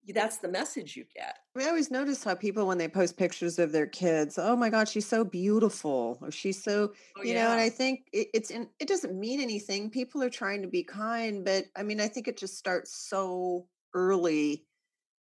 that's 0.08 0.38
the 0.38 0.48
message 0.48 0.96
you 0.96 1.04
get. 1.14 1.38
I 1.56 1.68
always 1.68 1.90
notice 1.90 2.24
how 2.24 2.34
people, 2.34 2.66
when 2.66 2.78
they 2.78 2.88
post 2.88 3.16
pictures 3.16 3.58
of 3.58 3.72
their 3.72 3.86
kids, 3.86 4.38
oh 4.38 4.56
my 4.56 4.68
God, 4.68 4.88
she's 4.88 5.06
so 5.06 5.24
beautiful, 5.24 6.18
or 6.20 6.30
she's 6.30 6.62
so, 6.62 6.92
oh, 7.16 7.22
you 7.22 7.34
yeah. 7.34 7.44
know. 7.44 7.52
And 7.52 7.60
I 7.60 7.68
think 7.68 8.08
it, 8.12 8.28
it's 8.34 8.50
in, 8.50 8.68
it 8.80 8.88
doesn't 8.88 9.18
mean 9.18 9.40
anything. 9.40 9.90
People 9.90 10.22
are 10.22 10.30
trying 10.30 10.62
to 10.62 10.68
be 10.68 10.82
kind, 10.82 11.44
but 11.44 11.66
I 11.76 11.82
mean, 11.82 12.00
I 12.00 12.08
think 12.08 12.26
it 12.26 12.36
just 12.36 12.58
starts 12.58 13.08
so 13.08 13.66
early. 13.94 14.64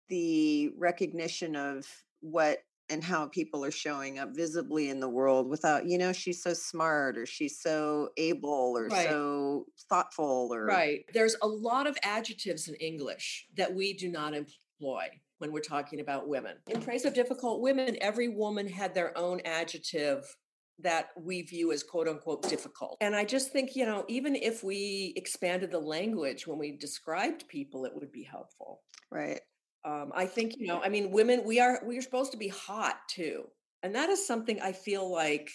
The 0.09 0.71
recognition 0.77 1.57
of 1.57 1.87
what 2.21 2.59
and 2.91 3.03
how 3.05 3.27
people 3.27 3.65
are 3.65 3.71
showing 3.71 4.19
up 4.19 4.31
visibly 4.35 4.91
in 4.91 5.01
the 5.01 5.09
world 5.09 5.49
without 5.49 5.87
you 5.87 5.99
know 5.99 6.13
she's 6.13 6.43
so 6.43 6.53
smart 6.53 7.17
or 7.19 7.27
she's 7.27 7.61
so 7.61 8.11
able 8.17 8.75
or 8.77 8.89
right. 8.89 9.09
so 9.09 9.67
thoughtful 9.89 10.51
or 10.53 10.65
right 10.65 11.05
there's 11.13 11.37
a 11.43 11.47
lot 11.47 11.87
of 11.87 11.97
adjectives 12.03 12.69
in 12.69 12.75
english 12.77 13.47
that 13.57 13.75
we 13.75 13.93
do 13.93 14.09
not 14.09 14.35
employ 14.35 15.07
when 15.39 15.53
we're 15.53 15.61
talking 15.61 16.01
about 16.01 16.29
women 16.29 16.57
in 16.67 16.81
praise 16.81 17.05
of 17.05 17.15
difficult 17.15 17.61
women 17.61 17.97
every 18.01 18.29
woman 18.29 18.67
had 18.67 18.95
their 18.95 19.17
own 19.17 19.41
adjective 19.45 20.37
that 20.81 21.09
we 21.21 21.43
view 21.43 21.73
as 21.73 21.83
quote 21.83 22.07
unquote 22.07 22.49
difficult. 22.49 22.99
And 23.01 23.17
I 23.17 23.25
just 23.25 23.51
think, 23.51 23.75
you 23.75 23.85
know, 23.85 24.05
even 24.07 24.37
if 24.37 24.63
we 24.63 25.13
expanded 25.17 25.73
the 25.73 25.81
language 25.81 26.47
when 26.47 26.57
we 26.57 26.71
described 26.71 27.49
people, 27.49 27.85
it 27.85 27.93
would 27.97 28.13
be 28.13 28.23
helpful. 28.23 28.83
Right 29.11 29.41
um, 29.89 30.13
I 30.15 30.27
think 30.27 30.57
you 30.59 30.67
know, 30.67 30.83
I 30.83 30.89
mean, 30.89 31.11
women 31.11 31.43
we 31.45 31.61
are 31.61 31.81
we 31.85 31.97
are 31.97 32.03
supposed 32.03 32.33
to 32.33 32.39
be 32.39 32.49
hot 32.49 32.97
too, 33.09 33.45
and 33.83 33.95
that 33.95 34.11
is 34.11 34.27
something 34.27 34.61
I 34.61 34.73
feel 34.73 35.11
like. 35.11 35.51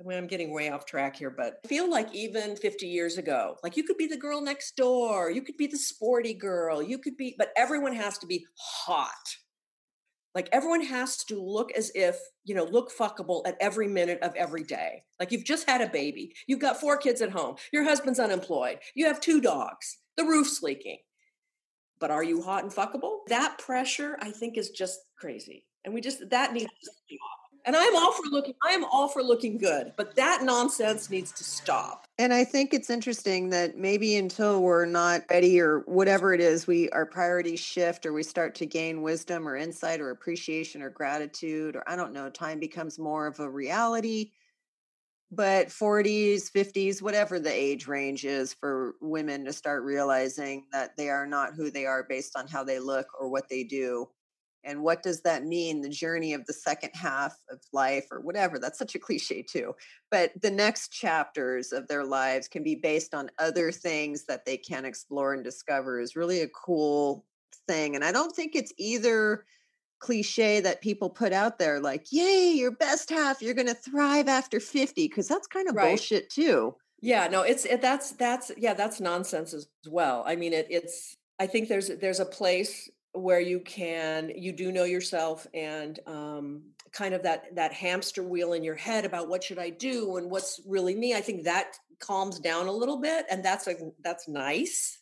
I 0.00 0.06
mean, 0.06 0.16
I'm 0.16 0.28
getting 0.28 0.54
way 0.54 0.70
off 0.70 0.86
track 0.86 1.16
here, 1.16 1.30
but 1.30 1.54
I 1.64 1.68
feel 1.68 1.90
like 1.90 2.14
even 2.14 2.54
50 2.54 2.86
years 2.86 3.18
ago, 3.18 3.56
like 3.64 3.76
you 3.76 3.82
could 3.82 3.96
be 3.96 4.06
the 4.06 4.16
girl 4.16 4.40
next 4.40 4.76
door, 4.76 5.28
you 5.28 5.42
could 5.42 5.56
be 5.56 5.66
the 5.66 5.76
sporty 5.76 6.34
girl, 6.34 6.80
you 6.80 6.98
could 6.98 7.16
be, 7.16 7.34
but 7.36 7.48
everyone 7.56 7.94
has 7.94 8.16
to 8.18 8.26
be 8.28 8.46
hot. 8.56 9.10
Like 10.36 10.48
everyone 10.52 10.84
has 10.84 11.24
to 11.24 11.42
look 11.42 11.72
as 11.72 11.90
if, 11.96 12.16
you 12.44 12.54
know, 12.54 12.62
look 12.62 12.92
fuckable 12.96 13.42
at 13.44 13.56
every 13.60 13.88
minute 13.88 14.20
of 14.22 14.36
every 14.36 14.62
day. 14.62 15.02
Like 15.18 15.32
you've 15.32 15.44
just 15.44 15.68
had 15.68 15.80
a 15.80 15.88
baby, 15.88 16.32
you've 16.46 16.60
got 16.60 16.80
four 16.80 16.96
kids 16.96 17.20
at 17.20 17.32
home, 17.32 17.56
your 17.72 17.82
husband's 17.82 18.20
unemployed, 18.20 18.78
you 18.94 19.06
have 19.06 19.18
two 19.18 19.40
dogs, 19.40 19.98
the 20.16 20.22
roof's 20.22 20.62
leaking 20.62 20.98
but 22.00 22.10
are 22.10 22.24
you 22.24 22.42
hot 22.42 22.64
and 22.64 22.72
fuckable? 22.72 23.20
That 23.28 23.58
pressure, 23.58 24.18
I 24.20 24.30
think, 24.30 24.56
is 24.56 24.70
just 24.70 25.00
crazy. 25.16 25.64
And 25.84 25.94
we 25.94 26.00
just, 26.00 26.28
that 26.30 26.52
needs 26.52 26.66
to 26.66 26.90
stop. 26.90 27.38
And 27.64 27.76
I'm 27.76 27.96
all 27.96 28.12
for 28.12 28.22
looking, 28.30 28.54
I 28.66 28.70
am 28.70 28.84
all 28.84 29.08
for 29.08 29.22
looking 29.22 29.58
good, 29.58 29.92
but 29.96 30.14
that 30.16 30.42
nonsense 30.42 31.10
needs 31.10 31.32
to 31.32 31.44
stop. 31.44 32.06
And 32.18 32.32
I 32.32 32.42
think 32.42 32.72
it's 32.72 32.88
interesting 32.88 33.50
that 33.50 33.76
maybe 33.76 34.16
until 34.16 34.62
we're 34.62 34.86
not 34.86 35.24
ready 35.30 35.60
or 35.60 35.80
whatever 35.80 36.32
it 36.32 36.40
is, 36.40 36.66
we 36.66 36.88
our 36.90 37.04
priorities 37.04 37.60
shift 37.60 38.06
or 38.06 38.14
we 38.14 38.22
start 38.22 38.54
to 38.56 38.66
gain 38.66 39.02
wisdom 39.02 39.46
or 39.46 39.56
insight 39.56 40.00
or 40.00 40.10
appreciation 40.10 40.80
or 40.80 40.88
gratitude, 40.88 41.76
or 41.76 41.84
I 41.86 41.94
don't 41.94 42.14
know, 42.14 42.30
time 42.30 42.58
becomes 42.58 42.98
more 42.98 43.26
of 43.26 43.38
a 43.38 43.50
reality. 43.50 44.30
But 45.30 45.68
40s, 45.68 46.50
50s, 46.50 47.02
whatever 47.02 47.38
the 47.38 47.52
age 47.52 47.86
range 47.86 48.24
is 48.24 48.54
for 48.54 48.94
women 49.02 49.44
to 49.44 49.52
start 49.52 49.82
realizing 49.82 50.64
that 50.72 50.96
they 50.96 51.10
are 51.10 51.26
not 51.26 51.54
who 51.54 51.70
they 51.70 51.84
are 51.84 52.06
based 52.08 52.36
on 52.36 52.48
how 52.48 52.64
they 52.64 52.78
look 52.78 53.06
or 53.20 53.28
what 53.28 53.48
they 53.50 53.62
do 53.62 54.08
and 54.64 54.82
what 54.82 55.02
does 55.02 55.22
that 55.22 55.44
mean 55.44 55.80
the 55.80 55.88
journey 55.88 56.34
of 56.34 56.44
the 56.46 56.52
second 56.52 56.90
half 56.94 57.36
of 57.50 57.60
life 57.72 58.06
or 58.10 58.20
whatever 58.20 58.58
that's 58.58 58.78
such 58.78 58.94
a 58.94 58.98
cliche 58.98 59.42
too 59.42 59.74
but 60.10 60.30
the 60.40 60.50
next 60.50 60.88
chapters 60.92 61.72
of 61.72 61.86
their 61.88 62.04
lives 62.04 62.48
can 62.48 62.62
be 62.62 62.74
based 62.74 63.14
on 63.14 63.30
other 63.38 63.70
things 63.70 64.24
that 64.24 64.44
they 64.44 64.56
can 64.56 64.84
explore 64.84 65.34
and 65.34 65.44
discover 65.44 66.00
is 66.00 66.16
really 66.16 66.42
a 66.42 66.48
cool 66.48 67.24
thing 67.66 67.94
and 67.94 68.04
i 68.04 68.12
don't 68.12 68.34
think 68.34 68.54
it's 68.54 68.72
either 68.78 69.44
cliche 69.98 70.60
that 70.60 70.80
people 70.80 71.10
put 71.10 71.32
out 71.32 71.58
there 71.58 71.80
like 71.80 72.06
yay 72.12 72.52
your 72.52 72.70
best 72.70 73.10
half 73.10 73.42
you're 73.42 73.54
going 73.54 73.66
to 73.66 73.74
thrive 73.74 74.28
after 74.28 74.60
50 74.60 75.08
because 75.08 75.26
that's 75.26 75.46
kind 75.46 75.68
of 75.68 75.74
right. 75.74 75.88
bullshit 75.88 76.30
too. 76.30 76.74
Yeah 77.00 77.28
no 77.28 77.42
it's 77.42 77.64
it, 77.64 77.80
that's 77.80 78.12
that's 78.12 78.50
yeah 78.56 78.74
that's 78.74 79.00
nonsense 79.00 79.54
as 79.54 79.68
well. 79.88 80.24
I 80.26 80.36
mean 80.36 80.52
it, 80.52 80.66
it's 80.70 81.16
i 81.40 81.46
think 81.46 81.68
there's 81.68 81.88
there's 82.00 82.20
a 82.20 82.24
place 82.24 82.90
where 83.12 83.40
you 83.40 83.60
can 83.60 84.30
you 84.34 84.52
do 84.52 84.70
know 84.70 84.84
yourself 84.84 85.46
and 85.54 85.98
um, 86.06 86.62
kind 86.92 87.14
of 87.14 87.22
that 87.22 87.54
that 87.54 87.72
hamster 87.72 88.22
wheel 88.22 88.52
in 88.52 88.62
your 88.62 88.74
head 88.74 89.04
about 89.04 89.28
what 89.28 89.42
should 89.42 89.58
i 89.58 89.70
do 89.70 90.16
and 90.16 90.30
what's 90.30 90.60
really 90.66 90.94
me. 90.94 91.14
I 91.14 91.20
think 91.20 91.44
that 91.44 91.76
calms 92.00 92.38
down 92.38 92.68
a 92.68 92.72
little 92.72 93.00
bit 93.00 93.26
and 93.30 93.44
that's 93.44 93.66
a 93.66 93.74
that's 94.02 94.28
nice 94.28 94.98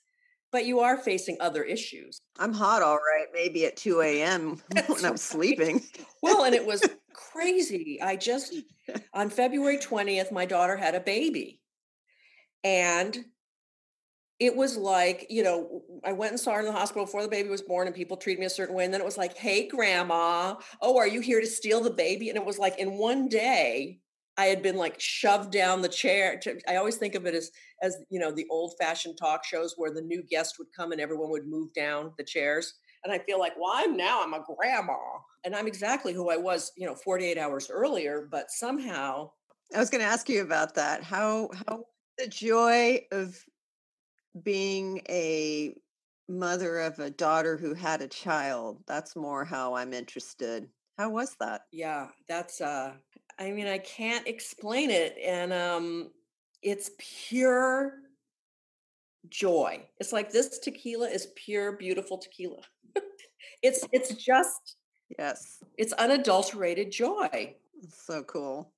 but 0.57 0.65
you 0.65 0.81
are 0.81 0.97
facing 0.97 1.37
other 1.39 1.63
issues 1.63 2.23
i'm 2.39 2.55
hot 2.55 2.83
all 2.83 2.97
right 2.97 3.27
maybe 3.35 3.67
at 3.67 3.77
2 3.77 4.01
a.m 4.01 4.59
when 4.87 5.05
i'm 5.05 5.19
sleeping 5.19 5.83
well 6.23 6.45
and 6.45 6.55
it 6.55 6.65
was 6.65 6.83
crazy 7.13 8.01
i 8.01 8.17
just 8.17 8.55
on 9.13 9.29
february 9.29 9.77
20th 9.77 10.33
my 10.33 10.47
daughter 10.47 10.75
had 10.75 10.95
a 10.95 11.01
baby 11.01 11.61
and 12.65 13.23
it 14.39 14.55
was 14.55 14.77
like, 14.77 15.27
you 15.31 15.43
know, 15.43 15.83
I 16.05 16.13
went 16.13 16.33
and 16.33 16.41
saw 16.41 16.53
her 16.53 16.61
in 16.61 16.67
the 16.67 16.73
hospital 16.73 17.07
before 17.07 17.23
the 17.23 17.29
baby 17.29 17.49
was 17.49 17.63
born 17.63 17.87
and 17.87 17.97
people 17.97 18.19
treated 18.19 18.39
me 18.39 18.45
a 18.45 18.51
certain 18.51 18.75
way. 18.75 18.85
And 18.85 18.93
then 18.93 19.01
it 19.01 19.05
was 19.05 19.17
like, 19.17 19.35
hey, 19.35 19.67
grandma, 19.67 20.57
oh, 20.83 20.99
are 20.99 21.07
you 21.07 21.21
here 21.21 21.41
to 21.41 21.47
steal 21.47 21.81
the 21.81 21.91
baby? 21.91 22.29
And 22.29 22.37
it 22.37 22.45
was 22.45 22.59
like 22.59 22.79
in 22.79 22.99
one 22.99 23.29
day, 23.29 24.01
I 24.39 24.47
had 24.47 24.63
been 24.63 24.77
like 24.77 25.01
shoved 25.01 25.51
down 25.51 25.83
the 25.83 25.89
chair. 25.89 26.41
I 26.69 26.77
always 26.77 26.97
think 26.97 27.15
of 27.15 27.27
it 27.27 27.35
as, 27.35 27.51
as 27.83 27.97
you 28.11 28.21
know, 28.21 28.31
the 28.31 28.47
old 28.51 28.75
fashioned 28.79 29.17
talk 29.19 29.45
shows 29.45 29.75
where 29.77 29.93
the 29.93 30.03
new 30.03 30.23
guest 30.23 30.57
would 30.59 30.69
come 30.77 30.93
and 30.93 31.01
everyone 31.01 31.31
would 31.31 31.47
move 31.47 31.73
down 31.73 32.13
the 32.19 32.25
chairs. 32.25 32.75
And 33.05 33.13
I 33.13 33.19
feel 33.19 33.39
like, 33.39 33.53
well, 33.59 33.73
I'm 33.75 33.97
now 33.97 34.23
I'm 34.23 34.35
a 34.35 34.45
grandma 34.57 34.99
and 35.45 35.55
I'm 35.55 35.67
exactly 35.67 36.13
who 36.13 36.31
I 36.31 36.37
was, 36.37 36.73
you 36.77 36.87
know, 36.87 36.95
48 36.95 37.39
hours 37.39 37.71
earlier, 37.71 38.29
but 38.31 38.51
somehow. 38.51 39.31
I 39.75 39.79
was 39.79 39.91
going 39.91 40.03
to 40.03 40.09
ask 40.09 40.29
you 40.29 40.43
about 40.43 40.75
that. 40.75 41.03
How, 41.03 41.51
how 41.67 41.85
the 42.19 42.27
joy 42.27 43.07
of 43.13 43.43
being 44.43 45.01
a 45.09 45.75
mother 46.29 46.81
of 46.81 46.99
a 46.99 47.11
daughter 47.11 47.57
who 47.57 47.73
had 47.73 48.03
a 48.03 48.09
child 48.09 48.83
that's 48.87 49.15
more 49.15 49.45
how 49.45 49.75
i'm 49.75 49.93
interested 49.93 50.69
how 50.99 51.09
was 51.09 51.37
that 51.39 51.63
yeah 51.73 52.09
that's 52.29 52.61
uh 52.61 52.95
i 53.39 53.51
mean 53.51 53.67
i 53.67 53.79
can't 53.79 54.27
explain 54.27 54.91
it 54.91 55.17
and 55.25 55.53
um 55.53 56.11
it's 56.63 56.91
pure 56.99 58.01
joy. 59.29 59.87
It's 59.99 60.13
like 60.13 60.31
this 60.31 60.59
tequila 60.59 61.09
is 61.09 61.29
pure 61.37 61.73
beautiful 61.73 62.19
tequila. 62.19 62.63
It's 63.63 63.87
it's 63.91 64.13
just 64.15 64.77
yes. 65.19 65.59
it's 65.79 65.93
unadulterated 65.95 66.91
joy. 66.91 67.55
So 67.89 68.23
cool. 68.25 68.73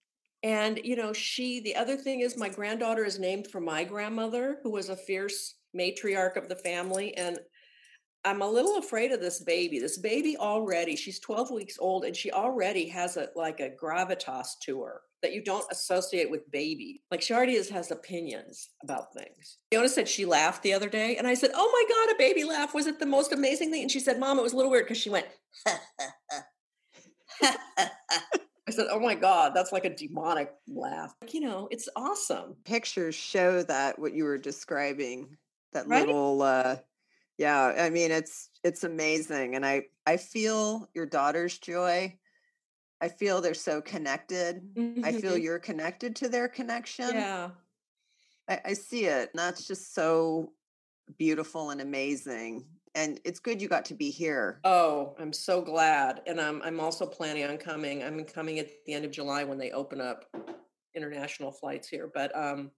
And, 0.44 0.78
you 0.84 0.94
know, 0.94 1.12
she, 1.12 1.60
the 1.60 1.74
other 1.74 1.96
thing 1.96 2.20
is 2.20 2.36
my 2.36 2.48
granddaughter 2.48 3.04
is 3.04 3.18
named 3.18 3.48
for 3.48 3.60
my 3.60 3.82
grandmother, 3.82 4.58
who 4.62 4.70
was 4.70 4.88
a 4.88 4.96
fierce 4.96 5.56
matriarch 5.76 6.36
of 6.36 6.48
the 6.48 6.54
family. 6.54 7.16
And 7.16 7.40
I'm 8.24 8.42
a 8.42 8.48
little 8.48 8.78
afraid 8.78 9.12
of 9.12 9.20
this 9.20 9.40
baby. 9.40 9.78
This 9.78 9.98
baby 9.98 10.36
already, 10.36 10.96
she's 10.96 11.20
12 11.20 11.50
weeks 11.50 11.78
old 11.80 12.04
and 12.04 12.16
she 12.16 12.30
already 12.30 12.88
has 12.88 13.16
a 13.16 13.28
like 13.34 13.60
a 13.60 13.70
gravitas 13.70 14.58
to 14.62 14.82
her 14.82 15.02
that 15.22 15.32
you 15.32 15.42
don't 15.42 15.66
associate 15.70 16.30
with 16.30 16.50
baby. 16.50 17.02
Like 17.10 17.22
she 17.22 17.34
already 17.34 17.56
has, 17.56 17.68
has 17.70 17.90
opinions 17.90 18.70
about 18.82 19.12
things. 19.14 19.58
Fiona 19.70 19.88
said 19.88 20.08
she 20.08 20.24
laughed 20.24 20.62
the 20.62 20.72
other 20.72 20.88
day 20.88 21.16
and 21.16 21.26
I 21.26 21.34
said, 21.34 21.50
Oh 21.54 21.70
my 21.72 21.94
God, 21.94 22.14
a 22.14 22.18
baby 22.18 22.44
laugh. 22.44 22.74
Was 22.74 22.86
it 22.86 22.98
the 22.98 23.06
most 23.06 23.32
amazing 23.32 23.70
thing? 23.70 23.82
And 23.82 23.90
she 23.90 24.00
said, 24.00 24.18
Mom, 24.18 24.38
it 24.38 24.42
was 24.42 24.52
a 24.52 24.56
little 24.56 24.70
weird 24.70 24.84
because 24.84 24.98
she 24.98 25.10
went, 25.10 25.26
I 28.68 28.70
said, 28.70 28.88
"Oh 28.90 29.00
my 29.00 29.14
god, 29.14 29.52
that's 29.54 29.72
like 29.72 29.86
a 29.86 29.94
demonic 29.94 30.52
laugh." 30.68 31.14
Like, 31.22 31.32
you 31.32 31.40
know, 31.40 31.68
it's 31.70 31.88
awesome. 31.96 32.54
Pictures 32.64 33.14
show 33.14 33.62
that 33.62 33.98
what 33.98 34.12
you 34.12 34.24
were 34.24 34.36
describing, 34.36 35.38
that 35.72 35.88
right? 35.88 36.06
little 36.06 36.42
uh 36.42 36.76
yeah, 37.38 37.74
I 37.78 37.90
mean 37.90 38.10
it's 38.10 38.50
it's 38.64 38.84
amazing 38.84 39.54
and 39.54 39.64
I 39.64 39.84
I 40.06 40.16
feel 40.16 40.88
your 40.94 41.06
daughter's 41.06 41.58
joy. 41.58 42.18
I 43.00 43.08
feel 43.08 43.40
they're 43.40 43.54
so 43.54 43.80
connected. 43.80 44.60
Mm-hmm. 44.74 45.04
I 45.04 45.12
feel 45.12 45.32
mm-hmm. 45.32 45.42
you're 45.42 45.60
connected 45.60 46.16
to 46.16 46.28
their 46.28 46.48
connection. 46.48 47.10
Yeah. 47.14 47.50
I, 48.48 48.60
I 48.64 48.72
see 48.72 49.04
it. 49.04 49.30
And 49.32 49.38
that's 49.38 49.68
just 49.68 49.94
so 49.94 50.52
beautiful 51.16 51.70
and 51.70 51.80
amazing 51.80 52.64
and 52.94 53.20
it's 53.24 53.38
good 53.38 53.62
you 53.62 53.68
got 53.68 53.84
to 53.86 53.94
be 53.94 54.10
here. 54.10 54.60
Oh, 54.64 55.14
I'm 55.20 55.32
so 55.32 55.62
glad. 55.62 56.20
And 56.26 56.40
I'm 56.40 56.60
I'm 56.62 56.80
also 56.80 57.06
planning 57.06 57.44
on 57.44 57.56
coming. 57.56 58.02
I'm 58.02 58.24
coming 58.24 58.58
at 58.58 58.70
the 58.86 58.92
end 58.92 59.04
of 59.04 59.12
July 59.12 59.44
when 59.44 59.58
they 59.58 59.70
open 59.70 60.00
up 60.00 60.24
international 60.96 61.52
flights 61.52 61.88
here. 61.88 62.10
But 62.12 62.36
um 62.36 62.70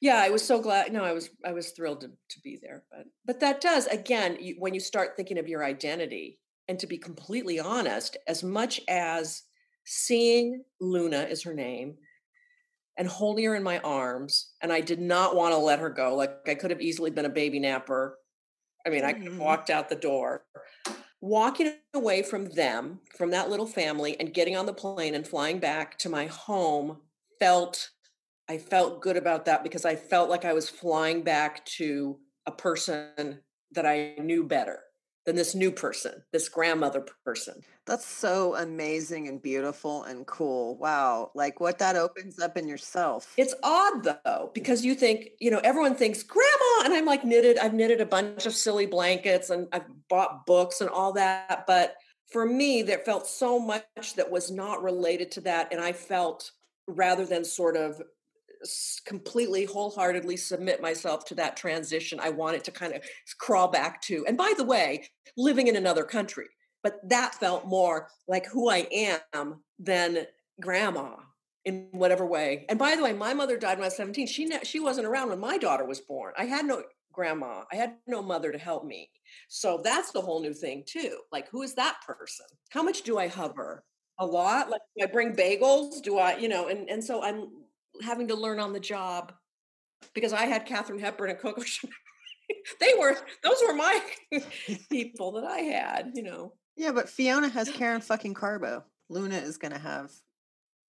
yeah, 0.00 0.16
I 0.16 0.30
was 0.30 0.44
so 0.44 0.60
glad. 0.60 0.92
No, 0.92 1.04
I 1.04 1.12
was 1.12 1.30
I 1.44 1.52
was 1.52 1.70
thrilled 1.70 2.02
to, 2.02 2.08
to 2.08 2.40
be 2.42 2.58
there. 2.60 2.84
But 2.90 3.06
but 3.24 3.40
that 3.40 3.60
does 3.60 3.86
again 3.86 4.36
you, 4.40 4.56
when 4.58 4.74
you 4.74 4.80
start 4.80 5.16
thinking 5.16 5.38
of 5.38 5.48
your 5.48 5.64
identity. 5.64 6.38
And 6.68 6.80
to 6.80 6.88
be 6.88 6.98
completely 6.98 7.60
honest, 7.60 8.16
as 8.26 8.42
much 8.42 8.80
as 8.88 9.44
seeing 9.84 10.64
Luna 10.80 11.22
is 11.30 11.44
her 11.44 11.54
name, 11.54 11.94
and 12.98 13.06
holding 13.06 13.44
her 13.44 13.54
in 13.54 13.62
my 13.62 13.78
arms, 13.78 14.50
and 14.60 14.72
I 14.72 14.80
did 14.80 15.00
not 15.00 15.36
want 15.36 15.54
to 15.54 15.58
let 15.58 15.78
her 15.78 15.90
go. 15.90 16.16
Like 16.16 16.48
I 16.48 16.56
could 16.56 16.72
have 16.72 16.80
easily 16.80 17.10
been 17.10 17.24
a 17.24 17.30
baby 17.30 17.60
napper 17.60 18.18
I 18.86 18.90
mean, 18.90 19.04
I 19.04 19.12
could 19.12 19.24
have 19.24 19.32
mm-hmm. 19.32 19.42
walked 19.42 19.68
out 19.68 19.88
the 19.88 19.96
door. 19.96 20.44
Walking 21.20 21.72
away 21.92 22.22
from 22.22 22.50
them, 22.50 23.00
from 23.16 23.30
that 23.30 23.50
little 23.50 23.66
family, 23.66 24.18
and 24.20 24.32
getting 24.32 24.56
on 24.56 24.66
the 24.66 24.72
plane 24.72 25.14
and 25.14 25.26
flying 25.26 25.58
back 25.58 25.98
to 25.98 26.08
my 26.08 26.26
home 26.26 26.98
felt, 27.40 27.90
I 28.48 28.58
felt 28.58 29.00
good 29.02 29.16
about 29.16 29.44
that 29.46 29.62
because 29.62 29.84
I 29.84 29.96
felt 29.96 30.30
like 30.30 30.44
I 30.44 30.52
was 30.52 30.68
flying 30.68 31.22
back 31.22 31.64
to 31.76 32.18
a 32.46 32.52
person 32.52 33.40
that 33.72 33.86
I 33.86 34.14
knew 34.18 34.44
better 34.44 34.80
than 35.26 35.34
this 35.34 35.56
new 35.56 35.72
person, 35.72 36.22
this 36.32 36.48
grandmother 36.48 37.04
person. 37.24 37.60
That's 37.84 38.06
so 38.06 38.54
amazing 38.54 39.26
and 39.26 39.42
beautiful 39.42 40.04
and 40.04 40.24
cool. 40.26 40.78
Wow. 40.78 41.32
Like 41.34 41.58
what 41.60 41.78
that 41.80 41.96
opens 41.96 42.38
up 42.38 42.56
in 42.56 42.68
yourself. 42.68 43.32
It's 43.36 43.54
odd 43.62 44.04
though, 44.04 44.18
mm-hmm. 44.24 44.52
because 44.54 44.84
you 44.84 44.94
think, 44.94 45.30
you 45.40 45.50
know, 45.50 45.60
everyone 45.64 45.96
thinks 45.96 46.22
grandma. 46.22 46.84
And 46.84 46.94
I'm 46.94 47.04
like 47.04 47.24
knitted, 47.24 47.58
I've 47.58 47.74
knitted 47.74 48.00
a 48.00 48.06
bunch 48.06 48.46
of 48.46 48.54
silly 48.54 48.86
blankets 48.86 49.50
and 49.50 49.66
I've 49.72 49.86
bought 50.08 50.46
books 50.46 50.80
and 50.80 50.90
all 50.90 51.12
that. 51.14 51.64
But 51.66 51.96
for 52.30 52.46
me, 52.46 52.82
there 52.82 52.98
felt 52.98 53.26
so 53.26 53.58
much 53.58 54.14
that 54.16 54.30
was 54.30 54.50
not 54.50 54.82
related 54.82 55.32
to 55.32 55.40
that. 55.42 55.72
And 55.72 55.80
I 55.80 55.92
felt 55.92 56.52
rather 56.88 57.24
than 57.24 57.44
sort 57.44 57.76
of 57.76 58.00
completely 59.04 59.64
wholeheartedly 59.64 60.36
submit 60.36 60.80
myself 60.80 61.24
to 61.26 61.34
that 61.34 61.56
transition. 61.56 62.20
I 62.20 62.30
wanted 62.30 62.64
to 62.64 62.70
kind 62.70 62.92
of 62.94 63.02
crawl 63.38 63.68
back 63.68 64.00
to 64.02 64.24
and 64.26 64.36
by 64.36 64.52
the 64.56 64.64
way 64.64 65.08
living 65.36 65.66
in 65.66 65.76
another 65.76 66.04
country 66.04 66.46
but 66.82 67.00
that 67.08 67.34
felt 67.34 67.66
more 67.66 68.08
like 68.28 68.46
who 68.46 68.70
i 68.70 68.86
am 69.34 69.60
than 69.78 70.26
grandma 70.60 71.16
in 71.64 71.88
whatever 71.90 72.24
way. 72.24 72.64
And 72.68 72.78
by 72.78 72.94
the 72.94 73.02
way 73.02 73.12
my 73.12 73.34
mother 73.34 73.56
died 73.56 73.76
when 73.76 73.84
i 73.84 73.88
was 73.88 73.96
17 73.96 74.26
she 74.26 74.50
she 74.62 74.80
wasn't 74.80 75.06
around 75.06 75.30
when 75.30 75.40
my 75.40 75.58
daughter 75.58 75.84
was 75.84 76.00
born. 76.00 76.32
I 76.38 76.44
had 76.44 76.64
no 76.64 76.84
grandma. 77.12 77.64
I 77.72 77.76
had 77.76 77.96
no 78.06 78.22
mother 78.22 78.52
to 78.52 78.58
help 78.58 78.84
me. 78.84 79.10
So 79.48 79.80
that's 79.82 80.12
the 80.12 80.20
whole 80.20 80.40
new 80.40 80.54
thing 80.54 80.84
too 80.86 81.18
like 81.32 81.48
who 81.50 81.62
is 81.62 81.74
that 81.74 81.96
person? 82.06 82.46
How 82.70 82.82
much 82.82 83.02
do 83.02 83.18
i 83.18 83.26
hover? 83.26 83.84
A 84.18 84.24
lot? 84.24 84.70
Like 84.70 84.82
do 84.96 85.04
i 85.04 85.06
bring 85.06 85.34
bagels? 85.34 86.00
Do 86.02 86.18
i 86.18 86.36
you 86.36 86.48
know 86.48 86.68
and 86.68 86.88
and 86.88 87.02
so 87.02 87.22
i'm 87.22 87.48
having 88.02 88.28
to 88.28 88.34
learn 88.34 88.60
on 88.60 88.72
the 88.72 88.80
job 88.80 89.32
because 90.14 90.32
I 90.32 90.46
had 90.46 90.66
Katharine 90.66 90.98
Hepburn 90.98 91.30
and 91.30 91.38
Coco 91.38 91.62
Chanel. 91.62 91.92
they 92.80 92.92
were 92.98 93.16
those 93.42 93.56
were 93.66 93.74
my 93.74 94.00
people 94.90 95.32
that 95.32 95.44
I 95.44 95.58
had, 95.58 96.12
you 96.14 96.22
know. 96.22 96.52
Yeah, 96.76 96.92
but 96.92 97.08
Fiona 97.08 97.48
has 97.48 97.70
Karen 97.74 98.00
fucking 98.00 98.34
Karbo. 98.34 98.82
Luna 99.08 99.36
is 99.36 99.56
going 99.56 99.72
to 99.72 99.78
have 99.78 100.12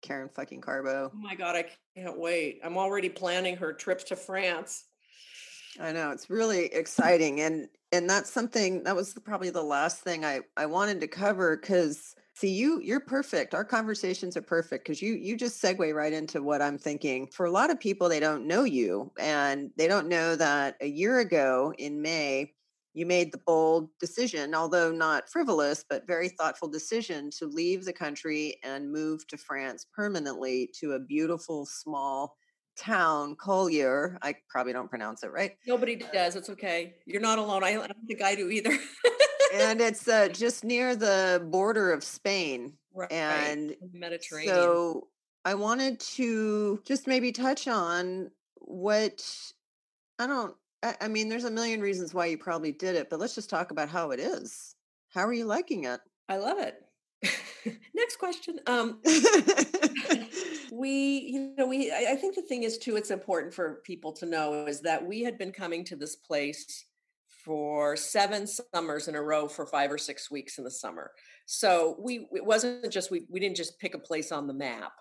Karen 0.01 0.29
fucking 0.29 0.61
Karbo. 0.61 1.11
Oh 1.13 1.17
my 1.17 1.35
God, 1.35 1.55
I 1.55 1.65
can't 1.95 2.19
wait. 2.19 2.59
I'm 2.63 2.77
already 2.77 3.09
planning 3.09 3.57
her 3.57 3.73
trip 3.73 4.05
to 4.07 4.15
France. 4.15 4.85
I 5.79 5.91
know 5.91 6.11
it's 6.11 6.29
really 6.29 6.65
exciting, 6.65 7.41
and 7.41 7.67
and 7.91 8.09
that's 8.09 8.29
something 8.29 8.83
that 8.83 8.95
was 8.95 9.13
probably 9.25 9.49
the 9.49 9.63
last 9.63 10.01
thing 10.01 10.23
I 10.23 10.41
I 10.55 10.67
wanted 10.67 11.01
to 11.01 11.07
cover 11.07 11.57
because 11.57 12.15
see 12.33 12.49
you 12.49 12.81
you're 12.81 12.99
perfect. 12.99 13.53
Our 13.53 13.63
conversations 13.63 14.35
are 14.37 14.41
perfect 14.41 14.85
because 14.85 15.01
you 15.01 15.13
you 15.13 15.37
just 15.37 15.61
segue 15.61 15.93
right 15.93 16.13
into 16.13 16.41
what 16.41 16.61
I'm 16.61 16.77
thinking. 16.77 17.27
For 17.27 17.45
a 17.45 17.51
lot 17.51 17.69
of 17.69 17.79
people, 17.79 18.09
they 18.09 18.19
don't 18.19 18.47
know 18.47 18.63
you, 18.63 19.11
and 19.19 19.71
they 19.77 19.87
don't 19.87 20.07
know 20.07 20.35
that 20.35 20.75
a 20.81 20.87
year 20.87 21.19
ago 21.19 21.73
in 21.77 22.01
May 22.01 22.53
you 22.93 23.05
made 23.07 23.31
the 23.31 23.39
bold 23.39 23.89
decision, 23.99 24.53
although 24.53 24.91
not 24.91 25.27
frivolous, 25.27 25.83
but 25.87 26.05
very 26.05 26.29
thoughtful 26.29 26.67
decision 26.67 27.31
to 27.31 27.47
leave 27.47 27.85
the 27.85 27.93
country 27.93 28.59
and 28.63 28.91
move 28.91 29.25
to 29.27 29.37
France 29.37 29.87
permanently 29.93 30.69
to 30.79 30.93
a 30.93 30.99
beautiful 30.99 31.65
small 31.65 32.37
town, 32.77 33.35
Collioure. 33.35 34.17
I 34.21 34.35
probably 34.49 34.73
don't 34.73 34.89
pronounce 34.89 35.23
it 35.23 35.31
right. 35.31 35.53
Nobody 35.67 35.95
does. 35.95 36.35
It's 36.35 36.49
okay. 36.49 36.95
You're 37.05 37.21
not 37.21 37.39
alone. 37.39 37.63
I, 37.63 37.73
don't 37.73 38.07
think 38.07 38.21
I 38.21 38.35
do 38.35 38.49
either. 38.49 38.71
and 39.53 39.81
it's 39.81 40.07
uh, 40.07 40.29
just 40.29 40.63
near 40.63 40.95
the 40.95 41.45
border 41.49 41.91
of 41.91 42.03
Spain. 42.03 42.73
Right. 42.93 43.11
And 43.11 43.75
Mediterranean. 43.91 44.53
So 44.53 45.07
I 45.45 45.55
wanted 45.55 45.99
to 45.99 46.81
just 46.85 47.07
maybe 47.07 47.31
touch 47.31 47.67
on 47.67 48.31
what 48.59 49.25
I 50.19 50.27
don't 50.27 50.55
I, 50.83 50.95
I 51.01 51.07
mean, 51.07 51.29
there's 51.29 51.45
a 51.45 51.51
million 51.51 51.81
reasons 51.81 52.13
why 52.13 52.27
you 52.27 52.37
probably 52.37 52.73
did 52.73 52.95
it, 52.95 53.09
but 53.09 53.19
let's 53.19 53.33
just 53.33 53.49
talk 53.49 53.71
about 53.71 53.89
how 53.89 54.11
it 54.11 54.19
is. 54.19 54.75
How 55.09 55.25
are 55.25 55.33
you 55.33 55.45
liking 55.45 55.85
it? 55.85 56.01
I 56.27 56.37
love 56.37 56.57
it. 56.59 56.75
Next 57.95 58.17
question. 58.17 58.59
Um, 58.67 58.99
we, 60.71 61.29
you 61.31 61.53
know, 61.57 61.65
we, 61.65 61.91
I, 61.91 62.11
I 62.11 62.15
think 62.15 62.35
the 62.35 62.41
thing 62.41 62.63
is 62.63 62.77
too, 62.77 62.97
it's 62.97 63.11
important 63.11 63.53
for 63.53 63.81
people 63.85 64.11
to 64.13 64.25
know 64.25 64.65
is 64.65 64.81
that 64.81 65.05
we 65.05 65.21
had 65.23 65.37
been 65.37 65.51
coming 65.51 65.85
to 65.85 65.95
this 65.95 66.15
place 66.15 66.85
for 67.43 67.95
seven 67.95 68.47
summers 68.47 69.07
in 69.07 69.15
a 69.15 69.21
row 69.21 69.47
for 69.47 69.65
five 69.65 69.91
or 69.91 69.97
six 69.97 70.31
weeks 70.31 70.57
in 70.57 70.63
the 70.63 70.71
summer. 70.71 71.11
So 71.45 71.97
we, 71.99 72.27
it 72.33 72.45
wasn't 72.45 72.91
just, 72.91 73.11
we, 73.11 73.25
we 73.29 73.39
didn't 73.39 73.57
just 73.57 73.79
pick 73.79 73.95
a 73.95 73.99
place 73.99 74.31
on 74.31 74.47
the 74.47 74.53
map. 74.53 74.93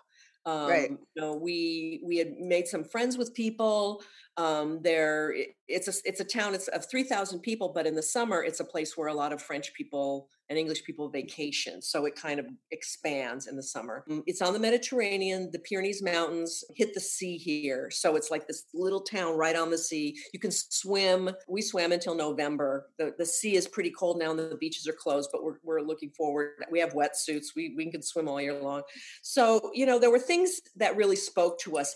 Um, 0.45 0.67
right. 0.67 0.89
You 0.89 1.21
know, 1.21 1.35
we 1.35 2.01
we 2.03 2.17
had 2.17 2.33
made 2.37 2.67
some 2.67 2.83
friends 2.83 3.17
with 3.17 3.33
people. 3.33 4.03
Um, 4.35 4.81
there, 4.81 5.33
it's 5.69 5.87
a 5.87 5.93
it's 6.03 6.19
a 6.19 6.25
town. 6.25 6.53
It's 6.53 6.67
of 6.67 6.85
three 6.89 7.03
thousand 7.03 7.39
people, 7.39 7.69
but 7.69 7.87
in 7.87 7.95
the 7.95 8.03
summer, 8.03 8.43
it's 8.43 8.59
a 8.59 8.65
place 8.65 8.97
where 8.97 9.07
a 9.07 9.13
lot 9.13 9.31
of 9.31 9.41
French 9.41 9.73
people 9.73 10.27
and 10.53 10.59
English 10.59 10.83
people 10.83 11.09
vacation. 11.09 11.81
So 11.81 12.05
it 12.05 12.15
kind 12.15 12.39
of 12.39 12.45
expands 12.69 13.47
in 13.47 13.55
the 13.55 13.63
summer. 13.63 14.05
Mm, 14.07 14.21
it's 14.27 14.41
on 14.41 14.53
the 14.53 14.59
Mediterranean. 14.59 15.49
The 15.51 15.57
Pyrenees 15.57 16.03
Mountains 16.03 16.63
hit 16.75 16.93
the 16.93 16.99
sea 16.99 17.37
here, 17.37 17.89
so 17.89 18.15
it's 18.15 18.29
like 18.29 18.47
this 18.47 18.65
little 18.71 19.01
town 19.01 19.35
right 19.35 19.55
on 19.55 19.71
the 19.71 19.77
sea. 19.79 20.15
You 20.31 20.39
can 20.39 20.51
swim. 20.51 21.31
We 21.47 21.63
swam 21.63 21.91
until 21.91 22.13
November. 22.13 22.89
the 22.99 23.15
The 23.17 23.25
sea 23.25 23.55
is 23.55 23.67
pretty 23.67 23.89
cold 23.89 24.19
now, 24.19 24.29
and 24.29 24.39
the 24.39 24.57
beaches 24.59 24.87
are 24.87 24.93
closed. 24.93 25.29
But 25.33 25.43
we're 25.43 25.57
we're 25.63 25.81
looking 25.81 26.11
forward. 26.11 26.51
We 26.71 26.79
have 26.79 26.93
wetsuits. 26.93 27.47
We 27.55 27.73
we 27.75 27.89
can 27.89 28.03
swim 28.03 28.27
all 28.27 28.39
year 28.39 28.53
long. 28.53 28.83
So 29.23 29.71
you 29.73 29.87
know, 29.87 29.97
there 29.97 30.11
were 30.11 30.19
things 30.19 30.61
that 30.75 30.95
really 30.95 31.15
spoke 31.15 31.59
to 31.61 31.77
us 31.77 31.95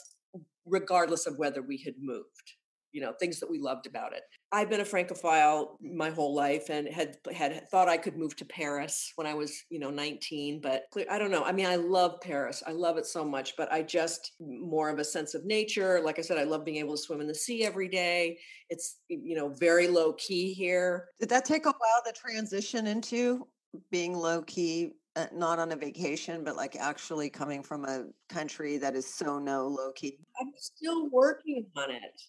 regardless 0.66 1.28
of 1.28 1.38
whether 1.38 1.62
we 1.62 1.78
had 1.78 1.94
moved 2.02 2.57
you 2.92 3.02
know 3.02 3.14
things 3.20 3.40
that 3.40 3.50
we 3.50 3.60
loved 3.60 3.86
about 3.86 4.14
it 4.14 4.24
i've 4.52 4.70
been 4.70 4.82
a 4.82 4.86
francophile 4.86 5.78
my 5.82 6.10
whole 6.10 6.34
life 6.34 6.70
and 6.70 6.88
had 6.88 7.18
had 7.34 7.68
thought 7.70 7.88
i 7.88 7.98
could 7.98 8.18
move 8.18 8.36
to 8.36 8.46
paris 8.46 9.12
when 9.16 9.28
i 9.28 9.34
was 9.34 9.64
you 9.70 9.80
know 9.80 9.90
19 9.90 10.62
but 10.62 10.86
i 11.10 11.18
don't 11.18 11.32
know 11.32 11.44
i 11.44 11.52
mean 11.52 11.66
i 11.66 11.76
love 11.76 12.20
paris 12.22 12.64
i 12.66 12.72
love 12.72 12.98
it 12.98 13.06
so 13.06 13.24
much 13.24 13.56
but 13.58 13.72
i 13.72 13.82
just 13.82 14.34
more 14.40 14.90
of 14.90 15.00
a 15.00 15.04
sense 15.04 15.34
of 15.34 15.46
nature 15.46 16.02
like 16.04 16.20
i 16.20 16.22
said 16.22 16.38
i 16.38 16.44
love 16.44 16.66
being 16.66 16.78
able 16.78 16.96
to 16.96 17.02
swim 17.02 17.22
in 17.22 17.28
the 17.28 17.36
sea 17.36 17.66
every 17.66 17.88
day 17.88 18.38
it's 18.70 18.98
you 19.08 19.36
know 19.36 19.50
very 19.60 19.88
low 19.88 20.14
key 20.14 20.54
here 20.54 21.08
did 21.20 21.30
that 21.30 21.46
take 21.46 21.66
a 21.66 21.70
while 21.70 22.02
to 22.06 22.14
transition 22.14 22.88
into 22.88 23.48
being 23.92 24.16
low 24.16 24.42
key 24.44 24.94
uh, 25.18 25.26
not 25.34 25.58
on 25.58 25.72
a 25.72 25.76
vacation, 25.76 26.44
but 26.44 26.56
like 26.56 26.76
actually 26.76 27.28
coming 27.28 27.64
from 27.64 27.86
a 27.86 28.06
country 28.30 28.78
that 28.78 28.96
is 28.96 29.12
so 29.12 29.40
no 29.40 29.68
low 29.68 29.92
key? 29.94 30.20
I'm 30.40 30.52
still 30.56 31.10
working 31.10 31.66
on 31.76 31.90
it. 31.90 32.22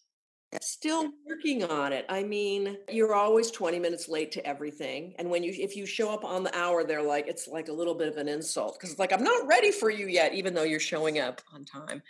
Still 0.61 1.11
working 1.27 1.65
on 1.65 1.93
it. 1.93 2.07
I 2.09 2.23
mean, 2.23 2.79
you're 2.91 3.15
always 3.15 3.51
20 3.51 3.79
minutes 3.79 4.09
late 4.09 4.33
to 4.33 4.47
everything. 4.47 5.15
And 5.19 5.29
when 5.31 5.45
you 5.45 5.53
if 5.57 5.77
you 5.77 5.85
show 5.85 6.11
up 6.11 6.25
on 6.25 6.43
the 6.43 6.57
hour, 6.57 6.85
they're 6.85 7.03
like, 7.03 7.27
it's 7.29 7.49
like 7.49 7.69
a 7.69 7.73
little 7.73 7.95
bit 7.95 8.09
of 8.09 8.17
an 8.17 8.29
insult. 8.29 8.79
Cause 8.81 8.91
it's 8.91 8.99
like, 8.99 9.13
I'm 9.13 9.23
not 9.23 9.47
ready 9.47 9.71
for 9.71 9.91
you 9.91 10.07
yet, 10.07 10.35
even 10.35 10.55
though 10.55 10.63
you're 10.63 10.81
showing 10.81 11.19
up 11.19 11.43
on 11.53 11.65
time 11.65 12.03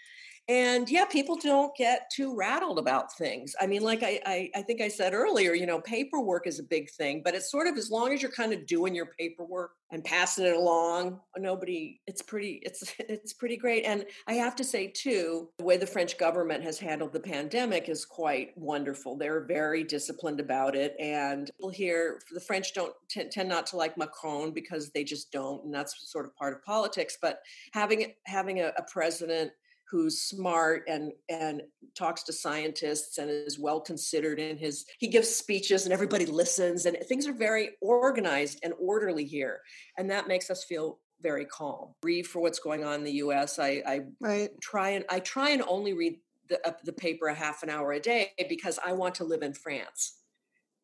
and 0.48 0.88
yeah 0.88 1.04
people 1.04 1.36
don't 1.36 1.76
get 1.76 2.10
too 2.10 2.34
rattled 2.34 2.78
about 2.78 3.12
things. 3.16 3.54
I 3.60 3.66
mean 3.66 3.82
like 3.82 4.02
I, 4.02 4.20
I, 4.24 4.50
I 4.56 4.62
think 4.62 4.80
i 4.80 4.88
said 4.88 5.12
earlier 5.12 5.54
you 5.54 5.66
know 5.66 5.80
paperwork 5.80 6.46
is 6.46 6.58
a 6.58 6.62
big 6.62 6.90
thing 6.90 7.22
but 7.24 7.34
it's 7.34 7.50
sort 7.50 7.66
of 7.66 7.76
as 7.76 7.90
long 7.90 8.12
as 8.12 8.22
you're 8.22 8.30
kind 8.30 8.52
of 8.52 8.66
doing 8.66 8.94
your 8.94 9.10
paperwork 9.18 9.72
and 9.90 10.04
passing 10.04 10.46
it 10.46 10.56
along 10.56 11.20
nobody 11.36 12.00
it's 12.06 12.22
pretty 12.22 12.60
it's 12.62 12.94
it's 12.98 13.32
pretty 13.32 13.56
great. 13.56 13.84
And 13.84 14.04
i 14.26 14.34
have 14.34 14.56
to 14.56 14.64
say 14.64 14.88
too 14.88 15.48
the 15.58 15.64
way 15.64 15.76
the 15.76 15.86
french 15.86 16.18
government 16.18 16.64
has 16.64 16.78
handled 16.78 17.12
the 17.12 17.20
pandemic 17.20 17.88
is 17.88 18.04
quite 18.04 18.56
wonderful. 18.56 19.16
They're 19.16 19.44
very 19.44 19.84
disciplined 19.84 20.40
about 20.40 20.74
it 20.74 20.94
and 20.98 21.50
people 21.56 21.70
here 21.70 22.20
the 22.32 22.40
french 22.40 22.74
don't 22.74 22.94
t- 23.08 23.28
tend 23.28 23.48
not 23.48 23.66
to 23.66 23.76
like 23.76 23.98
macron 23.98 24.52
because 24.52 24.90
they 24.90 25.04
just 25.04 25.30
don't 25.32 25.64
and 25.64 25.74
that's 25.74 26.10
sort 26.10 26.24
of 26.24 26.34
part 26.36 26.54
of 26.54 26.64
politics 26.64 27.18
but 27.20 27.40
having 27.72 28.14
having 28.26 28.60
a, 28.60 28.72
a 28.78 28.82
president 28.90 29.50
who's 29.90 30.20
smart 30.20 30.82
and 30.86 31.12
and 31.28 31.62
talks 31.94 32.22
to 32.22 32.32
scientists 32.32 33.18
and 33.18 33.30
is 33.30 33.58
well 33.58 33.80
considered 33.80 34.38
in 34.38 34.56
his 34.56 34.84
he 34.98 35.08
gives 35.08 35.28
speeches 35.28 35.84
and 35.84 35.92
everybody 35.92 36.26
listens 36.26 36.86
and 36.86 36.96
things 37.08 37.26
are 37.26 37.32
very 37.32 37.70
organized 37.80 38.60
and 38.62 38.74
orderly 38.78 39.24
here 39.24 39.60
and 39.96 40.10
that 40.10 40.28
makes 40.28 40.50
us 40.50 40.64
feel 40.64 40.98
very 41.20 41.44
calm. 41.44 41.94
Read 42.04 42.26
for 42.26 42.40
what's 42.40 42.60
going 42.60 42.84
on 42.84 42.94
in 42.94 43.04
the 43.04 43.12
us 43.12 43.58
i 43.58 43.82
i 43.86 44.00
right. 44.20 44.50
try 44.60 44.90
and 44.90 45.04
i 45.10 45.18
try 45.20 45.50
and 45.50 45.62
only 45.66 45.92
read 45.92 46.18
the, 46.48 46.66
uh, 46.66 46.72
the 46.84 46.92
paper 46.92 47.26
a 47.26 47.34
half 47.34 47.62
an 47.62 47.70
hour 47.70 47.92
a 47.92 48.00
day 48.00 48.32
because 48.48 48.78
i 48.84 48.92
want 48.92 49.14
to 49.16 49.24
live 49.24 49.42
in 49.42 49.52
france. 49.52 50.18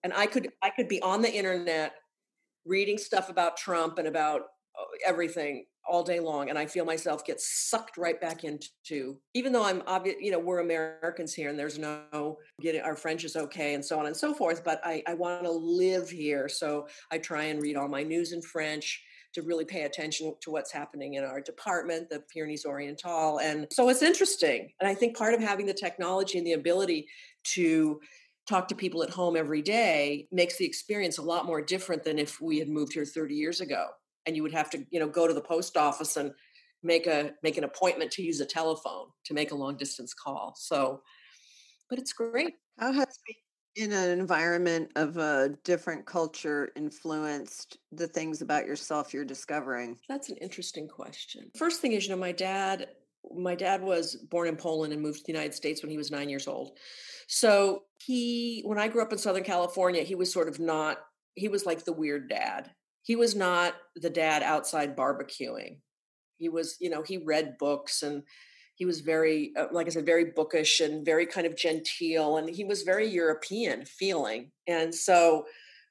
And 0.02 0.12
i 0.12 0.26
could 0.26 0.50
i 0.62 0.70
could 0.70 0.88
be 0.88 1.00
on 1.02 1.22
the 1.22 1.32
internet 1.32 1.94
reading 2.64 2.96
stuff 2.96 3.28
about 3.28 3.56
trump 3.56 3.98
and 3.98 4.08
about 4.08 4.42
everything 5.06 5.64
all 5.86 6.02
day 6.02 6.18
long 6.18 6.48
and 6.48 6.58
i 6.58 6.64
feel 6.64 6.84
myself 6.84 7.24
get 7.24 7.40
sucked 7.40 7.96
right 7.96 8.20
back 8.20 8.44
into 8.44 9.18
even 9.34 9.52
though 9.52 9.64
i'm 9.64 9.82
obvious 9.86 10.16
you 10.20 10.30
know 10.30 10.38
we're 10.38 10.60
americans 10.60 11.34
here 11.34 11.50
and 11.50 11.58
there's 11.58 11.78
no 11.78 12.38
getting 12.60 12.80
our 12.80 12.96
french 12.96 13.24
is 13.24 13.36
okay 13.36 13.74
and 13.74 13.84
so 13.84 13.98
on 13.98 14.06
and 14.06 14.16
so 14.16 14.32
forth 14.32 14.64
but 14.64 14.80
i, 14.84 15.02
I 15.06 15.14
want 15.14 15.44
to 15.44 15.50
live 15.50 16.08
here 16.08 16.48
so 16.48 16.86
i 17.10 17.18
try 17.18 17.44
and 17.44 17.60
read 17.60 17.76
all 17.76 17.88
my 17.88 18.02
news 18.02 18.32
in 18.32 18.40
french 18.40 19.02
to 19.34 19.42
really 19.42 19.64
pay 19.64 19.82
attention 19.82 20.32
to 20.42 20.50
what's 20.50 20.72
happening 20.72 21.14
in 21.14 21.24
our 21.24 21.40
department 21.40 22.08
the 22.08 22.22
pyrenees 22.32 22.64
oriental 22.64 23.38
and 23.40 23.66
so 23.70 23.88
it's 23.88 24.02
interesting 24.02 24.70
and 24.80 24.88
i 24.88 24.94
think 24.94 25.16
part 25.16 25.34
of 25.34 25.40
having 25.40 25.66
the 25.66 25.74
technology 25.74 26.38
and 26.38 26.46
the 26.46 26.52
ability 26.52 27.06
to 27.42 28.00
talk 28.48 28.68
to 28.68 28.74
people 28.74 29.02
at 29.02 29.10
home 29.10 29.36
every 29.36 29.62
day 29.62 30.28
makes 30.30 30.56
the 30.56 30.66
experience 30.66 31.18
a 31.18 31.22
lot 31.22 31.46
more 31.46 31.62
different 31.62 32.04
than 32.04 32.18
if 32.18 32.40
we 32.40 32.58
had 32.58 32.68
moved 32.68 32.92
here 32.92 33.04
30 33.04 33.34
years 33.34 33.60
ago 33.60 33.86
and 34.26 34.36
you 34.36 34.42
would 34.42 34.52
have 34.52 34.70
to 34.70 34.84
you 34.90 35.00
know 35.00 35.08
go 35.08 35.26
to 35.26 35.34
the 35.34 35.40
post 35.40 35.76
office 35.76 36.16
and 36.16 36.32
make 36.82 37.06
a 37.06 37.32
make 37.42 37.56
an 37.56 37.64
appointment 37.64 38.10
to 38.10 38.22
use 38.22 38.40
a 38.40 38.46
telephone 38.46 39.06
to 39.24 39.34
make 39.34 39.52
a 39.52 39.54
long 39.54 39.76
distance 39.76 40.12
call 40.14 40.54
so 40.56 41.00
but 41.88 41.98
it's 41.98 42.12
great. 42.12 42.54
how 42.78 42.92
has 42.92 43.18
being 43.26 43.38
in 43.76 43.92
an 43.92 44.18
environment 44.18 44.90
of 44.96 45.16
a 45.16 45.50
different 45.64 46.06
culture 46.06 46.70
influenced 46.76 47.78
the 47.92 48.06
things 48.06 48.40
about 48.40 48.66
yourself 48.66 49.12
you're 49.12 49.24
discovering? 49.24 49.98
That's 50.08 50.28
an 50.28 50.36
interesting 50.36 50.86
question. 50.86 51.50
First 51.56 51.80
thing 51.80 51.92
is 51.92 52.04
you 52.04 52.10
know 52.10 52.20
my 52.20 52.32
dad 52.32 52.88
my 53.34 53.54
dad 53.54 53.82
was 53.82 54.16
born 54.30 54.48
in 54.48 54.56
poland 54.56 54.92
and 54.92 55.00
moved 55.00 55.20
to 55.20 55.24
the 55.24 55.32
united 55.32 55.54
states 55.54 55.82
when 55.82 55.90
he 55.90 55.96
was 55.96 56.10
nine 56.10 56.28
years 56.28 56.46
old. 56.46 56.78
So 57.26 57.82
he 57.98 58.62
when 58.64 58.78
i 58.78 58.88
grew 58.88 59.02
up 59.02 59.12
in 59.12 59.18
southern 59.18 59.44
california 59.44 60.02
he 60.02 60.14
was 60.14 60.32
sort 60.32 60.48
of 60.48 60.60
not 60.60 60.98
he 61.34 61.48
was 61.48 61.64
like 61.64 61.84
the 61.84 61.92
weird 61.92 62.28
dad 62.28 62.70
he 63.04 63.16
was 63.16 63.36
not 63.36 63.74
the 63.96 64.10
dad 64.10 64.42
outside 64.42 64.96
barbecuing. 64.96 65.76
He 66.38 66.48
was, 66.48 66.76
you 66.80 66.90
know, 66.90 67.02
he 67.02 67.18
read 67.18 67.58
books 67.58 68.02
and 68.02 68.22
he 68.76 68.86
was 68.86 69.00
very, 69.00 69.52
uh, 69.56 69.66
like 69.70 69.86
I 69.86 69.90
said, 69.90 70.06
very 70.06 70.32
bookish 70.34 70.80
and 70.80 71.04
very 71.04 71.26
kind 71.26 71.46
of 71.46 71.54
genteel. 71.54 72.38
And 72.38 72.48
he 72.48 72.64
was 72.64 72.82
very 72.82 73.06
European 73.06 73.84
feeling. 73.84 74.50
And 74.66 74.92
so, 74.92 75.46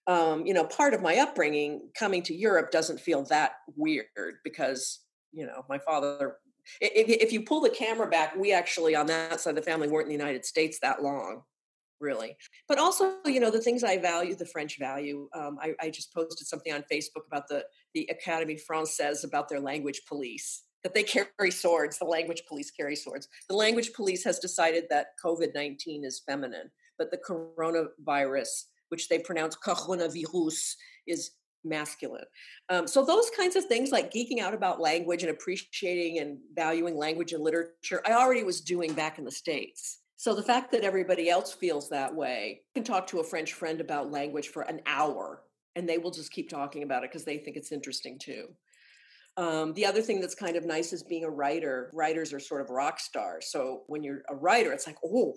um, 0.08 0.46
you 0.46 0.56
know, 0.56 0.66
part 0.66 0.96
of 0.96 1.02
my 1.02 1.18
upbringing 1.18 1.90
coming 1.98 2.24
to 2.24 2.36
Europe 2.36 2.72
doesn't 2.72 3.00
feel 3.00 3.24
that 3.26 3.54
weird 3.78 4.06
because, 4.44 5.00
you 5.32 5.46
know, 5.46 5.64
my 5.70 5.78
father, 5.78 6.38
if, 6.82 7.08
if 7.08 7.32
you 7.32 7.44
pull 7.44 7.62
the 7.62 7.70
camera 7.70 8.10
back, 8.10 8.36
we 8.36 8.52
actually 8.52 8.96
on 8.96 9.06
that 9.06 9.40
side 9.40 9.52
of 9.52 9.56
the 9.56 9.62
family 9.62 9.88
weren't 9.88 10.08
in 10.08 10.18
the 10.18 10.24
United 10.26 10.46
States 10.46 10.80
that 10.82 11.04
long 11.04 11.44
really. 12.04 12.38
But 12.68 12.78
also, 12.78 13.16
you 13.26 13.40
know, 13.40 13.50
the 13.50 13.62
things 13.62 13.84
I 13.84 13.98
value, 13.98 14.36
the 14.36 14.46
French 14.46 14.78
value. 14.78 15.28
Um, 15.34 15.58
I, 15.60 15.74
I 15.82 15.90
just 15.90 16.14
posted 16.14 16.46
something 16.46 16.74
on 16.74 16.84
Facebook 16.92 17.26
about 17.26 17.48
the 17.48 17.66
the 17.96 18.08
Académie 18.14 18.60
Française 18.70 19.24
about 19.24 19.50
their 19.50 19.60
language 19.60 20.02
police 20.08 20.64
that 20.84 20.94
they 20.94 21.04
carry 21.38 21.50
swords. 21.50 21.98
The 21.98 22.06
language 22.06 22.44
police 22.48 22.70
carry 22.70 22.96
swords. 22.96 23.28
The 23.50 23.56
language 23.56 23.94
police 23.94 24.24
has 24.26 24.38
decided 24.38 24.86
that 24.90 25.08
COVID 25.24 25.56
19 25.56 26.04
is 26.04 26.22
feminine, 26.28 26.70
but 27.00 27.10
the 27.10 27.18
coronavirus, 27.18 28.66
which 28.90 29.08
they 29.10 29.20
pronounce 29.20 29.56
coronavirus, 29.56 30.76
is 31.08 31.32
masculine. 31.66 32.26
Um, 32.70 32.88
so 32.88 33.06
those 33.06 33.30
kinds 33.38 33.56
of 33.56 33.66
things 33.66 33.92
like 33.92 34.12
geeking 34.12 34.40
out 34.40 34.54
about 34.54 34.82
language 34.82 35.24
and 35.24 35.32
appreciating 35.32 36.20
and 36.20 36.38
valuing 36.54 36.98
language 36.98 37.32
and 37.32 37.42
literature, 37.42 38.02
I 38.06 38.14
already 38.14 38.44
was 38.44 38.62
doing 38.62 38.94
back 38.94 39.18
in 39.18 39.24
the 39.24 39.32
States. 39.32 40.00
So 40.24 40.34
the 40.34 40.42
fact 40.42 40.72
that 40.72 40.86
everybody 40.86 41.30
else 41.30 41.52
feels 41.52 41.90
that 41.90 42.16
way, 42.16 42.62
I 42.62 42.80
can 42.80 42.86
talk 42.86 43.08
to 43.08 43.20
a 43.20 43.24
French 43.26 43.52
friend 43.52 43.82
about 43.82 44.10
language 44.10 44.48
for 44.48 44.62
an 44.62 44.80
hour 44.86 45.44
and 45.76 45.88
they 45.88 45.98
will 45.98 46.12
just 46.12 46.32
keep 46.32 46.50
talking 46.50 46.84
about 46.84 47.04
it 47.04 47.12
because 47.12 47.26
they 47.26 47.40
think 47.40 47.58
it's 47.58 47.74
interesting 47.74 48.18
too. 48.18 48.46
Um, 49.36 49.74
the 49.74 49.86
other 49.86 50.02
thing 50.02 50.22
that's 50.22 50.34
kind 50.34 50.56
of 50.56 50.64
nice 50.64 50.94
is 50.94 51.04
being 51.04 51.26
a 51.26 51.30
writer. 51.30 51.92
Writers 51.94 52.32
are 52.32 52.40
sort 52.40 52.62
of 52.62 52.70
rock 52.70 53.02
stars. 53.02 53.48
So 53.52 53.84
when 53.88 54.02
you're 54.02 54.22
a 54.30 54.36
writer, 54.36 54.72
it's 54.72 54.88
like, 54.88 54.96
oh, 55.04 55.34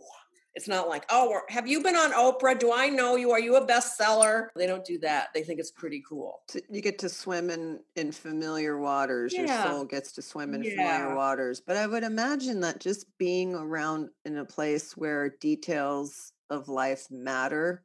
it's 0.56 0.66
not 0.66 0.88
like, 0.88 1.04
oh, 1.10 1.38
have 1.50 1.68
you 1.68 1.82
been 1.82 1.94
on 1.94 2.12
Oprah? 2.12 2.58
Do 2.58 2.72
I 2.72 2.88
know 2.88 3.16
you? 3.16 3.30
Are 3.30 3.38
you 3.38 3.56
a 3.56 3.66
bestseller? 3.66 4.48
They 4.56 4.66
don't 4.66 4.84
do 4.84 4.98
that. 5.00 5.28
They 5.34 5.42
think 5.42 5.60
it's 5.60 5.70
pretty 5.70 6.02
cool. 6.08 6.40
You 6.70 6.80
get 6.80 6.98
to 7.00 7.10
swim 7.10 7.50
in 7.50 7.80
in 7.94 8.10
familiar 8.10 8.80
waters. 8.80 9.34
Yeah. 9.34 9.42
Your 9.42 9.70
soul 9.70 9.84
gets 9.84 10.12
to 10.12 10.22
swim 10.22 10.54
in 10.54 10.64
yeah. 10.64 10.70
familiar 10.70 11.14
waters. 11.14 11.60
But 11.60 11.76
I 11.76 11.86
would 11.86 12.04
imagine 12.04 12.60
that 12.60 12.80
just 12.80 13.06
being 13.18 13.54
around 13.54 14.08
in 14.24 14.38
a 14.38 14.46
place 14.46 14.96
where 14.96 15.36
details 15.40 16.32
of 16.48 16.68
life 16.68 17.06
matter 17.10 17.84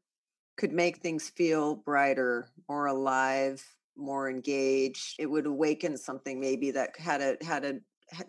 could 0.55 0.71
make 0.71 0.97
things 0.97 1.29
feel 1.29 1.75
brighter, 1.75 2.47
more 2.69 2.85
alive, 2.85 3.61
more 3.97 4.29
engaged. 4.29 5.15
It 5.19 5.25
would 5.25 5.45
awaken 5.45 5.97
something 5.97 6.39
maybe 6.39 6.71
that 6.71 6.97
had 6.97 7.19
a 7.19 7.37
had 7.43 7.65
a 7.65 7.79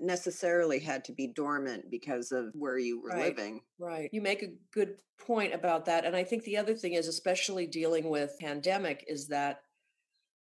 necessarily 0.00 0.78
had 0.78 1.04
to 1.04 1.12
be 1.12 1.26
dormant 1.26 1.90
because 1.90 2.32
of 2.32 2.46
where 2.54 2.78
you 2.78 3.00
were 3.02 3.10
right, 3.10 3.36
living. 3.36 3.60
Right. 3.78 4.08
You 4.12 4.20
make 4.20 4.42
a 4.42 4.52
good 4.72 4.96
point 5.18 5.54
about 5.54 5.84
that. 5.86 6.04
And 6.04 6.16
I 6.16 6.24
think 6.24 6.44
the 6.44 6.56
other 6.56 6.74
thing 6.74 6.94
is, 6.94 7.08
especially 7.08 7.66
dealing 7.66 8.08
with 8.08 8.36
pandemic, 8.40 9.04
is 9.08 9.28
that 9.28 9.60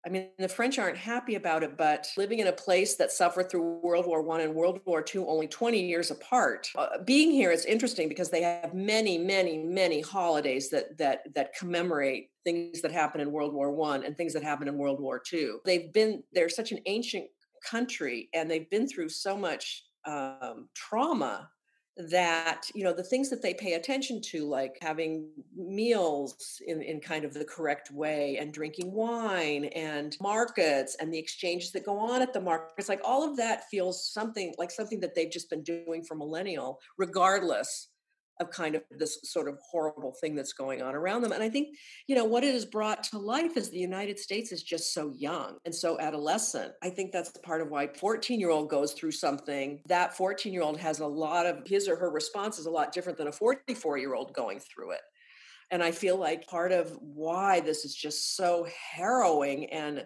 I 0.07 0.11
mean, 0.11 0.29
the 0.39 0.49
French 0.49 0.79
aren't 0.79 0.99
happy 0.99 1.35
about 1.35 1.63
it, 1.63 1.79
but 1.79 2.09
living 2.19 2.39
in 2.39 2.47
a 2.47 2.53
place 2.53 2.97
that 2.97 3.11
suffered 3.11 3.51
through 3.51 3.81
World 3.83 4.07
War 4.07 4.21
One 4.21 4.43
and 4.43 4.55
World 4.55 4.81
War 4.85 5.01
Two, 5.01 5.27
only 5.27 5.49
20 5.49 5.81
years 5.81 6.11
apart, 6.11 6.69
uh, 6.77 6.99
being 7.07 7.31
here 7.31 7.51
is 7.51 7.65
interesting 7.65 8.09
because 8.09 8.29
they 8.29 8.43
have 8.43 8.75
many, 8.75 9.17
many, 9.17 9.57
many 9.57 10.03
holidays 10.03 10.69
that 10.71 10.99
that 10.99 11.23
that 11.35 11.55
commemorate 11.55 12.29
things 12.45 12.83
that 12.83 12.93
happened 12.93 13.23
in 13.23 13.33
World 13.33 13.55
War 13.55 13.73
One 13.73 14.05
and 14.05 14.15
things 14.15 14.35
that 14.35 14.43
happened 14.43 14.69
in 14.69 14.77
World 14.77 15.01
War 15.01 15.19
Two. 15.25 15.61
They've 15.65 15.91
been 15.91 16.23
they're 16.35 16.51
such 16.51 16.71
an 16.71 16.81
ancient 16.85 17.25
country, 17.69 18.29
and 18.35 18.51
they've 18.51 18.71
been 18.71 18.89
through 18.89 19.09
so 19.09 19.37
much 19.37 19.85
um, 20.07 20.69
trauma 20.75 21.49
that 21.97 22.63
you 22.75 22.83
know 22.83 22.93
the 22.93 23.05
things 23.05 23.31
that 23.31 23.41
they 23.41 23.55
pay 23.55 23.75
attention 23.75 24.21
to 24.21 24.49
like 24.49 24.77
having 24.83 25.29
meals 25.57 26.61
in, 26.67 26.83
in 26.83 27.01
kind 27.01 27.25
of 27.25 27.33
the 27.33 27.45
correct 27.45 27.93
way 27.93 28.37
and 28.39 28.53
drinking 28.53 28.93
wine 28.93 29.67
and 29.67 30.17
markets 30.21 30.97
and 30.99 31.15
the 31.15 31.19
exchanges 31.19 31.71
that 31.71 31.87
go 31.87 31.97
on 31.97 32.21
at 32.21 32.33
the 32.33 32.41
markets 32.41 32.89
like 32.89 33.01
all 33.05 33.23
of 33.29 33.37
that 33.37 33.69
feels 33.71 34.11
something 34.13 34.53
like 34.59 34.73
something 34.73 34.99
that 34.99 35.15
they've 35.15 35.31
just 35.31 35.49
been 35.49 35.63
doing 35.63 36.03
for 36.03 36.17
millennial 36.17 36.81
regardless 36.99 37.91
of 38.41 38.51
kind 38.51 38.75
of 38.75 38.83
this 38.91 39.19
sort 39.23 39.49
of 39.49 39.59
horrible 39.71 40.13
thing 40.21 40.35
that's 40.35 40.53
going 40.53 40.83
on 40.83 40.95
around 40.95 41.23
them. 41.23 41.33
And 41.33 41.43
I 41.43 41.49
think, 41.49 41.77
you 42.07 42.17
know, 42.17 42.25
what 42.25 42.45
it 42.45 42.53
has 42.53 42.65
brought 42.65 43.05
to 43.05 43.19
life 43.19 43.57
is 43.57 43.71
the 43.71 43.79
United 43.79 44.19
States 44.19 44.51
is 44.51 44.63
just 44.63 44.93
so 44.93 45.13
young 45.17 45.59
and 45.65 45.75
so 45.75 45.99
adolescent. 46.01 46.73
I 46.83 46.91
think 46.91 47.13
that's 47.13 47.31
part 47.45 47.61
of 47.61 47.71
why 47.71 47.87
14 47.87 48.41
year 48.41 48.51
old 48.51 48.69
goes 48.69 48.93
through 48.93 49.13
something. 49.13 49.81
That 49.87 50.17
14 50.17 50.53
year 50.53 50.63
old 50.63 50.79
has 50.79 51.01
a 51.01 51.07
lot 51.07 51.47
of 51.47 51.67
his 51.67 51.89
or 51.89 51.97
her 51.97 52.11
response 52.11 52.59
is 52.59 52.67
a 52.67 52.71
lot 52.71 52.93
different 52.93 53.19
than 53.19 53.29
a 53.29 53.33
44 53.33 53.99
year 53.99 54.15
old 54.15 54.33
going 54.35 54.59
through 54.59 54.93
it. 54.93 55.01
And 55.71 55.83
I 55.83 55.93
feel 55.93 56.17
like 56.17 56.47
part 56.47 56.73
of 56.73 56.97
why 57.01 57.61
this 57.61 57.85
is 57.85 57.95
just 57.95 58.37
so 58.37 58.67
harrowing 58.93 59.67
and 59.73 60.05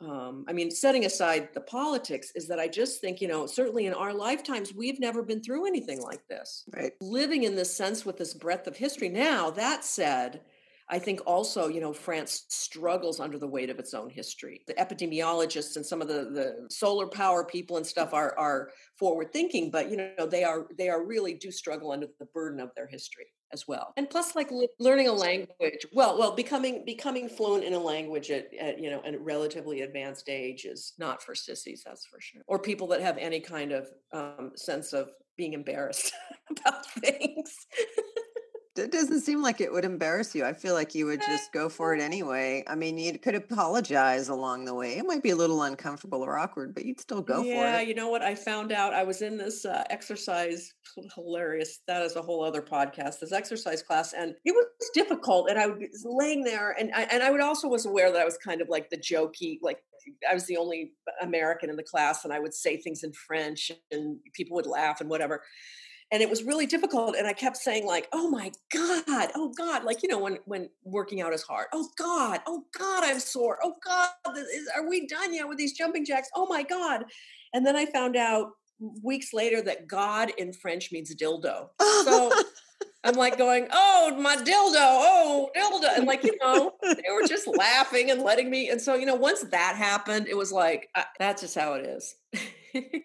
um, 0.00 0.44
I 0.46 0.52
mean, 0.52 0.70
setting 0.70 1.06
aside 1.06 1.48
the 1.54 1.60
politics, 1.60 2.32
is 2.34 2.46
that 2.48 2.60
I 2.60 2.68
just 2.68 3.00
think, 3.00 3.20
you 3.20 3.28
know, 3.28 3.46
certainly 3.46 3.86
in 3.86 3.94
our 3.94 4.12
lifetimes, 4.12 4.74
we've 4.74 5.00
never 5.00 5.22
been 5.22 5.42
through 5.42 5.66
anything 5.66 6.02
like 6.02 6.26
this. 6.28 6.64
Right. 6.74 6.92
Living 7.00 7.44
in 7.44 7.56
this 7.56 7.74
sense 7.74 8.04
with 8.04 8.18
this 8.18 8.34
breadth 8.34 8.66
of 8.66 8.76
history. 8.76 9.08
Now, 9.08 9.50
that 9.50 9.84
said, 9.84 10.42
I 10.88 10.98
think 10.98 11.20
also, 11.26 11.68
you 11.68 11.80
know, 11.80 11.92
France 11.92 12.44
struggles 12.48 13.18
under 13.18 13.38
the 13.38 13.48
weight 13.48 13.70
of 13.70 13.78
its 13.78 13.92
own 13.92 14.08
history. 14.08 14.62
The 14.66 14.74
epidemiologists 14.74 15.76
and 15.76 15.84
some 15.84 16.00
of 16.00 16.06
the, 16.06 16.30
the 16.30 16.66
solar 16.70 17.08
power 17.08 17.44
people 17.44 17.76
and 17.76 17.86
stuff 17.86 18.14
are 18.14 18.38
are 18.38 18.70
forward 18.96 19.32
thinking, 19.32 19.70
but 19.70 19.90
you 19.90 19.96
know, 19.96 20.26
they 20.26 20.44
are 20.44 20.66
they 20.78 20.88
are 20.88 21.04
really 21.04 21.34
do 21.34 21.50
struggle 21.50 21.90
under 21.90 22.06
the 22.20 22.26
burden 22.26 22.60
of 22.60 22.70
their 22.76 22.86
history 22.86 23.26
as 23.52 23.66
well. 23.66 23.92
And 23.96 24.08
plus, 24.08 24.36
like 24.36 24.50
learning 24.78 25.08
a 25.08 25.12
language, 25.12 25.86
well, 25.92 26.18
well, 26.18 26.34
becoming 26.34 26.84
becoming 26.84 27.28
fluent 27.28 27.64
in 27.64 27.74
a 27.74 27.78
language 27.78 28.30
at, 28.30 28.52
at 28.54 28.80
you 28.80 28.90
know 28.90 29.02
a 29.04 29.18
relatively 29.18 29.82
advanced 29.82 30.28
age 30.28 30.64
is 30.64 30.92
not 30.98 31.22
for 31.22 31.34
sissies, 31.34 31.82
that's 31.84 32.06
for 32.06 32.20
sure, 32.20 32.42
or 32.46 32.58
people 32.58 32.86
that 32.88 33.00
have 33.00 33.18
any 33.18 33.40
kind 33.40 33.72
of 33.72 33.88
um, 34.12 34.52
sense 34.54 34.92
of 34.92 35.10
being 35.36 35.52
embarrassed 35.52 36.12
about 36.50 36.86
things. 36.92 37.66
It 38.78 38.92
doesn't 38.92 39.20
seem 39.20 39.42
like 39.42 39.60
it 39.60 39.72
would 39.72 39.84
embarrass 39.84 40.34
you. 40.34 40.44
I 40.44 40.52
feel 40.52 40.74
like 40.74 40.94
you 40.94 41.06
would 41.06 41.20
just 41.20 41.52
go 41.52 41.68
for 41.68 41.94
it 41.94 42.00
anyway. 42.00 42.64
I 42.66 42.74
mean, 42.74 42.98
you 42.98 43.18
could 43.18 43.34
apologize 43.34 44.28
along 44.28 44.64
the 44.64 44.74
way. 44.74 44.98
It 44.98 45.04
might 45.04 45.22
be 45.22 45.30
a 45.30 45.36
little 45.36 45.62
uncomfortable 45.62 46.22
or 46.22 46.38
awkward, 46.38 46.74
but 46.74 46.84
you'd 46.84 47.00
still 47.00 47.22
go 47.22 47.42
yeah, 47.42 47.54
for 47.54 47.60
it. 47.60 47.70
Yeah, 47.70 47.80
you 47.80 47.94
know 47.94 48.08
what? 48.08 48.22
I 48.22 48.34
found 48.34 48.72
out 48.72 48.94
I 48.94 49.02
was 49.02 49.22
in 49.22 49.36
this 49.36 49.64
uh, 49.64 49.84
exercise, 49.90 50.72
hilarious. 51.14 51.80
That 51.86 52.02
is 52.02 52.16
a 52.16 52.22
whole 52.22 52.44
other 52.44 52.62
podcast, 52.62 53.20
this 53.20 53.32
exercise 53.32 53.82
class. 53.82 54.12
And 54.12 54.34
it 54.44 54.52
was 54.52 54.66
difficult. 54.94 55.50
And 55.50 55.58
I 55.58 55.66
was 55.66 56.04
laying 56.04 56.44
there, 56.44 56.76
and 56.78 56.90
I, 56.94 57.02
and 57.04 57.22
I 57.22 57.30
would 57.30 57.40
also 57.40 57.68
was 57.68 57.86
aware 57.86 58.12
that 58.12 58.20
I 58.20 58.24
was 58.24 58.38
kind 58.38 58.60
of 58.60 58.68
like 58.68 58.90
the 58.90 58.98
jokey, 58.98 59.58
like 59.62 59.78
I 60.30 60.34
was 60.34 60.46
the 60.46 60.56
only 60.56 60.92
American 61.20 61.70
in 61.70 61.76
the 61.76 61.82
class, 61.82 62.24
and 62.24 62.32
I 62.32 62.38
would 62.38 62.54
say 62.54 62.76
things 62.76 63.02
in 63.02 63.12
French, 63.12 63.70
and 63.90 64.18
people 64.34 64.54
would 64.56 64.66
laugh 64.66 65.00
and 65.00 65.10
whatever 65.10 65.42
and 66.12 66.22
it 66.22 66.30
was 66.30 66.44
really 66.44 66.66
difficult 66.66 67.16
and 67.16 67.26
i 67.26 67.32
kept 67.32 67.56
saying 67.56 67.86
like 67.86 68.08
oh 68.12 68.30
my 68.30 68.50
god 68.72 69.30
oh 69.34 69.52
god 69.56 69.84
like 69.84 70.02
you 70.02 70.08
know 70.08 70.18
when 70.18 70.38
when 70.44 70.68
working 70.84 71.20
out 71.20 71.32
is 71.32 71.42
hard 71.42 71.66
oh 71.72 71.88
god 71.98 72.40
oh 72.46 72.64
god 72.78 73.04
i'm 73.04 73.18
sore 73.18 73.58
oh 73.62 73.74
god 73.84 74.08
is, 74.36 74.68
are 74.74 74.88
we 74.88 75.06
done 75.06 75.34
yet 75.34 75.48
with 75.48 75.58
these 75.58 75.72
jumping 75.72 76.04
jacks? 76.04 76.28
Oh 76.34 76.46
my 76.46 76.62
god. 76.62 77.04
And 77.52 77.66
then 77.66 77.76
i 77.76 77.86
found 77.86 78.16
out 78.16 78.50
weeks 79.02 79.32
later 79.32 79.62
that 79.62 79.86
god 79.86 80.30
in 80.38 80.52
french 80.52 80.92
means 80.92 81.14
dildo. 81.14 81.68
So 82.04 82.32
i'm 83.04 83.14
like 83.14 83.38
going 83.38 83.68
oh 83.72 84.14
my 84.18 84.36
dildo 84.36 84.76
oh 84.76 85.50
dildo 85.56 85.96
and 85.96 86.06
like 86.06 86.22
you 86.24 86.36
know 86.42 86.72
they 86.82 87.10
were 87.12 87.26
just 87.26 87.46
laughing 87.46 88.10
and 88.10 88.20
letting 88.20 88.50
me 88.50 88.68
and 88.68 88.80
so 88.80 88.94
you 88.94 89.06
know 89.06 89.14
once 89.14 89.44
that 89.50 89.76
happened 89.76 90.26
it 90.28 90.36
was 90.36 90.52
like 90.52 90.88
uh, 90.94 91.02
that's 91.18 91.42
just 91.42 91.54
how 91.54 91.74
it 91.74 91.86
is. 91.86 92.14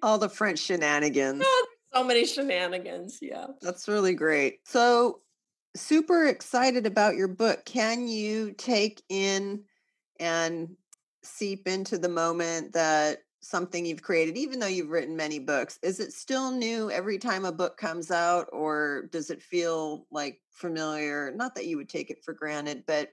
All 0.04 0.18
the 0.18 0.30
french 0.30 0.60
shenanigans. 0.60 1.43
Oh, 1.54 1.68
so 1.93 2.03
many 2.03 2.25
shenanigans. 2.25 3.19
Yeah. 3.21 3.47
That's 3.61 3.87
really 3.87 4.13
great. 4.13 4.59
So, 4.65 5.21
super 5.75 6.27
excited 6.27 6.85
about 6.85 7.15
your 7.15 7.27
book. 7.27 7.65
Can 7.65 8.07
you 8.07 8.53
take 8.53 9.01
in 9.09 9.63
and 10.19 10.75
seep 11.23 11.67
into 11.67 11.97
the 11.97 12.09
moment 12.09 12.73
that 12.73 13.19
something 13.41 13.85
you've 13.85 14.03
created, 14.03 14.37
even 14.37 14.59
though 14.59 14.67
you've 14.67 14.89
written 14.89 15.15
many 15.15 15.39
books? 15.39 15.79
Is 15.81 15.99
it 15.99 16.13
still 16.13 16.51
new 16.51 16.91
every 16.91 17.17
time 17.17 17.45
a 17.45 17.51
book 17.51 17.77
comes 17.77 18.11
out, 18.11 18.47
or 18.51 19.09
does 19.11 19.29
it 19.29 19.41
feel 19.41 20.05
like 20.11 20.39
familiar? 20.51 21.31
Not 21.35 21.55
that 21.55 21.67
you 21.67 21.77
would 21.77 21.89
take 21.89 22.11
it 22.11 22.23
for 22.23 22.33
granted, 22.33 22.83
but 22.85 23.09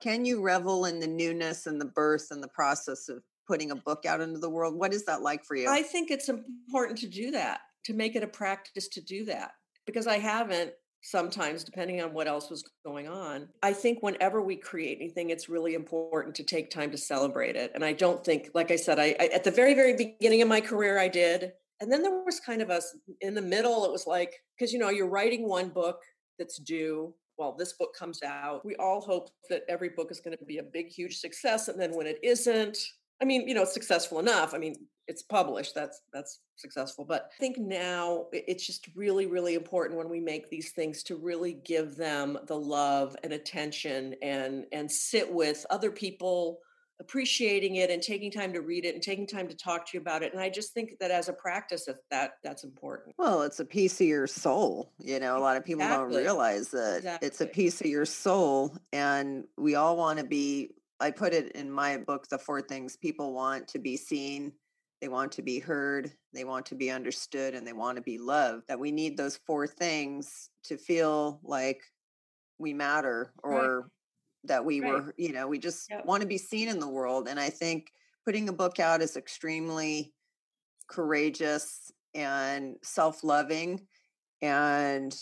can 0.00 0.24
you 0.24 0.40
revel 0.40 0.86
in 0.86 0.98
the 0.98 1.06
newness 1.06 1.66
and 1.66 1.80
the 1.80 1.84
birth 1.86 2.28
and 2.30 2.42
the 2.42 2.48
process 2.48 3.08
of 3.08 3.22
putting 3.46 3.70
a 3.70 3.76
book 3.76 4.06
out 4.06 4.20
into 4.20 4.38
the 4.38 4.50
world? 4.50 4.74
What 4.74 4.94
is 4.94 5.04
that 5.04 5.22
like 5.22 5.44
for 5.44 5.54
you? 5.54 5.68
I 5.68 5.82
think 5.82 6.10
it's 6.10 6.28
important 6.28 6.98
to 7.00 7.08
do 7.08 7.30
that 7.32 7.60
to 7.84 7.94
make 7.94 8.16
it 8.16 8.22
a 8.22 8.28
practice 8.28 8.88
to 8.88 9.00
do 9.00 9.24
that 9.26 9.52
because 9.86 10.06
I 10.06 10.18
haven't 10.18 10.72
sometimes 11.02 11.64
depending 11.64 12.02
on 12.02 12.12
what 12.12 12.28
else 12.28 12.50
was 12.50 12.62
going 12.84 13.08
on. 13.08 13.48
I 13.62 13.72
think 13.72 14.02
whenever 14.02 14.42
we 14.42 14.56
create 14.56 14.98
anything 15.00 15.30
it's 15.30 15.48
really 15.48 15.74
important 15.74 16.34
to 16.36 16.44
take 16.44 16.70
time 16.70 16.90
to 16.90 16.98
celebrate 16.98 17.56
it 17.56 17.72
and 17.74 17.84
i 17.84 17.92
don't 17.92 18.24
think 18.24 18.50
like 18.54 18.70
i 18.70 18.76
said 18.76 18.98
I, 18.98 19.16
I, 19.18 19.26
at 19.32 19.44
the 19.44 19.50
very 19.50 19.74
very 19.74 19.96
beginning 19.96 20.42
of 20.42 20.48
my 20.48 20.60
career 20.60 20.98
i 20.98 21.08
did 21.08 21.52
and 21.80 21.90
then 21.90 22.02
there 22.02 22.22
was 22.24 22.40
kind 22.40 22.60
of 22.60 22.70
a 22.70 22.80
in 23.20 23.34
the 23.34 23.42
middle 23.42 23.84
it 23.84 23.92
was 23.92 24.06
like 24.06 24.34
because 24.56 24.72
you 24.72 24.78
know 24.78 24.90
you're 24.90 25.08
writing 25.08 25.48
one 25.48 25.70
book 25.70 26.00
that's 26.38 26.58
due 26.58 27.14
well 27.38 27.54
this 27.58 27.72
book 27.74 27.94
comes 27.98 28.22
out 28.22 28.64
we 28.64 28.76
all 28.76 29.00
hope 29.00 29.30
that 29.48 29.62
every 29.68 29.88
book 29.90 30.10
is 30.10 30.20
going 30.20 30.36
to 30.36 30.44
be 30.44 30.58
a 30.58 30.62
big 30.62 30.88
huge 30.88 31.16
success 31.18 31.68
and 31.68 31.80
then 31.80 31.94
when 31.94 32.06
it 32.06 32.18
isn't 32.22 32.78
i 33.20 33.24
mean 33.24 33.48
you 33.48 33.54
know 33.54 33.64
successful 33.64 34.18
enough 34.18 34.54
i 34.54 34.58
mean 34.58 34.74
it's 35.10 35.22
published 35.22 35.74
that's 35.74 36.02
that's 36.12 36.38
successful 36.54 37.04
but 37.04 37.30
i 37.36 37.40
think 37.40 37.58
now 37.58 38.26
it's 38.32 38.64
just 38.64 38.88
really 38.94 39.26
really 39.26 39.54
important 39.54 39.98
when 39.98 40.08
we 40.08 40.20
make 40.20 40.48
these 40.48 40.70
things 40.70 41.02
to 41.02 41.16
really 41.16 41.54
give 41.64 41.96
them 41.96 42.38
the 42.46 42.56
love 42.56 43.16
and 43.24 43.32
attention 43.32 44.14
and 44.22 44.64
and 44.72 44.90
sit 44.90 45.30
with 45.30 45.66
other 45.68 45.90
people 45.90 46.60
appreciating 47.00 47.76
it 47.76 47.90
and 47.90 48.02
taking 48.02 48.30
time 48.30 48.52
to 48.52 48.60
read 48.60 48.84
it 48.84 48.94
and 48.94 49.02
taking 49.02 49.26
time 49.26 49.48
to 49.48 49.56
talk 49.56 49.86
to 49.86 49.96
you 49.96 50.00
about 50.00 50.22
it 50.22 50.32
and 50.32 50.40
i 50.40 50.48
just 50.48 50.72
think 50.72 50.92
that 51.00 51.10
as 51.10 51.28
a 51.28 51.32
practice 51.32 51.86
that, 51.86 51.96
that 52.10 52.32
that's 52.44 52.62
important 52.62 53.14
well 53.18 53.42
it's 53.42 53.58
a 53.58 53.64
piece 53.64 54.00
of 54.00 54.06
your 54.06 54.28
soul 54.28 54.92
you 54.98 55.18
know 55.18 55.36
a 55.36 55.40
lot 55.40 55.56
of 55.56 55.64
people 55.64 55.82
exactly. 55.82 56.14
don't 56.14 56.22
realize 56.22 56.68
that 56.68 56.98
exactly. 56.98 57.26
it's 57.26 57.40
a 57.40 57.46
piece 57.46 57.80
of 57.80 57.86
your 57.86 58.04
soul 58.04 58.76
and 58.92 59.44
we 59.56 59.74
all 59.74 59.96
want 59.96 60.18
to 60.18 60.24
be 60.24 60.70
i 61.00 61.10
put 61.10 61.32
it 61.32 61.50
in 61.52 61.70
my 61.70 61.96
book 61.96 62.28
the 62.28 62.38
four 62.38 62.60
things 62.60 62.96
people 62.96 63.32
want 63.32 63.66
to 63.66 63.78
be 63.78 63.96
seen 63.96 64.52
they 65.00 65.08
want 65.08 65.32
to 65.32 65.42
be 65.42 65.58
heard, 65.58 66.12
they 66.34 66.44
want 66.44 66.66
to 66.66 66.74
be 66.74 66.90
understood, 66.90 67.54
and 67.54 67.66
they 67.66 67.72
want 67.72 67.96
to 67.96 68.02
be 68.02 68.18
loved. 68.18 68.68
That 68.68 68.78
we 68.78 68.92
need 68.92 69.16
those 69.16 69.38
four 69.46 69.66
things 69.66 70.50
to 70.64 70.76
feel 70.76 71.40
like 71.42 71.82
we 72.58 72.74
matter 72.74 73.32
or 73.42 73.80
right. 73.80 73.90
that 74.44 74.64
we 74.64 74.80
right. 74.80 74.92
were, 74.92 75.14
you 75.16 75.32
know, 75.32 75.48
we 75.48 75.58
just 75.58 75.88
yep. 75.90 76.04
want 76.04 76.20
to 76.20 76.28
be 76.28 76.38
seen 76.38 76.68
in 76.68 76.78
the 76.78 76.88
world. 76.88 77.28
And 77.28 77.40
I 77.40 77.48
think 77.48 77.90
putting 78.24 78.48
a 78.48 78.52
book 78.52 78.78
out 78.78 79.00
is 79.00 79.16
extremely 79.16 80.12
courageous 80.88 81.90
and 82.14 82.76
self 82.82 83.24
loving. 83.24 83.80
And 84.42 85.16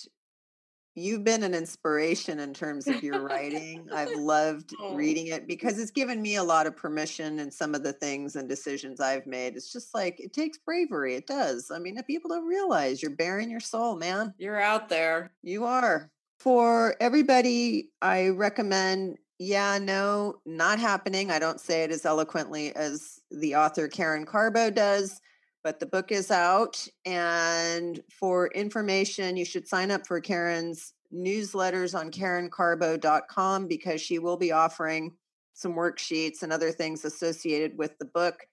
you've 0.98 1.24
been 1.24 1.42
an 1.42 1.54
inspiration 1.54 2.40
in 2.40 2.52
terms 2.52 2.86
of 2.86 3.02
your 3.02 3.20
writing. 3.20 3.88
I've 3.92 4.16
loved 4.16 4.74
oh. 4.80 4.94
reading 4.94 5.28
it 5.28 5.46
because 5.46 5.78
it's 5.78 5.90
given 5.90 6.20
me 6.20 6.36
a 6.36 6.42
lot 6.42 6.66
of 6.66 6.76
permission 6.76 7.38
in 7.38 7.50
some 7.50 7.74
of 7.74 7.82
the 7.82 7.92
things 7.92 8.36
and 8.36 8.48
decisions 8.48 9.00
I've 9.00 9.26
made. 9.26 9.56
It's 9.56 9.72
just 9.72 9.94
like 9.94 10.20
it 10.20 10.32
takes 10.32 10.58
bravery. 10.58 11.14
It 11.14 11.26
does. 11.26 11.70
I 11.70 11.78
mean, 11.78 11.96
if 11.96 12.06
people 12.06 12.30
don't 12.30 12.46
realize 12.46 13.02
you're 13.02 13.10
bearing 13.10 13.50
your 13.50 13.60
soul, 13.60 13.96
man. 13.96 14.34
You're 14.38 14.60
out 14.60 14.88
there. 14.88 15.32
You 15.42 15.64
are. 15.64 16.10
For 16.38 16.94
everybody, 17.00 17.90
I 18.00 18.28
recommend 18.28 19.18
yeah, 19.40 19.78
no, 19.78 20.40
not 20.44 20.80
happening. 20.80 21.30
I 21.30 21.38
don't 21.38 21.60
say 21.60 21.84
it 21.84 21.92
as 21.92 22.04
eloquently 22.04 22.74
as 22.74 23.20
the 23.30 23.54
author 23.54 23.86
Karen 23.86 24.26
Karbo 24.26 24.74
does 24.74 25.20
but 25.62 25.80
the 25.80 25.86
book 25.86 26.12
is 26.12 26.30
out. 26.30 26.86
And 27.04 28.00
for 28.10 28.48
information, 28.48 29.36
you 29.36 29.44
should 29.44 29.68
sign 29.68 29.90
up 29.90 30.06
for 30.06 30.20
Karen's 30.20 30.94
newsletters 31.12 31.98
on 31.98 32.10
karenkarbo.com 32.10 33.66
because 33.66 34.00
she 34.00 34.18
will 34.18 34.36
be 34.36 34.52
offering 34.52 35.16
some 35.54 35.74
worksheets 35.74 36.42
and 36.42 36.52
other 36.52 36.70
things 36.70 37.04
associated 37.04 37.76
with 37.76 37.98
the 37.98 38.04
book 38.04 38.46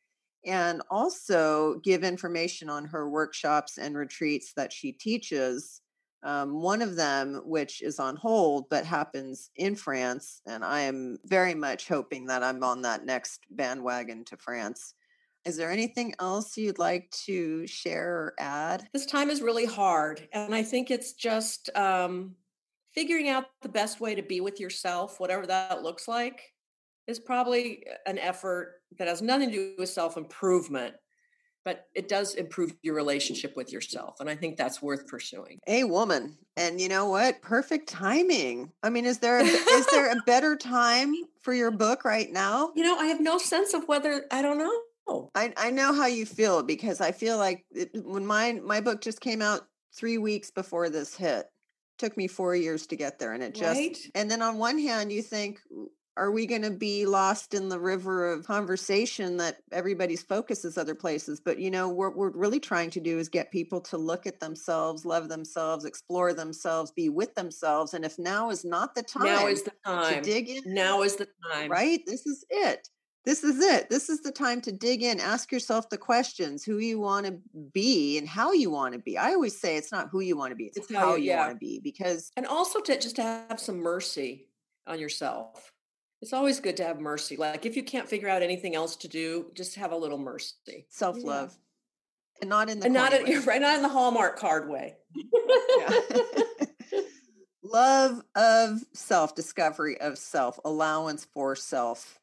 and 0.45 0.81
also 0.89 1.79
give 1.83 2.03
information 2.03 2.69
on 2.69 2.85
her 2.85 3.09
workshops 3.09 3.77
and 3.77 3.97
retreats 3.97 4.53
that 4.55 4.71
she 4.71 4.91
teaches. 4.91 5.81
Um, 6.23 6.61
one 6.61 6.81
of 6.81 6.95
them, 6.95 7.41
which 7.45 7.81
is 7.81 7.99
on 7.99 8.15
hold 8.15 8.69
but 8.69 8.85
happens 8.85 9.49
in 9.55 9.75
France, 9.75 10.41
and 10.47 10.63
I 10.63 10.81
am 10.81 11.17
very 11.25 11.53
much 11.53 11.87
hoping 11.87 12.25
that 12.27 12.43
I'm 12.43 12.63
on 12.63 12.81
that 12.83 13.05
next 13.05 13.41
bandwagon 13.51 14.23
to 14.25 14.37
France. 14.37 14.95
Is 15.45 15.57
there 15.57 15.71
anything 15.71 16.15
else 16.19 16.57
you'd 16.57 16.79
like 16.79 17.09
to 17.25 17.67
share 17.67 18.09
or 18.09 18.33
add? 18.39 18.87
This 18.93 19.05
time 19.05 19.29
is 19.29 19.41
really 19.41 19.65
hard. 19.65 20.27
And 20.33 20.55
I 20.55 20.63
think 20.63 20.89
it's 20.89 21.13
just 21.13 21.69
um, 21.75 22.35
figuring 22.93 23.29
out 23.29 23.45
the 23.61 23.69
best 23.69 24.01
way 24.01 24.15
to 24.15 24.23
be 24.23 24.41
with 24.41 24.59
yourself, 24.59 25.19
whatever 25.19 25.45
that 25.45 25.83
looks 25.83 26.07
like, 26.07 26.41
is 27.07 27.19
probably 27.19 27.85
an 28.07 28.17
effort 28.17 28.81
that 28.97 29.07
has 29.07 29.21
nothing 29.21 29.51
to 29.51 29.55
do 29.55 29.73
with 29.77 29.89
self 29.89 30.17
improvement, 30.17 30.95
but 31.63 31.87
it 31.93 32.07
does 32.07 32.35
improve 32.35 32.73
your 32.81 32.95
relationship 32.95 33.55
with 33.55 33.71
yourself. 33.71 34.19
And 34.19 34.29
I 34.29 34.35
think 34.35 34.57
that's 34.57 34.81
worth 34.81 35.05
pursuing. 35.07 35.59
A 35.67 35.83
woman. 35.83 36.37
And 36.57 36.79
you 36.79 36.89
know 36.89 37.09
what? 37.09 37.41
Perfect 37.41 37.89
timing. 37.89 38.71
I 38.81 38.89
mean, 38.89 39.05
is 39.05 39.19
there 39.19 39.39
a, 39.39 39.43
is 39.43 39.85
there 39.87 40.11
a 40.11 40.21
better 40.25 40.55
time 40.55 41.13
for 41.41 41.53
your 41.53 41.69
book 41.71 42.05
right 42.05 42.31
now? 42.31 42.71
You 42.75 42.83
know, 42.83 42.97
I 42.97 43.07
have 43.07 43.19
no 43.19 43.37
sense 43.37 43.73
of 43.73 43.87
whether 43.87 44.25
I 44.31 44.41
don't 44.41 44.57
know. 44.57 44.73
Oh, 45.07 45.29
I, 45.35 45.53
I 45.57 45.69
know 45.71 45.93
how 45.93 46.07
you 46.07 46.25
feel 46.25 46.63
because 46.63 47.01
I 47.01 47.11
feel 47.11 47.37
like 47.37 47.65
it, 47.71 47.89
when 47.93 48.25
my 48.25 48.53
my 48.53 48.81
book 48.81 49.01
just 49.01 49.21
came 49.21 49.41
out 49.41 49.67
three 49.93 50.17
weeks 50.17 50.51
before 50.51 50.89
this 50.89 51.15
hit, 51.15 51.47
took 51.97 52.17
me 52.17 52.27
four 52.27 52.55
years 52.55 52.87
to 52.87 52.95
get 52.95 53.19
there, 53.19 53.33
and 53.33 53.43
it 53.43 53.53
just 53.53 53.77
right? 53.87 53.97
and 54.15 54.31
then 54.31 54.41
on 54.41 54.57
one 54.57 54.79
hand 54.79 55.11
you 55.11 55.21
think, 55.21 55.59
are 56.17 56.31
we 56.31 56.45
going 56.45 56.61
to 56.61 56.71
be 56.71 57.05
lost 57.05 57.53
in 57.53 57.67
the 57.67 57.79
river 57.79 58.31
of 58.31 58.45
conversation 58.45 59.35
that 59.37 59.57
everybody's 59.71 60.23
focus 60.23 60.63
is 60.63 60.77
other 60.77 60.95
places? 60.95 61.41
But 61.43 61.59
you 61.59 61.69
know, 61.69 61.89
what 61.89 62.15
we're 62.15 62.31
really 62.31 62.59
trying 62.59 62.89
to 62.91 63.01
do 63.01 63.19
is 63.19 63.27
get 63.29 63.51
people 63.51 63.81
to 63.81 63.97
look 63.97 64.25
at 64.25 64.39
themselves, 64.39 65.05
love 65.05 65.27
themselves, 65.27 65.85
explore 65.85 66.33
themselves, 66.33 66.91
be 66.91 67.09
with 67.09 67.35
themselves, 67.35 67.93
and 67.93 68.05
if 68.05 68.17
now 68.17 68.49
is 68.49 68.63
not 68.63 68.95
the 68.95 69.03
time, 69.03 69.25
now 69.25 69.47
is 69.47 69.63
the 69.63 69.73
time 69.85 70.15
to 70.15 70.21
dig 70.21 70.49
in. 70.49 70.61
Now 70.65 71.01
is 71.01 71.17
the 71.17 71.27
time, 71.51 71.69
right? 71.69 71.99
This 72.05 72.25
is 72.25 72.45
it 72.49 72.87
this 73.25 73.43
is 73.43 73.59
it. 73.59 73.89
This 73.89 74.09
is 74.09 74.21
the 74.21 74.31
time 74.31 74.61
to 74.61 74.71
dig 74.71 75.01
in, 75.01 75.19
ask 75.19 75.51
yourself 75.51 75.89
the 75.89 75.97
questions, 75.97 76.63
who 76.63 76.77
you 76.77 76.99
want 76.99 77.25
to 77.25 77.39
be 77.73 78.19
and 78.19 78.27
how 78.27 78.53
you 78.53 78.69
want 78.69 78.93
to 78.93 78.99
be. 78.99 79.17
I 79.17 79.33
always 79.33 79.59
say 79.59 79.77
it's 79.77 79.91
not 79.91 80.09
who 80.11 80.19
you 80.19 80.37
want 80.37 80.51
to 80.51 80.55
be, 80.55 80.65
it's, 80.65 80.77
it's 80.77 80.93
how, 80.93 81.15
you, 81.15 81.25
yeah. 81.25 81.39
want 81.39 81.53
to 81.53 81.57
be 81.57 81.79
because 81.83 82.31
And 82.37 82.45
also 82.45 82.79
to 82.81 82.99
just 82.99 83.15
to 83.15 83.23
have 83.23 83.59
some 83.59 83.77
mercy 83.77 84.45
on 84.85 84.99
yourself. 84.99 85.73
It's 86.21 86.33
always 86.33 86.59
good 86.59 86.77
to 86.77 86.85
have 86.85 86.99
mercy. 86.99 87.35
Like 87.35 87.65
if 87.65 87.75
you 87.75 87.83
can't 87.83 88.07
figure 88.07 88.29
out 88.29 88.43
anything 88.43 88.75
else 88.75 88.95
to 88.97 89.07
do, 89.07 89.47
just 89.55 89.75
have 89.75 89.91
a 89.91 89.97
little 89.97 90.19
mercy. 90.19 90.85
Self-love. 90.89 91.51
Yeah. 91.51 91.57
And 92.41 92.49
not 92.49 92.69
in 92.69 92.79
the 92.79 92.85
and 92.85 92.93
not 92.93 93.13
in, 93.13 93.41
right, 93.45 93.61
not 93.61 93.77
in 93.77 93.81
the 93.81 93.89
Hallmark 93.89 94.37
card 94.37 94.69
way. 94.69 94.97
Love 97.63 98.21
of 98.35 98.83
self, 98.93 99.35
discovery 99.35 99.99
of 99.99 100.17
self, 100.17 100.59
allowance 100.63 101.25
for 101.33 101.55
self 101.55 102.19